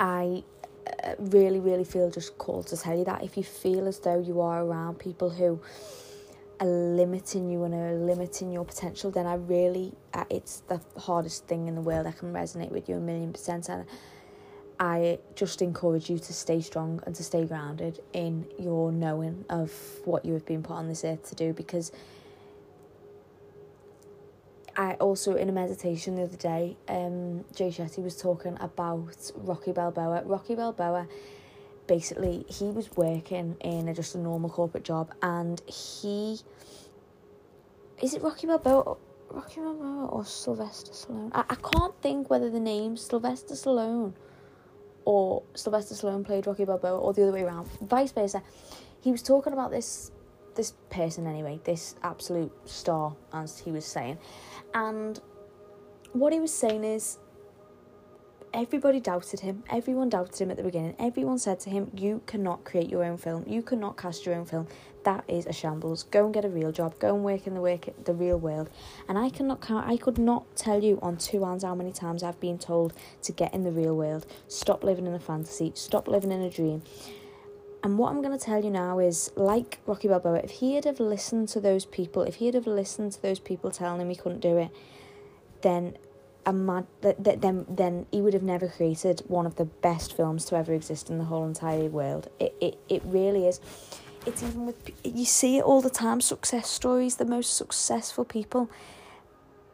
I 0.00 0.44
uh, 0.86 1.14
really, 1.18 1.60
really 1.60 1.84
feel 1.84 2.10
just 2.10 2.38
called 2.38 2.66
to 2.68 2.76
tell 2.78 2.96
you 2.96 3.04
that 3.04 3.22
if 3.22 3.36
you 3.36 3.42
feel 3.42 3.86
as 3.86 3.98
though 4.00 4.18
you 4.18 4.40
are 4.40 4.64
around 4.64 4.98
people 4.98 5.28
who 5.28 5.60
are 6.58 6.66
limiting 6.66 7.50
you 7.50 7.64
and 7.64 7.74
are 7.74 7.98
limiting 7.98 8.50
your 8.50 8.64
potential, 8.64 9.10
then 9.10 9.26
I 9.26 9.34
really, 9.34 9.92
uh, 10.14 10.24
it's 10.30 10.62
the 10.68 10.80
hardest 10.96 11.46
thing 11.48 11.68
in 11.68 11.74
the 11.74 11.82
world. 11.82 12.06
I 12.06 12.12
can 12.12 12.32
resonate 12.32 12.70
with 12.70 12.88
you 12.88 12.96
a 12.96 13.00
million 13.00 13.30
percent, 13.30 13.68
and 13.68 13.84
I 14.78 15.18
just 15.34 15.62
encourage 15.62 16.10
you 16.10 16.18
to 16.18 16.32
stay 16.32 16.60
strong 16.60 17.00
and 17.06 17.14
to 17.14 17.22
stay 17.22 17.44
grounded 17.44 18.00
in 18.12 18.46
your 18.58 18.90
knowing 18.90 19.44
of 19.48 19.72
what 20.04 20.24
you 20.24 20.32
have 20.34 20.46
been 20.46 20.62
put 20.62 20.74
on 20.74 20.88
this 20.88 21.04
earth 21.04 21.28
to 21.30 21.34
do 21.34 21.52
because 21.52 21.92
I 24.76 24.94
also 24.94 25.36
in 25.36 25.48
a 25.48 25.52
meditation 25.52 26.16
the 26.16 26.22
other 26.22 26.36
day, 26.36 26.76
um, 26.88 27.44
Jay 27.54 27.68
Shetty 27.68 28.02
was 28.02 28.16
talking 28.16 28.56
about 28.60 29.30
Rocky 29.36 29.70
Balboa. 29.72 30.22
Rocky 30.24 30.56
Balboa 30.56 31.06
basically 31.86 32.44
he 32.48 32.64
was 32.64 32.90
working 32.96 33.56
in 33.60 33.88
a, 33.88 33.94
just 33.94 34.14
a 34.14 34.18
normal 34.18 34.50
corporate 34.50 34.84
job 34.84 35.12
and 35.22 35.60
he 35.66 36.38
is 38.02 38.14
it 38.14 38.22
Rocky 38.22 38.46
Balboa 38.46 38.96
Rocky 39.30 39.60
Balboa 39.60 40.06
or 40.06 40.24
Sylvester 40.24 40.92
Stallone? 40.92 41.30
I, 41.32 41.44
I 41.50 41.54
can't 41.56 41.94
think 42.00 42.30
whether 42.30 42.50
the 42.50 42.60
name 42.60 42.96
Sylvester 42.96 43.54
Stallone 43.54 44.14
or 45.04 45.42
Sylvester 45.54 45.94
Stallone 45.94 46.24
played 46.24 46.46
Rocky 46.46 46.64
Balboa, 46.64 46.98
or 46.98 47.12
the 47.12 47.22
other 47.22 47.32
way 47.32 47.42
around, 47.42 47.68
vice 47.82 48.12
versa. 48.12 48.42
He 49.00 49.10
was 49.10 49.22
talking 49.22 49.52
about 49.52 49.70
this 49.70 50.10
this 50.54 50.74
person 50.88 51.26
anyway, 51.26 51.60
this 51.64 51.96
absolute 52.02 52.52
star, 52.64 53.16
as 53.32 53.58
he 53.58 53.72
was 53.72 53.84
saying, 53.84 54.18
and 54.72 55.20
what 56.12 56.32
he 56.32 56.40
was 56.40 56.52
saying 56.52 56.84
is 56.84 57.18
everybody 58.54 59.00
doubted 59.00 59.40
him. 59.40 59.64
Everyone 59.68 60.08
doubted 60.08 60.40
him 60.40 60.50
at 60.50 60.56
the 60.56 60.62
beginning. 60.62 60.94
Everyone 60.98 61.38
said 61.38 61.60
to 61.60 61.70
him, 61.70 61.90
You 61.94 62.22
cannot 62.26 62.64
create 62.64 62.88
your 62.88 63.04
own 63.04 63.18
film. 63.18 63.44
You 63.46 63.62
cannot 63.62 63.96
cast 63.96 64.24
your 64.24 64.36
own 64.36 64.46
film. 64.46 64.68
That 65.02 65.24
is 65.28 65.46
a 65.46 65.52
shambles. 65.52 66.04
Go 66.04 66.24
and 66.24 66.32
get 66.32 66.44
a 66.44 66.48
real 66.48 66.72
job. 66.72 66.98
Go 66.98 67.14
and 67.14 67.24
work 67.24 67.46
in 67.46 67.54
the 67.54 67.60
work 67.60 67.88
the 68.04 68.14
real 68.14 68.38
world. 68.38 68.70
And 69.08 69.18
I 69.18 69.28
cannot 69.28 69.60
count 69.60 69.86
I 69.86 69.96
could 69.96 70.18
not 70.18 70.56
tell 70.56 70.82
you 70.82 70.98
on 71.02 71.18
two 71.18 71.44
hands 71.44 71.64
how 71.64 71.74
many 71.74 71.92
times 71.92 72.22
I've 72.22 72.40
been 72.40 72.58
told 72.58 72.94
to 73.22 73.32
get 73.32 73.52
in 73.52 73.64
the 73.64 73.72
real 73.72 73.96
world. 73.96 74.24
Stop 74.48 74.84
living 74.84 75.06
in 75.06 75.14
a 75.14 75.20
fantasy. 75.20 75.72
Stop 75.74 76.08
living 76.08 76.32
in 76.32 76.40
a 76.40 76.50
dream. 76.50 76.82
And 77.82 77.98
what 77.98 78.10
I'm 78.10 78.22
going 78.22 78.38
to 78.38 78.42
tell 78.42 78.64
you 78.64 78.70
now 78.70 78.98
is, 78.98 79.30
like 79.36 79.78
Rocky 79.84 80.08
Balboa, 80.08 80.38
if 80.38 80.50
he 80.52 80.74
had 80.74 80.86
have 80.86 81.00
listened 81.00 81.48
to 81.48 81.60
those 81.60 81.84
people, 81.84 82.22
if 82.22 82.36
he 82.36 82.46
had 82.46 82.54
have 82.54 82.66
listened 82.66 83.12
to 83.12 83.20
those 83.20 83.38
people 83.38 83.70
telling 83.70 84.00
him 84.00 84.08
he 84.08 84.16
couldn't 84.16 84.40
do 84.40 84.56
it, 84.56 84.70
then 85.60 85.98
a 86.46 86.52
mad, 86.52 86.86
then 87.00 87.66
then 87.68 88.06
he 88.10 88.20
would 88.20 88.34
have 88.34 88.42
never 88.42 88.68
created 88.68 89.22
one 89.28 89.46
of 89.46 89.56
the 89.56 89.64
best 89.64 90.16
films 90.16 90.44
to 90.46 90.56
ever 90.56 90.72
exist 90.72 91.10
in 91.10 91.18
the 91.18 91.24
whole 91.24 91.46
entire 91.46 91.88
world. 91.88 92.28
It 92.38 92.54
it, 92.60 92.78
it 92.88 93.02
really 93.04 93.46
is. 93.46 93.60
It's 94.26 94.42
even 94.42 94.66
with 94.66 94.90
you 95.04 95.24
see 95.24 95.58
it 95.58 95.64
all 95.64 95.80
the 95.80 95.90
time. 95.90 96.20
Success 96.20 96.68
stories, 96.68 97.16
the 97.16 97.24
most 97.24 97.56
successful 97.56 98.24
people, 98.24 98.70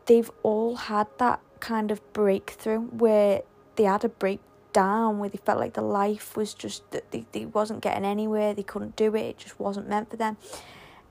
they've 0.07 0.31
all 0.43 0.77
had 0.77 1.07
that 1.19 1.41
kind 1.61 1.91
of 1.91 2.13
breakthrough 2.13 2.81
where 2.81 3.43
they 3.77 3.85
had 3.85 4.05
a 4.05 4.09
break 4.09 4.41
down 4.73 5.19
where 5.19 5.29
they 5.29 5.39
felt 5.39 5.59
like 5.59 5.75
the 5.75 5.83
life 5.83 6.37
was 6.37 6.55
just 6.55 6.89
that 6.93 7.11
they, 7.11 7.27
they 7.33 7.45
wasn't 7.45 7.81
getting 7.81 8.05
anywhere 8.05 8.55
they 8.55 8.63
couldn't 8.63 8.95
do 8.97 9.15
it 9.17 9.21
it 9.21 9.39
just 9.39 9.59
wasn't 9.59 9.89
meant 9.89 10.09
for 10.09 10.17
them 10.17 10.37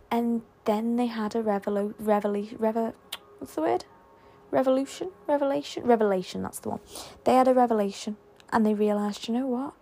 and 0.10 0.42
then 0.66 0.96
they 0.96 1.08
had 1.08 1.36
a 1.36 1.44
revelo 1.44 1.94
reveli 1.96 2.56
revel 2.58 2.96
what's 3.40 3.56
the 3.56 3.62
word 3.62 3.86
revolution 4.52 5.12
revelation 5.28 5.84
revelation 5.84 6.42
that's 6.42 6.60
the 6.60 6.70
one 6.70 6.80
they 7.24 7.34
had 7.34 7.48
a 7.48 7.54
revelation 7.54 8.18
and 8.52 8.66
they 8.66 8.74
realized 8.74 9.28
you 9.28 9.34
know 9.34 9.48
what 9.48 9.74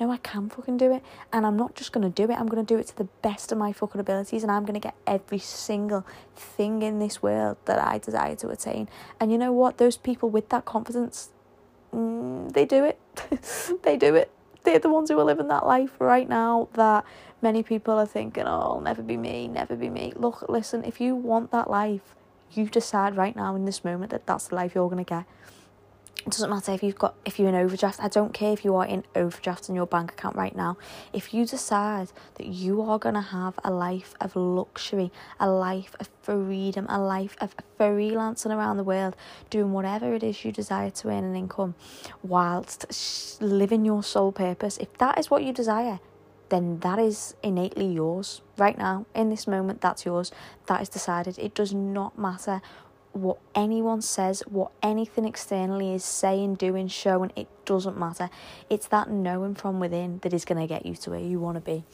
no 0.00 0.10
I 0.10 0.16
can 0.16 0.48
fucking 0.48 0.76
do 0.76 0.92
it 0.92 1.02
and 1.32 1.46
I'm 1.46 1.56
not 1.56 1.74
just 1.74 1.92
to 1.92 2.08
do 2.08 2.24
it 2.24 2.30
I'm 2.30 2.48
to 2.48 2.62
do 2.62 2.78
it 2.78 2.88
to 2.88 2.96
the 2.96 3.08
best 3.22 3.52
of 3.52 3.58
my 3.58 3.72
fucking 3.72 4.00
abilities 4.00 4.42
and 4.42 4.50
I'm 4.50 4.66
to 4.66 4.78
get 4.78 4.94
every 5.06 5.38
single 5.38 6.04
thing 6.34 6.82
in 6.82 6.98
this 6.98 7.22
world 7.22 7.58
that 7.66 7.78
I 7.78 7.98
desire 7.98 8.34
to 8.36 8.48
attain 8.48 8.88
and 9.20 9.30
you 9.30 9.38
know 9.38 9.52
what 9.52 9.78
those 9.78 9.96
people 9.96 10.30
with 10.30 10.48
that 10.48 10.64
confidence 10.64 11.30
mm, 11.94 12.52
they 12.52 12.64
do 12.64 12.84
it. 12.84 12.98
they 13.82 13.96
do 13.96 14.14
it. 14.14 14.30
They're 14.64 14.78
the 14.78 14.88
ones 14.88 15.10
who 15.10 15.18
are 15.18 15.24
living 15.24 15.48
that 15.48 15.66
life 15.66 15.92
right 15.98 16.28
now 16.28 16.68
that 16.74 17.04
many 17.42 17.62
people 17.62 17.94
are 17.94 18.06
thinking, 18.06 18.44
oh, 18.44 18.74
I'll 18.74 18.80
never 18.80 19.02
be 19.02 19.16
me, 19.16 19.46
never 19.46 19.76
be 19.76 19.90
me. 19.90 20.12
Look, 20.16 20.46
listen, 20.48 20.84
if 20.84 21.00
you 21.00 21.14
want 21.14 21.50
that 21.50 21.68
life, 21.68 22.14
you 22.52 22.66
decide 22.66 23.16
right 23.16 23.34
now 23.34 23.54
in 23.56 23.64
this 23.64 23.84
moment 23.84 24.10
that 24.10 24.26
that's 24.26 24.48
the 24.48 24.54
life 24.54 24.74
you're 24.74 24.88
going 24.88 25.04
to 25.04 25.08
get. 25.08 25.24
It 26.26 26.30
doesn't 26.30 26.48
matter 26.48 26.72
if 26.72 26.82
you've 26.82 26.98
got 26.98 27.16
if 27.26 27.38
you're 27.38 27.50
in 27.50 27.54
overdraft. 27.54 28.00
I 28.00 28.08
don't 28.08 28.32
care 28.32 28.52
if 28.52 28.64
you 28.64 28.74
are 28.76 28.86
in 28.86 29.04
overdraft 29.14 29.68
in 29.68 29.74
your 29.74 29.86
bank 29.86 30.12
account 30.12 30.36
right 30.36 30.56
now. 30.56 30.78
If 31.12 31.34
you 31.34 31.44
decide 31.44 32.12
that 32.36 32.46
you 32.46 32.80
are 32.80 32.98
gonna 32.98 33.20
have 33.20 33.58
a 33.62 33.70
life 33.70 34.14
of 34.22 34.34
luxury, 34.34 35.12
a 35.38 35.50
life 35.50 35.94
of 36.00 36.08
freedom, 36.22 36.86
a 36.88 36.98
life 36.98 37.36
of 37.42 37.54
freelancing 37.78 38.56
around 38.56 38.78
the 38.78 38.84
world, 38.84 39.16
doing 39.50 39.72
whatever 39.72 40.14
it 40.14 40.22
is 40.22 40.42
you 40.46 40.52
desire 40.52 40.90
to 40.90 41.08
earn 41.08 41.24
an 41.24 41.36
income, 41.36 41.74
whilst 42.22 43.42
living 43.42 43.84
your 43.84 44.02
sole 44.02 44.32
purpose, 44.32 44.78
if 44.78 44.96
that 44.96 45.18
is 45.18 45.30
what 45.30 45.42
you 45.42 45.52
desire, 45.52 46.00
then 46.50 46.78
that 46.80 46.98
is 46.98 47.34
innately 47.42 47.86
yours 47.86 48.42
right 48.58 48.76
now 48.76 49.06
in 49.14 49.30
this 49.30 49.46
moment 49.46 49.80
that's 49.80 50.04
yours 50.04 50.30
that 50.66 50.80
is 50.82 50.88
decided 50.88 51.38
it 51.38 51.54
does 51.54 51.72
not 51.72 52.18
matter 52.18 52.60
what 53.14 53.38
anyone 53.54 54.02
says, 54.02 54.42
what 54.46 54.72
anything 54.82 55.24
externally 55.24 55.94
is 55.94 56.04
saying, 56.04 56.56
doing, 56.56 56.88
showing, 56.88 57.30
it 57.36 57.48
doesn't 57.64 57.96
matter. 57.96 58.28
It's 58.68 58.88
that 58.88 59.08
knowing 59.08 59.54
from 59.54 59.78
within 59.78 60.18
that 60.22 60.32
is 60.32 60.44
going 60.44 60.60
to 60.60 60.66
get 60.66 60.84
you 60.84 60.94
to 60.96 61.10
where 61.10 61.20
you 61.20 61.38
want 61.38 61.54
to 61.56 61.60
be. 61.60 61.84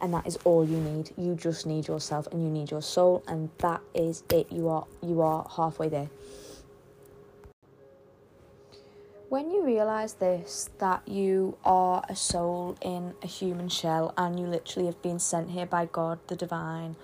And 0.00 0.12
that 0.14 0.26
is 0.26 0.36
all 0.44 0.66
you 0.66 0.78
need. 0.78 1.10
You 1.16 1.34
just 1.34 1.66
need 1.66 1.86
yourself 1.86 2.26
and 2.32 2.42
you 2.42 2.48
need 2.48 2.70
your 2.70 2.82
soul 2.82 3.22
and 3.28 3.50
that 3.58 3.80
is 3.94 4.24
it. 4.30 4.50
You 4.50 4.68
are 4.68 4.86
you 5.02 5.20
are 5.22 5.46
halfway 5.56 5.88
there. 5.88 6.08
When 9.36 9.50
you 9.50 9.66
realize 9.66 10.14
this 10.14 10.70
that 10.78 11.06
you 11.06 11.58
are 11.62 12.02
a 12.08 12.16
soul 12.16 12.78
in 12.80 13.12
a 13.22 13.26
human 13.26 13.68
shell 13.68 14.14
and 14.16 14.40
you 14.40 14.46
literally 14.46 14.86
have 14.86 15.02
been 15.02 15.18
sent 15.18 15.50
here 15.50 15.66
by 15.66 15.84
God 15.84 16.20
the 16.28 16.36
divine 16.36 16.96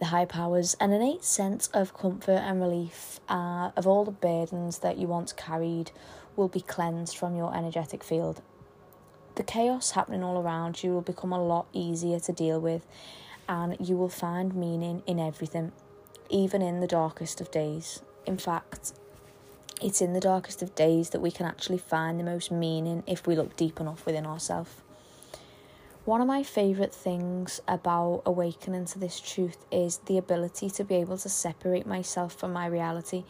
the 0.00 0.06
high 0.06 0.24
powers, 0.24 0.76
an 0.80 0.92
innate 0.92 1.22
sense 1.22 1.68
of 1.68 1.94
comfort 1.94 2.40
and 2.40 2.60
relief 2.60 3.20
uh, 3.28 3.70
of 3.76 3.86
all 3.86 4.04
the 4.04 4.10
burdens 4.10 4.78
that 4.80 4.98
you 4.98 5.06
once 5.06 5.32
carried 5.32 5.92
will 6.34 6.48
be 6.48 6.60
cleansed 6.60 7.16
from 7.16 7.36
your 7.36 7.56
energetic 7.56 8.02
field. 8.02 8.42
The 9.36 9.44
chaos 9.44 9.92
happening 9.92 10.24
all 10.24 10.42
around 10.42 10.82
you 10.82 10.90
will 10.90 11.02
become 11.02 11.32
a 11.32 11.40
lot 11.40 11.68
easier 11.72 12.18
to 12.18 12.32
deal 12.32 12.60
with, 12.60 12.84
and 13.48 13.76
you 13.78 13.96
will 13.96 14.08
find 14.08 14.56
meaning 14.56 15.04
in 15.06 15.20
everything, 15.20 15.70
even 16.28 16.62
in 16.62 16.80
the 16.80 16.88
darkest 16.88 17.40
of 17.40 17.52
days. 17.52 18.02
In 18.26 18.38
fact, 18.38 18.92
it's 19.80 20.00
in 20.00 20.12
the 20.12 20.20
darkest 20.20 20.62
of 20.62 20.74
days 20.74 21.10
that 21.10 21.20
we 21.20 21.30
can 21.30 21.46
actually 21.46 21.78
find 21.78 22.18
the 22.18 22.24
most 22.24 22.50
meaning 22.50 23.02
if 23.06 23.26
we 23.26 23.36
look 23.36 23.56
deep 23.56 23.80
enough 23.80 24.04
within 24.06 24.26
ourselves. 24.26 24.70
One 26.04 26.20
of 26.22 26.26
my 26.26 26.42
favourite 26.42 26.94
things 26.94 27.60
about 27.68 28.22
awakening 28.24 28.86
to 28.86 28.98
this 28.98 29.20
truth 29.20 29.66
is 29.70 29.98
the 30.06 30.16
ability 30.16 30.70
to 30.70 30.84
be 30.84 30.94
able 30.96 31.18
to 31.18 31.28
separate 31.28 31.86
myself 31.86 32.34
from 32.34 32.52
my 32.52 32.66
reality. 32.66 33.24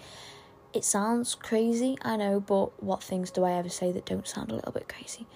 It 0.72 0.84
sounds 0.84 1.34
crazy, 1.34 1.98
I 2.02 2.16
know, 2.16 2.38
but 2.38 2.80
what 2.82 3.02
things 3.02 3.30
do 3.30 3.42
I 3.42 3.52
ever 3.52 3.68
say 3.68 3.90
that 3.90 4.06
don't 4.06 4.28
sound 4.28 4.52
a 4.52 4.54
little 4.54 4.70
bit 4.70 4.88
crazy? 4.88 5.26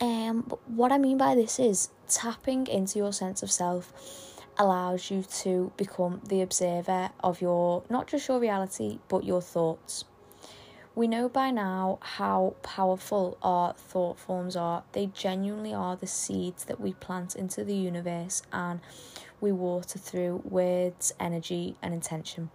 Um, 0.00 0.44
but 0.46 0.68
what 0.68 0.92
I 0.92 0.98
mean 0.98 1.16
by 1.16 1.34
this 1.34 1.58
is 1.58 1.88
tapping 2.08 2.66
into 2.66 2.98
your 2.98 3.12
sense 3.12 3.42
of 3.42 3.50
self 3.50 4.36
allows 4.58 5.10
you 5.10 5.22
to 5.22 5.72
become 5.76 6.20
the 6.26 6.42
observer 6.42 7.10
of 7.20 7.40
your 7.40 7.82
not 7.90 8.06
just 8.06 8.28
your 8.28 8.38
reality 8.38 8.98
but 9.08 9.24
your 9.24 9.40
thoughts. 9.40 10.04
We 10.96 11.08
know 11.08 11.28
by 11.28 11.50
now 11.50 11.98
how 12.00 12.54
powerful 12.62 13.36
our 13.42 13.74
thought 13.74 14.18
forms 14.18 14.56
are. 14.56 14.82
They 14.92 15.08
genuinely 15.08 15.74
are 15.74 15.94
the 15.94 16.06
seeds 16.06 16.64
that 16.64 16.80
we 16.80 16.94
plant 16.94 17.36
into 17.36 17.64
the 17.64 17.74
universe 17.74 18.42
and 18.50 18.80
we 19.38 19.52
water 19.52 19.98
through 19.98 20.40
words, 20.42 21.12
energy, 21.20 21.76
and 21.82 21.92
intention. 21.92 22.48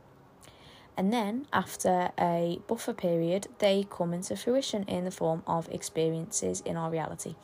And 0.97 1.13
then, 1.13 1.45
after 1.53 2.13
a 2.19 2.59
buffer 2.65 2.93
period, 2.93 3.45
they 3.59 3.85
come 3.87 4.11
into 4.11 4.35
fruition 4.35 4.85
in 4.85 5.05
the 5.05 5.11
form 5.11 5.43
of 5.45 5.69
experiences 5.69 6.61
in 6.61 6.77
our 6.77 6.89
reality. 6.89 7.35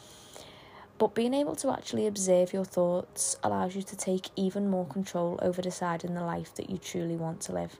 But 0.97 1.13
being 1.13 1.35
able 1.35 1.55
to 1.57 1.69
actually 1.69 2.07
observe 2.07 2.53
your 2.53 2.65
thoughts 2.65 3.37
allows 3.43 3.75
you 3.75 3.83
to 3.83 3.95
take 3.95 4.31
even 4.35 4.67
more 4.67 4.87
control 4.87 5.37
over 5.43 5.61
deciding 5.61 6.15
the 6.15 6.23
life 6.23 6.55
that 6.55 6.71
you 6.71 6.79
truly 6.79 7.17
want 7.17 7.41
to 7.41 7.51
live. 7.51 7.77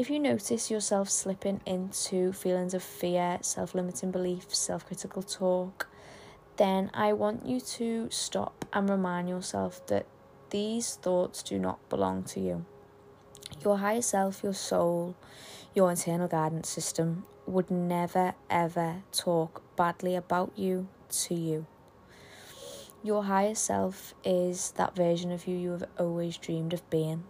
If 0.00 0.08
you 0.08 0.18
notice 0.18 0.70
yourself 0.70 1.10
slipping 1.10 1.60
into 1.66 2.32
feelings 2.32 2.72
of 2.72 2.82
fear, 2.82 3.36
self 3.42 3.74
limiting 3.74 4.10
beliefs, 4.10 4.58
self 4.58 4.86
critical 4.86 5.22
talk, 5.22 5.88
then 6.56 6.90
I 6.94 7.12
want 7.12 7.44
you 7.44 7.60
to 7.60 8.08
stop 8.10 8.64
and 8.72 8.88
remind 8.88 9.28
yourself 9.28 9.86
that 9.88 10.06
these 10.48 10.94
thoughts 10.94 11.42
do 11.42 11.58
not 11.58 11.86
belong 11.90 12.22
to 12.32 12.40
you. 12.40 12.64
Your 13.62 13.76
higher 13.76 14.00
self, 14.00 14.42
your 14.42 14.54
soul, 14.54 15.16
your 15.74 15.90
internal 15.90 16.28
guidance 16.28 16.70
system 16.70 17.26
would 17.44 17.70
never 17.70 18.32
ever 18.48 19.02
talk 19.12 19.60
badly 19.76 20.16
about 20.16 20.50
you 20.56 20.88
to 21.10 21.34
you. 21.34 21.66
Your 23.02 23.24
higher 23.24 23.54
self 23.54 24.14
is 24.24 24.70
that 24.78 24.96
version 24.96 25.30
of 25.30 25.46
you 25.46 25.58
you 25.58 25.72
have 25.72 25.84
always 25.98 26.38
dreamed 26.38 26.72
of 26.72 26.88
being, 26.88 27.24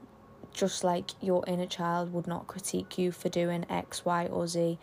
just 0.53 0.85
like 0.85 1.11
your 1.21 1.45
inner 1.47 1.67
child 1.67 2.13
would 2.13 2.27
not 2.27 2.47
critique 2.47 2.99
you 2.99 3.13
for 3.13 3.29
doing 3.29 3.65
X, 3.69 4.05
Y, 4.05 4.27
or 4.27 4.47
Z 4.47 4.79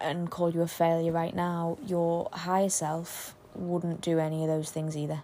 and 0.00 0.30
call 0.30 0.50
you 0.50 0.62
a 0.62 0.66
failure 0.66 1.12
right 1.12 1.34
now, 1.34 1.78
your 1.86 2.28
higher 2.32 2.68
self 2.68 3.34
wouldn't 3.54 4.00
do 4.00 4.18
any 4.18 4.42
of 4.42 4.48
those 4.48 4.70
things 4.70 4.96
either. 4.96 5.22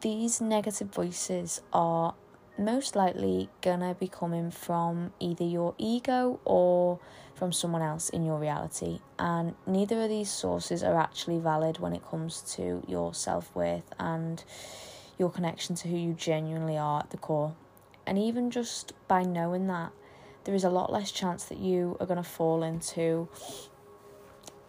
These 0.00 0.40
negative 0.40 0.88
voices 0.88 1.60
are 1.72 2.14
most 2.58 2.96
likely 2.96 3.48
gonna 3.60 3.94
be 3.94 4.08
coming 4.08 4.50
from 4.50 5.12
either 5.20 5.44
your 5.44 5.74
ego 5.78 6.40
or 6.44 6.98
from 7.34 7.52
someone 7.52 7.82
else 7.82 8.08
in 8.08 8.24
your 8.24 8.38
reality, 8.38 9.00
and 9.18 9.54
neither 9.66 10.02
of 10.02 10.08
these 10.08 10.30
sources 10.30 10.82
are 10.82 10.98
actually 10.98 11.38
valid 11.38 11.78
when 11.78 11.92
it 11.94 12.02
comes 12.08 12.40
to 12.54 12.82
your 12.88 13.12
self 13.12 13.54
worth 13.54 13.92
and 13.98 14.42
your 15.18 15.30
connection 15.30 15.74
to 15.76 15.88
who 15.88 15.96
you 15.96 16.12
genuinely 16.14 16.78
are 16.78 17.00
at 17.00 17.10
the 17.10 17.16
core. 17.18 17.54
And 18.06 18.18
even 18.18 18.50
just 18.50 18.92
by 19.08 19.22
knowing 19.22 19.66
that, 19.66 19.92
there 20.44 20.54
is 20.54 20.64
a 20.64 20.70
lot 20.70 20.92
less 20.92 21.10
chance 21.10 21.44
that 21.44 21.58
you 21.58 21.96
are 21.98 22.06
going 22.06 22.22
to 22.22 22.22
fall 22.22 22.62
into 22.62 23.28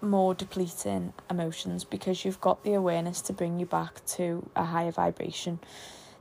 more 0.01 0.33
depleting 0.33 1.13
emotions 1.29 1.83
because 1.83 2.23
you've 2.25 2.41
got 2.41 2.63
the 2.63 2.73
awareness 2.73 3.21
to 3.21 3.33
bring 3.33 3.59
you 3.59 3.65
back 3.65 4.03
to 4.05 4.49
a 4.55 4.63
higher 4.63 4.91
vibration. 4.91 5.59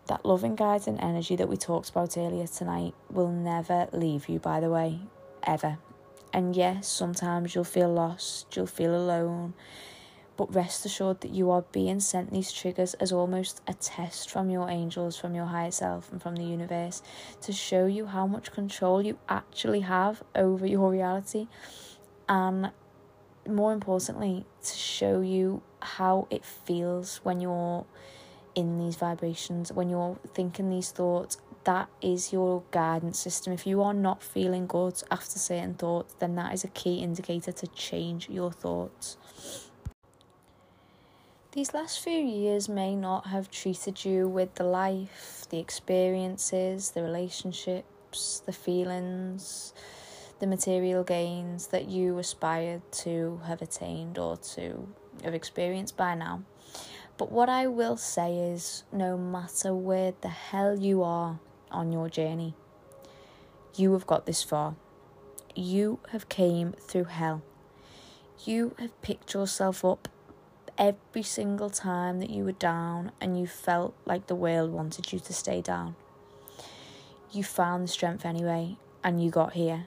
That 0.07 0.25
loving 0.25 0.55
guiding 0.55 1.01
energy 1.01 1.37
that 1.37 1.49
we 1.49 1.57
talked 1.57 1.91
about 1.91 2.17
earlier 2.17 2.47
tonight 2.47 2.95
will 3.11 3.31
never 3.31 3.89
leave 3.93 4.29
you, 4.29 4.39
by 4.39 4.61
the 4.61 4.71
way, 4.71 5.01
ever. 5.43 5.79
And 6.33 6.55
yes, 6.55 6.87
sometimes 6.87 7.55
you'll 7.55 7.64
feel 7.64 7.93
lost, 7.93 8.55
you'll 8.55 8.67
feel 8.67 8.95
alone, 8.95 9.55
but 10.37 10.55
rest 10.55 10.84
assured 10.84 11.20
that 11.22 11.30
you 11.30 11.51
are 11.51 11.62
being 11.72 12.01
sent 12.01 12.32
these 12.32 12.53
triggers 12.53 12.95
as 12.95 13.12
almost 13.12 13.61
a 13.66 13.74
test 13.74 14.30
from 14.30 14.51
your 14.51 14.68
angels, 14.68 15.16
from 15.16 15.34
your 15.34 15.47
higher 15.47 15.70
self, 15.70 16.12
and 16.12 16.22
from 16.22 16.37
the 16.37 16.45
universe 16.45 17.03
to 17.43 17.53
show 17.53 17.87
you 17.87 18.07
how 18.07 18.26
much 18.26 18.53
control 18.53 19.03
you 19.03 19.18
actually 19.28 19.80
have 19.80 20.22
over 20.34 20.66
your 20.66 20.91
reality. 20.91 21.49
And 22.28 22.70
more 23.49 23.72
importantly, 23.72 24.45
to 24.64 24.74
show 24.74 25.20
you 25.20 25.62
how 25.80 26.26
it 26.30 26.45
feels 26.45 27.20
when 27.22 27.41
you're 27.41 27.87
in 28.55 28.78
these 28.78 28.97
vibrations, 28.97 29.72
when 29.72 29.89
you're 29.89 30.18
thinking 30.34 30.70
these 30.70 30.91
thoughts. 30.91 31.39
That 31.64 31.89
is 32.01 32.32
your 32.32 32.62
guidance 32.70 33.18
system. 33.18 33.53
If 33.53 33.66
you 33.66 33.82
are 33.82 33.93
not 33.93 34.22
feeling 34.22 34.66
good 34.68 35.03
after 35.11 35.39
certain 35.39 35.74
thoughts, 35.74 36.14
then 36.20 36.37
that 36.37 36.55
is 36.55 36.62
a 36.62 36.68
key 36.68 36.99
indicator 36.99 37.51
to 37.51 37.66
change 37.68 38.28
your 38.30 38.53
thoughts. 38.53 39.16
These 41.57 41.73
last 41.73 42.01
few 42.01 42.19
years 42.19 42.69
may 42.69 42.95
not 42.95 43.29
have 43.29 43.51
treated 43.51 44.05
you 44.05 44.29
with 44.29 44.57
the 44.57 44.65
life, 44.65 45.47
the 45.49 45.59
experiences, 45.59 46.91
the 46.91 47.03
relationships, 47.03 48.43
the 48.45 48.53
feelings, 48.53 49.73
the 50.39 50.47
material 50.47 51.03
gains 51.03 51.69
that 51.69 51.89
you 51.89 52.19
aspired 52.19 52.83
to 53.05 53.41
have 53.47 53.63
attained 53.63 54.19
or 54.19 54.37
to 54.37 54.87
have 55.25 55.33
experienced 55.33 55.97
by 55.97 56.15
now. 56.15 56.43
But 57.17 57.33
what 57.33 57.49
I 57.49 57.69
will 57.69 57.97
say 57.97 58.37
is 58.37 58.85
no 58.93 59.17
matter 59.17 59.75
where 59.75 60.13
the 60.21 60.29
hell 60.29 60.79
you 60.79 61.03
are 61.03 61.41
on 61.71 61.91
your 61.91 62.11
journey, 62.11 62.53
you 63.75 63.95
have 63.95 64.07
got 64.07 64.27
this 64.27 64.43
far. 64.43 64.77
You 65.55 66.01
have 66.11 66.29
came 66.29 66.75
through 66.79 67.05
hell. 67.05 67.41
You 68.45 68.75
have 68.79 69.01
picked 69.01 69.33
yourself 69.33 69.87
up 69.87 70.09
every 70.79 71.22
single 71.22 71.70
time 71.70 72.20
that 72.20 72.31
you 72.31 72.45
were 72.45 72.53
down 72.53 73.12
and 73.20 73.39
you 73.39 73.47
felt 73.47 73.95
like 74.05 74.27
the 74.27 74.35
world 74.35 74.70
wanted 74.70 75.12
you 75.12 75.18
to 75.20 75.33
stay 75.33 75.61
down. 75.61 75.97
You 77.33 77.45
found 77.45 77.85
the 77.85 77.89
strength 77.89 78.24
anyway 78.24 78.77
and 79.03 79.22
you 79.22 79.31
got 79.31 79.53
here. 79.53 79.87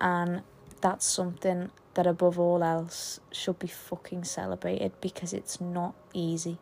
And 0.00 0.42
that's 0.80 1.06
something 1.06 1.70
that 1.94 2.06
above 2.06 2.38
all 2.38 2.62
else 2.62 3.20
should 3.32 3.58
be 3.58 3.66
fucking 3.66 4.24
celebrated 4.24 4.92
because 5.00 5.32
it's 5.32 5.60
not 5.60 5.94
easy. 6.12 6.58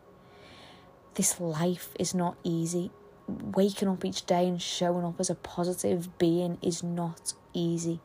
This 1.13 1.39
life 1.39 1.89
is 1.99 2.13
not 2.13 2.37
easy. 2.43 2.91
Waking 3.27 3.89
up 3.89 4.05
each 4.05 4.25
day 4.25 4.47
and 4.47 4.61
showing 4.61 5.05
up 5.05 5.19
as 5.19 5.29
a 5.29 5.35
positive 5.35 6.17
being 6.17 6.57
is 6.61 6.81
not 6.81 7.33
easy. 7.53 7.99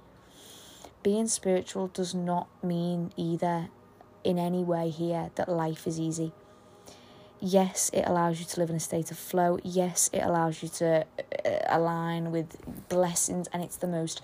Being 1.03 1.27
spiritual 1.29 1.89
does 1.89 2.15
not 2.15 2.49
mean 2.63 3.13
either 3.17 3.69
in 4.25 4.39
any 4.39 4.63
way 4.63 4.91
here 4.91 5.31
that 5.35 5.49
life 5.49 5.87
is 5.87 5.99
easy. 5.99 6.33
Yes, 7.41 7.91
it 7.93 8.05
allows 8.07 8.39
you 8.39 8.47
to 8.47 8.61
live 8.61 8.71
in 8.71 8.77
a 8.77 8.81
state 8.81 9.11
of 9.11 9.19
flow. 9.19 9.59
Yes, 9.65 10.09
it 10.13 10.21
allows 10.21 10.63
you 10.63 10.69
to 10.69 11.05
uh, 11.45 11.51
align 11.69 12.31
with 12.31 12.57
blessings, 12.89 13.49
and 13.53 13.63
it's 13.65 13.77
the 13.77 13.89
most 13.89 14.23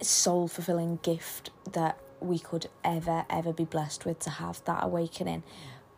soul 0.00 0.48
fulfilling 0.48 0.98
gift 1.02 1.50
that 1.72 1.98
we 2.20 2.38
could 2.38 2.66
ever, 2.84 3.24
ever 3.30 3.52
be 3.52 3.64
blessed 3.64 4.04
with 4.04 4.18
to 4.20 4.30
have 4.30 4.64
that 4.64 4.82
awakening. 4.82 5.44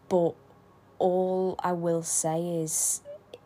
But 0.08 0.34
all 0.98 1.56
I 1.60 1.72
will 1.72 2.02
say 2.02 2.60
is 2.62 3.00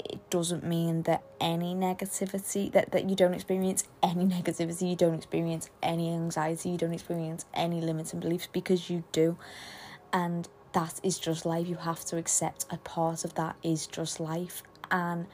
it 0.05 0.31
doesn't 0.31 0.65
mean 0.65 1.03
that 1.03 1.23
any 1.41 1.75
negativity 1.75 2.71
that, 2.73 2.93
that 2.93 3.09
you 3.09 3.17
don't 3.17 3.35
experience 3.35 3.85
any 4.03 4.25
negativity 4.43 4.91
you 4.91 4.97
don't 4.97 5.15
experience 5.15 5.71
any 5.83 6.13
anxiety 6.13 6.71
you 6.71 6.79
don't 6.79 6.93
experience 6.93 7.45
any 7.55 7.81
limits 7.81 8.13
and 8.13 8.23
beliefs 8.23 8.49
because 8.53 8.91
you 8.91 9.05
do. 9.13 9.37
And 10.13 10.49
that 10.73 11.01
is 11.03 11.19
just 11.19 11.47
life. 11.47 11.67
You 11.67 11.77
have 11.77 12.05
to 12.07 12.17
accept 12.17 12.67
a 12.71 12.77
part 12.79 13.25
of 13.25 13.35
that 13.35 13.57
is 13.63 13.87
just 13.87 14.21
life. 14.21 14.63
And 14.91 15.27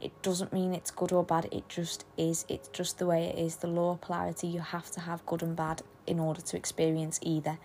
it 0.00 0.20
doesn't 0.22 0.52
mean 0.52 0.74
it's 0.74 0.90
good 0.90 1.12
or 1.12 1.24
bad. 1.24 1.48
It 1.52 1.68
just 1.68 2.04
is. 2.16 2.44
It's 2.48 2.68
just 2.68 2.98
the 2.98 3.06
way 3.06 3.26
it 3.26 3.38
is. 3.38 3.56
The 3.56 3.66
law 3.66 3.92
of 3.92 4.00
polarity. 4.00 4.48
You 4.48 4.60
have 4.60 4.90
to 4.92 5.00
have 5.00 5.24
good 5.26 5.42
and 5.42 5.54
bad 5.54 5.82
in 6.06 6.18
order 6.18 6.40
to 6.40 6.56
experience 6.56 7.18
either 7.22 7.58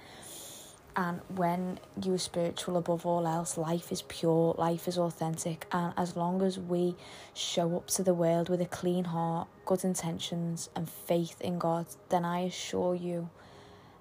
and 0.95 1.21
when 1.35 1.79
you 2.01 2.13
are 2.13 2.17
spiritual 2.17 2.77
above 2.77 3.05
all 3.05 3.25
else, 3.25 3.57
life 3.57 3.91
is 3.91 4.01
pure, 4.03 4.55
life 4.57 4.87
is 4.87 4.97
authentic. 4.97 5.65
And 5.71 5.93
as 5.95 6.15
long 6.17 6.41
as 6.41 6.59
we 6.59 6.95
show 7.33 7.77
up 7.77 7.87
to 7.91 8.03
the 8.03 8.13
world 8.13 8.49
with 8.49 8.61
a 8.61 8.65
clean 8.65 9.05
heart, 9.05 9.47
good 9.65 9.83
intentions, 9.83 10.69
and 10.75 10.89
faith 10.89 11.39
in 11.39 11.59
God, 11.59 11.85
then 12.09 12.25
I 12.25 12.39
assure 12.41 12.95
you 12.95 13.29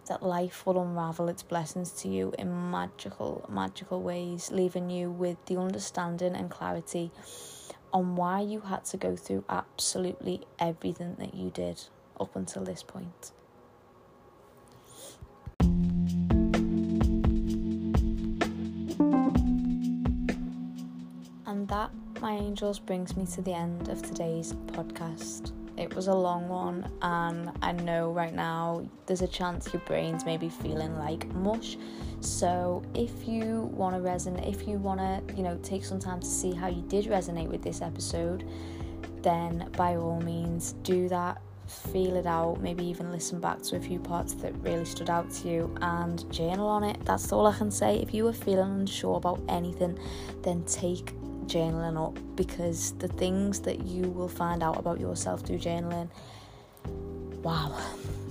that 0.09 0.22
life 0.22 0.66
will 0.66 0.82
unravel 0.82 1.28
its 1.28 1.43
blessings 1.45 1.93
to 2.03 2.09
you 2.09 2.34
in 2.36 2.70
magical, 2.70 3.49
magical 3.49 4.03
ways, 4.03 4.51
leaving 4.51 4.91
you 4.91 5.11
with 5.11 5.36
the 5.47 5.57
understanding 5.57 6.34
and 6.34 6.51
clarity 6.51 7.12
on 7.93 8.16
why 8.16 8.41
you 8.41 8.61
had 8.61 8.84
to 8.86 8.97
go 8.97 9.14
through 9.14 9.45
absolutely 9.49 10.41
everything 10.59 11.16
that 11.18 11.34
you 11.34 11.51
did 11.51 11.80
up 12.18 12.34
until 12.34 12.64
this 12.64 12.82
point. 12.82 13.32
That, 21.66 21.90
my 22.20 22.32
angels, 22.32 22.78
brings 22.78 23.16
me 23.16 23.26
to 23.26 23.42
the 23.42 23.52
end 23.52 23.88
of 23.88 24.02
today's 24.02 24.52
podcast. 24.66 25.52
It 25.76 25.94
was 25.94 26.08
a 26.08 26.14
long 26.14 26.48
one, 26.48 26.90
and 27.02 27.50
I 27.62 27.72
know 27.72 28.11
right 28.11 28.34
now 28.34 28.86
there's 29.06 29.22
a 29.22 29.26
chance 29.26 29.72
your 29.72 29.80
brain's 29.82 30.24
maybe 30.24 30.48
feeling 30.48 30.96
like 30.96 31.26
mush. 31.34 31.76
So, 32.20 32.82
if 32.94 33.26
you 33.26 33.70
want 33.72 33.96
to 33.96 34.02
resonate, 34.02 34.52
if 34.52 34.68
you 34.68 34.76
want 34.76 35.00
to, 35.00 35.34
you 35.34 35.42
know, 35.42 35.58
take 35.62 35.84
some 35.84 35.98
time 35.98 36.20
to 36.20 36.26
see 36.26 36.52
how 36.52 36.66
you 36.68 36.82
did 36.82 37.06
resonate 37.06 37.48
with 37.48 37.62
this 37.62 37.80
episode, 37.80 38.46
then 39.22 39.70
by 39.76 39.96
all 39.96 40.20
means 40.20 40.74
do 40.82 41.08
that. 41.08 41.40
Feel 41.66 42.16
it 42.16 42.26
out, 42.26 42.61
maybe 42.61 42.84
even 42.84 43.12
listen 43.12 43.40
back 43.40 43.62
to 43.62 43.76
a 43.76 43.80
few 43.80 44.00
parts 44.00 44.34
that 44.34 44.52
really 44.62 44.84
stood 44.84 45.08
out 45.08 45.30
to 45.30 45.48
you 45.48 45.74
and 45.80 46.30
journal 46.32 46.66
on 46.66 46.82
it. 46.82 47.02
That's 47.04 47.32
all 47.32 47.46
I 47.46 47.56
can 47.56 47.70
say. 47.70 48.00
If 48.00 48.12
you 48.12 48.26
are 48.26 48.32
feeling 48.32 48.80
unsure 48.80 49.16
about 49.16 49.40
anything, 49.48 49.96
then 50.42 50.64
take 50.64 51.14
journaling 51.51 51.98
up 52.01 52.16
because 52.36 52.92
the 52.98 53.09
things 53.09 53.61
that 53.61 53.84
you 53.84 54.03
will 54.03 54.28
find 54.28 54.62
out 54.62 54.78
about 54.78 55.01
yourself 55.01 55.44
through 55.44 55.59
journaling 55.59 56.09
wow 57.42 57.76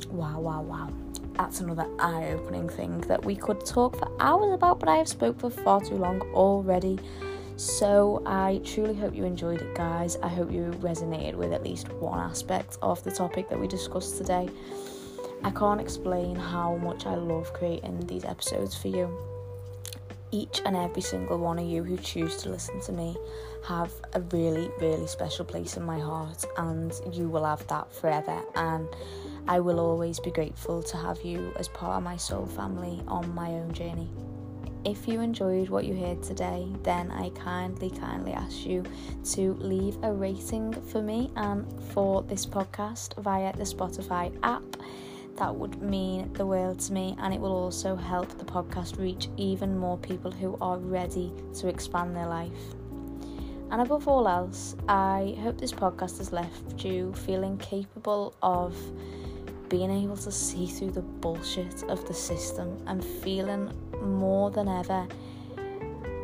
wow 0.10 0.40
wow 0.40 0.62
wow. 0.62 0.90
That's 1.34 1.62
another 1.62 1.88
eye-opening 2.00 2.68
thing 2.68 3.00
that 3.02 3.24
we 3.24 3.36
could 3.36 3.66
talk 3.66 3.98
for 3.98 4.12
hours 4.20 4.54
about 4.54 4.80
but 4.80 4.90
i 4.90 4.98
have 4.98 5.08
spoke 5.08 5.40
for 5.40 5.50
far 5.50 5.82
too 5.82 5.96
long 5.96 6.22
already. 6.34 7.00
So 7.58 8.24
i 8.26 8.62
truly 8.64 8.96
hope 8.96 9.16
you 9.16 9.26
enjoyed 9.26 9.62
it 9.62 9.76
guys. 9.76 10.18
I 10.24 10.30
hope 10.30 10.52
you 10.52 10.72
resonated 10.80 11.36
with 11.36 11.52
at 11.54 11.64
least 11.64 11.90
one 11.94 12.20
aspect 12.20 12.78
of 12.82 13.04
the 13.04 13.12
topic 13.12 13.50
that 13.50 13.60
we 13.60 13.68
discussed 13.68 14.18
today. 14.18 14.50
I 15.44 15.52
can't 15.52 15.80
explain 15.80 16.36
how 16.36 16.76
much 16.78 17.06
i 17.06 17.16
love 17.16 17.54
creating 17.54 18.06
these 18.08 18.26
episodes 18.26 18.76
for 18.76 18.90
you 18.90 19.29
each 20.32 20.62
and 20.66 20.76
every 20.76 21.02
single 21.02 21.38
one 21.38 21.60
of 21.60 21.66
you 21.66 21.84
who 21.84 21.98
choose 21.98 22.38
to 22.38 22.50
listen 22.50 22.80
to 22.82 22.92
me 22.92 23.18
have 23.68 23.92
a 24.14 24.22
really, 24.22 24.70
really 24.80 25.08
special 25.08 25.46
place 25.46 25.78
in 25.78 25.84
my 25.84 26.00
heart, 26.00 26.46
and 26.58 26.94
you 27.12 27.30
will 27.30 27.46
have 27.46 27.66
that 27.68 27.92
forever. 27.94 28.42
And 28.56 28.88
I 29.48 29.60
will 29.60 29.80
always 29.80 30.20
be 30.20 30.32
grateful 30.32 30.84
to 30.84 30.98
have 30.98 31.22
you 31.24 31.52
as 31.58 31.68
part 31.68 31.98
of 31.98 32.04
my 32.04 32.18
soul 32.18 32.46
family 32.46 33.02
on 33.08 33.34
my 33.34 33.50
own 33.50 33.74
journey. 33.74 34.10
If 34.86 35.10
you 35.10 35.20
enjoyed 35.20 35.68
what 35.68 35.84
you 35.84 35.94
heard 35.94 36.24
today, 36.24 36.68
then 36.84 37.12
I 37.12 37.30
kindly, 37.32 37.90
kindly 37.90 38.32
ask 38.32 38.66
you 38.66 38.84
to 39.34 39.54
leave 39.56 39.98
a 40.04 40.14
rating 40.14 40.72
for 40.74 41.02
me 41.02 41.32
and 41.36 41.68
for 41.92 42.24
this 42.24 42.46
podcast 42.46 43.22
via 43.22 43.52
the 43.58 43.66
Spotify 43.66 44.34
app 44.42 44.64
that 45.40 45.56
would 45.56 45.82
mean 45.82 46.32
the 46.34 46.46
world 46.46 46.80
to 46.80 46.94
me, 46.94 47.16
and 47.20 47.34
it 47.34 47.40
will 47.40 47.54
also 47.54 47.96
help 47.96 48.38
the 48.38 48.46
podcast 48.46 49.00
reach 49.00 49.30
even 49.38 49.78
more 49.78 49.98
people 49.98 50.30
who 50.30 50.58
are 50.62 50.78
ready 50.78 51.34
to 51.56 51.68
expand 51.68 52.16
their 52.16 52.28
life. 52.28 52.76
And 53.72 53.82
above 53.82 54.08
all 54.08 54.28
else, 54.28 54.76
I 54.88 55.38
hope 55.42 55.58
this 55.58 55.72
podcast 55.72 56.18
has 56.18 56.34
left 56.34 56.84
you 56.84 57.14
feeling 57.14 57.58
capable 57.58 58.36
of 58.42 58.76
being 59.70 59.92
able 59.92 60.18
to 60.18 60.32
see 60.32 60.68
through 60.68 60.92
the 60.92 61.02
bullshit 61.02 61.84
of 61.84 62.06
the 62.08 62.14
system 62.14 62.84
and 62.88 63.04
feeling 63.04 63.72
more 64.02 64.52
than 64.52 64.68
ever 64.68 65.08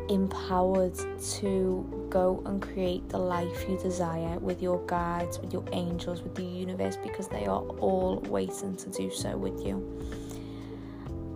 empowered 0.08 0.94
to 1.38 1.95
go 2.10 2.42
and 2.46 2.60
create 2.62 3.08
the 3.08 3.18
life 3.18 3.68
you 3.68 3.78
desire 3.78 4.38
with 4.38 4.62
your 4.62 4.84
guides, 4.86 5.38
with 5.38 5.52
your 5.52 5.64
angels, 5.72 6.22
with 6.22 6.34
the 6.34 6.44
universe, 6.44 6.96
because 6.96 7.28
they 7.28 7.46
are 7.46 7.62
all 7.80 8.20
waiting 8.28 8.76
to 8.76 8.90
do 8.90 9.10
so 9.10 9.36
with 9.36 9.64
you. 9.64 9.82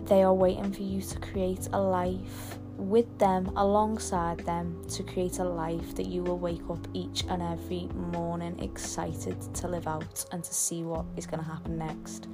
They 0.04 0.22
are 0.22 0.34
waiting 0.34 0.72
for 0.72 0.82
you 0.82 1.00
to 1.00 1.18
create 1.20 1.68
a 1.72 1.80
life 1.80 2.58
with 2.76 3.18
them, 3.18 3.52
alongside 3.56 4.38
them, 4.40 4.82
to 4.88 5.02
create 5.02 5.38
a 5.38 5.44
life 5.44 5.94
that 5.96 6.06
you 6.06 6.22
will 6.22 6.38
wake 6.38 6.68
up 6.70 6.88
each 6.94 7.24
and 7.28 7.42
every 7.42 7.86
morning 8.12 8.58
excited 8.60 9.36
to 9.54 9.68
live 9.68 9.86
out 9.86 10.24
and 10.32 10.42
to 10.42 10.54
see 10.54 10.82
what 10.82 11.04
is 11.16 11.26
going 11.26 11.40
to 11.40 11.46
happen 11.46 11.78
next. 11.78 12.26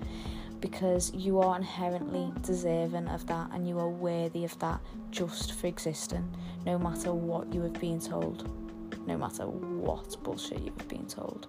Because 0.61 1.13
you 1.15 1.41
are 1.41 1.57
inherently 1.57 2.33
deserving 2.41 3.09
of 3.09 3.27
that 3.27 3.51
and 3.53 3.69
you 3.69 3.79
are 3.79 3.89
worthy 3.89 4.45
of 4.45 4.59
that 4.59 4.81
just 5.11 5.53
for 5.53 5.67
existing, 5.67 6.29
no 6.65 6.79
matter 6.79 7.13
what 7.13 7.53
you 7.53 7.63
have 7.63 7.79
been 7.81 8.01
told, 8.01 8.49
no 9.07 9.17
matter 9.17 9.45
what 9.47 10.17
bullshit 10.23 10.61
you 10.61 10.73
have 10.79 10.89
been 10.89 11.07
told. 11.07 11.47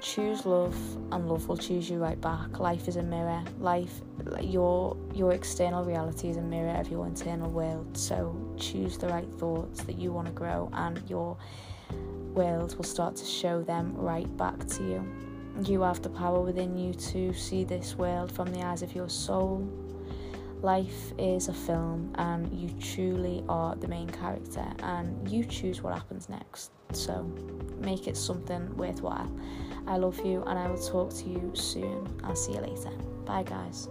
Choose 0.00 0.46
love, 0.46 0.74
and 1.12 1.28
love 1.28 1.46
will 1.46 1.58
choose 1.58 1.90
you 1.90 1.98
right 1.98 2.18
back. 2.18 2.58
Life 2.58 2.88
is 2.88 2.96
a 2.96 3.02
mirror. 3.02 3.44
Life, 3.58 4.00
your 4.40 4.96
your 5.12 5.32
external 5.34 5.84
reality 5.84 6.30
is 6.30 6.38
a 6.38 6.42
mirror 6.42 6.80
of 6.80 6.90
your 6.90 7.06
internal 7.06 7.50
world. 7.50 7.96
So 7.96 8.34
choose 8.56 8.96
the 8.96 9.08
right 9.08 9.30
thoughts 9.34 9.84
that 9.84 9.98
you 9.98 10.10
want 10.10 10.26
to 10.28 10.32
grow, 10.32 10.70
and 10.72 11.02
your 11.08 11.36
world 12.32 12.76
will 12.76 12.84
start 12.84 13.16
to 13.16 13.26
show 13.26 13.62
them 13.62 13.94
right 13.94 14.34
back 14.38 14.66
to 14.68 14.82
you. 14.82 15.29
You 15.64 15.82
have 15.82 16.02
the 16.02 16.08
power 16.08 16.40
within 16.40 16.76
you 16.76 16.94
to 16.94 17.32
see 17.34 17.64
this 17.64 17.96
world 17.96 18.32
from 18.32 18.52
the 18.52 18.62
eyes 18.62 18.82
of 18.82 18.94
your 18.94 19.08
soul. 19.08 19.68
Life 20.62 21.12
is 21.18 21.48
a 21.48 21.54
film, 21.54 22.12
and 22.16 22.52
you 22.52 22.68
truly 22.80 23.42
are 23.48 23.74
the 23.76 23.88
main 23.88 24.08
character, 24.10 24.66
and 24.82 25.28
you 25.30 25.44
choose 25.44 25.82
what 25.82 25.94
happens 25.94 26.28
next. 26.28 26.70
So, 26.92 27.22
make 27.78 28.06
it 28.06 28.16
something 28.16 28.76
worthwhile. 28.76 29.30
I 29.86 29.96
love 29.96 30.18
you, 30.24 30.42
and 30.46 30.58
I 30.58 30.68
will 30.68 30.78
talk 30.78 31.14
to 31.14 31.28
you 31.28 31.50
soon. 31.54 32.06
I'll 32.24 32.36
see 32.36 32.52
you 32.52 32.60
later. 32.60 32.90
Bye, 33.24 33.44
guys. 33.44 33.88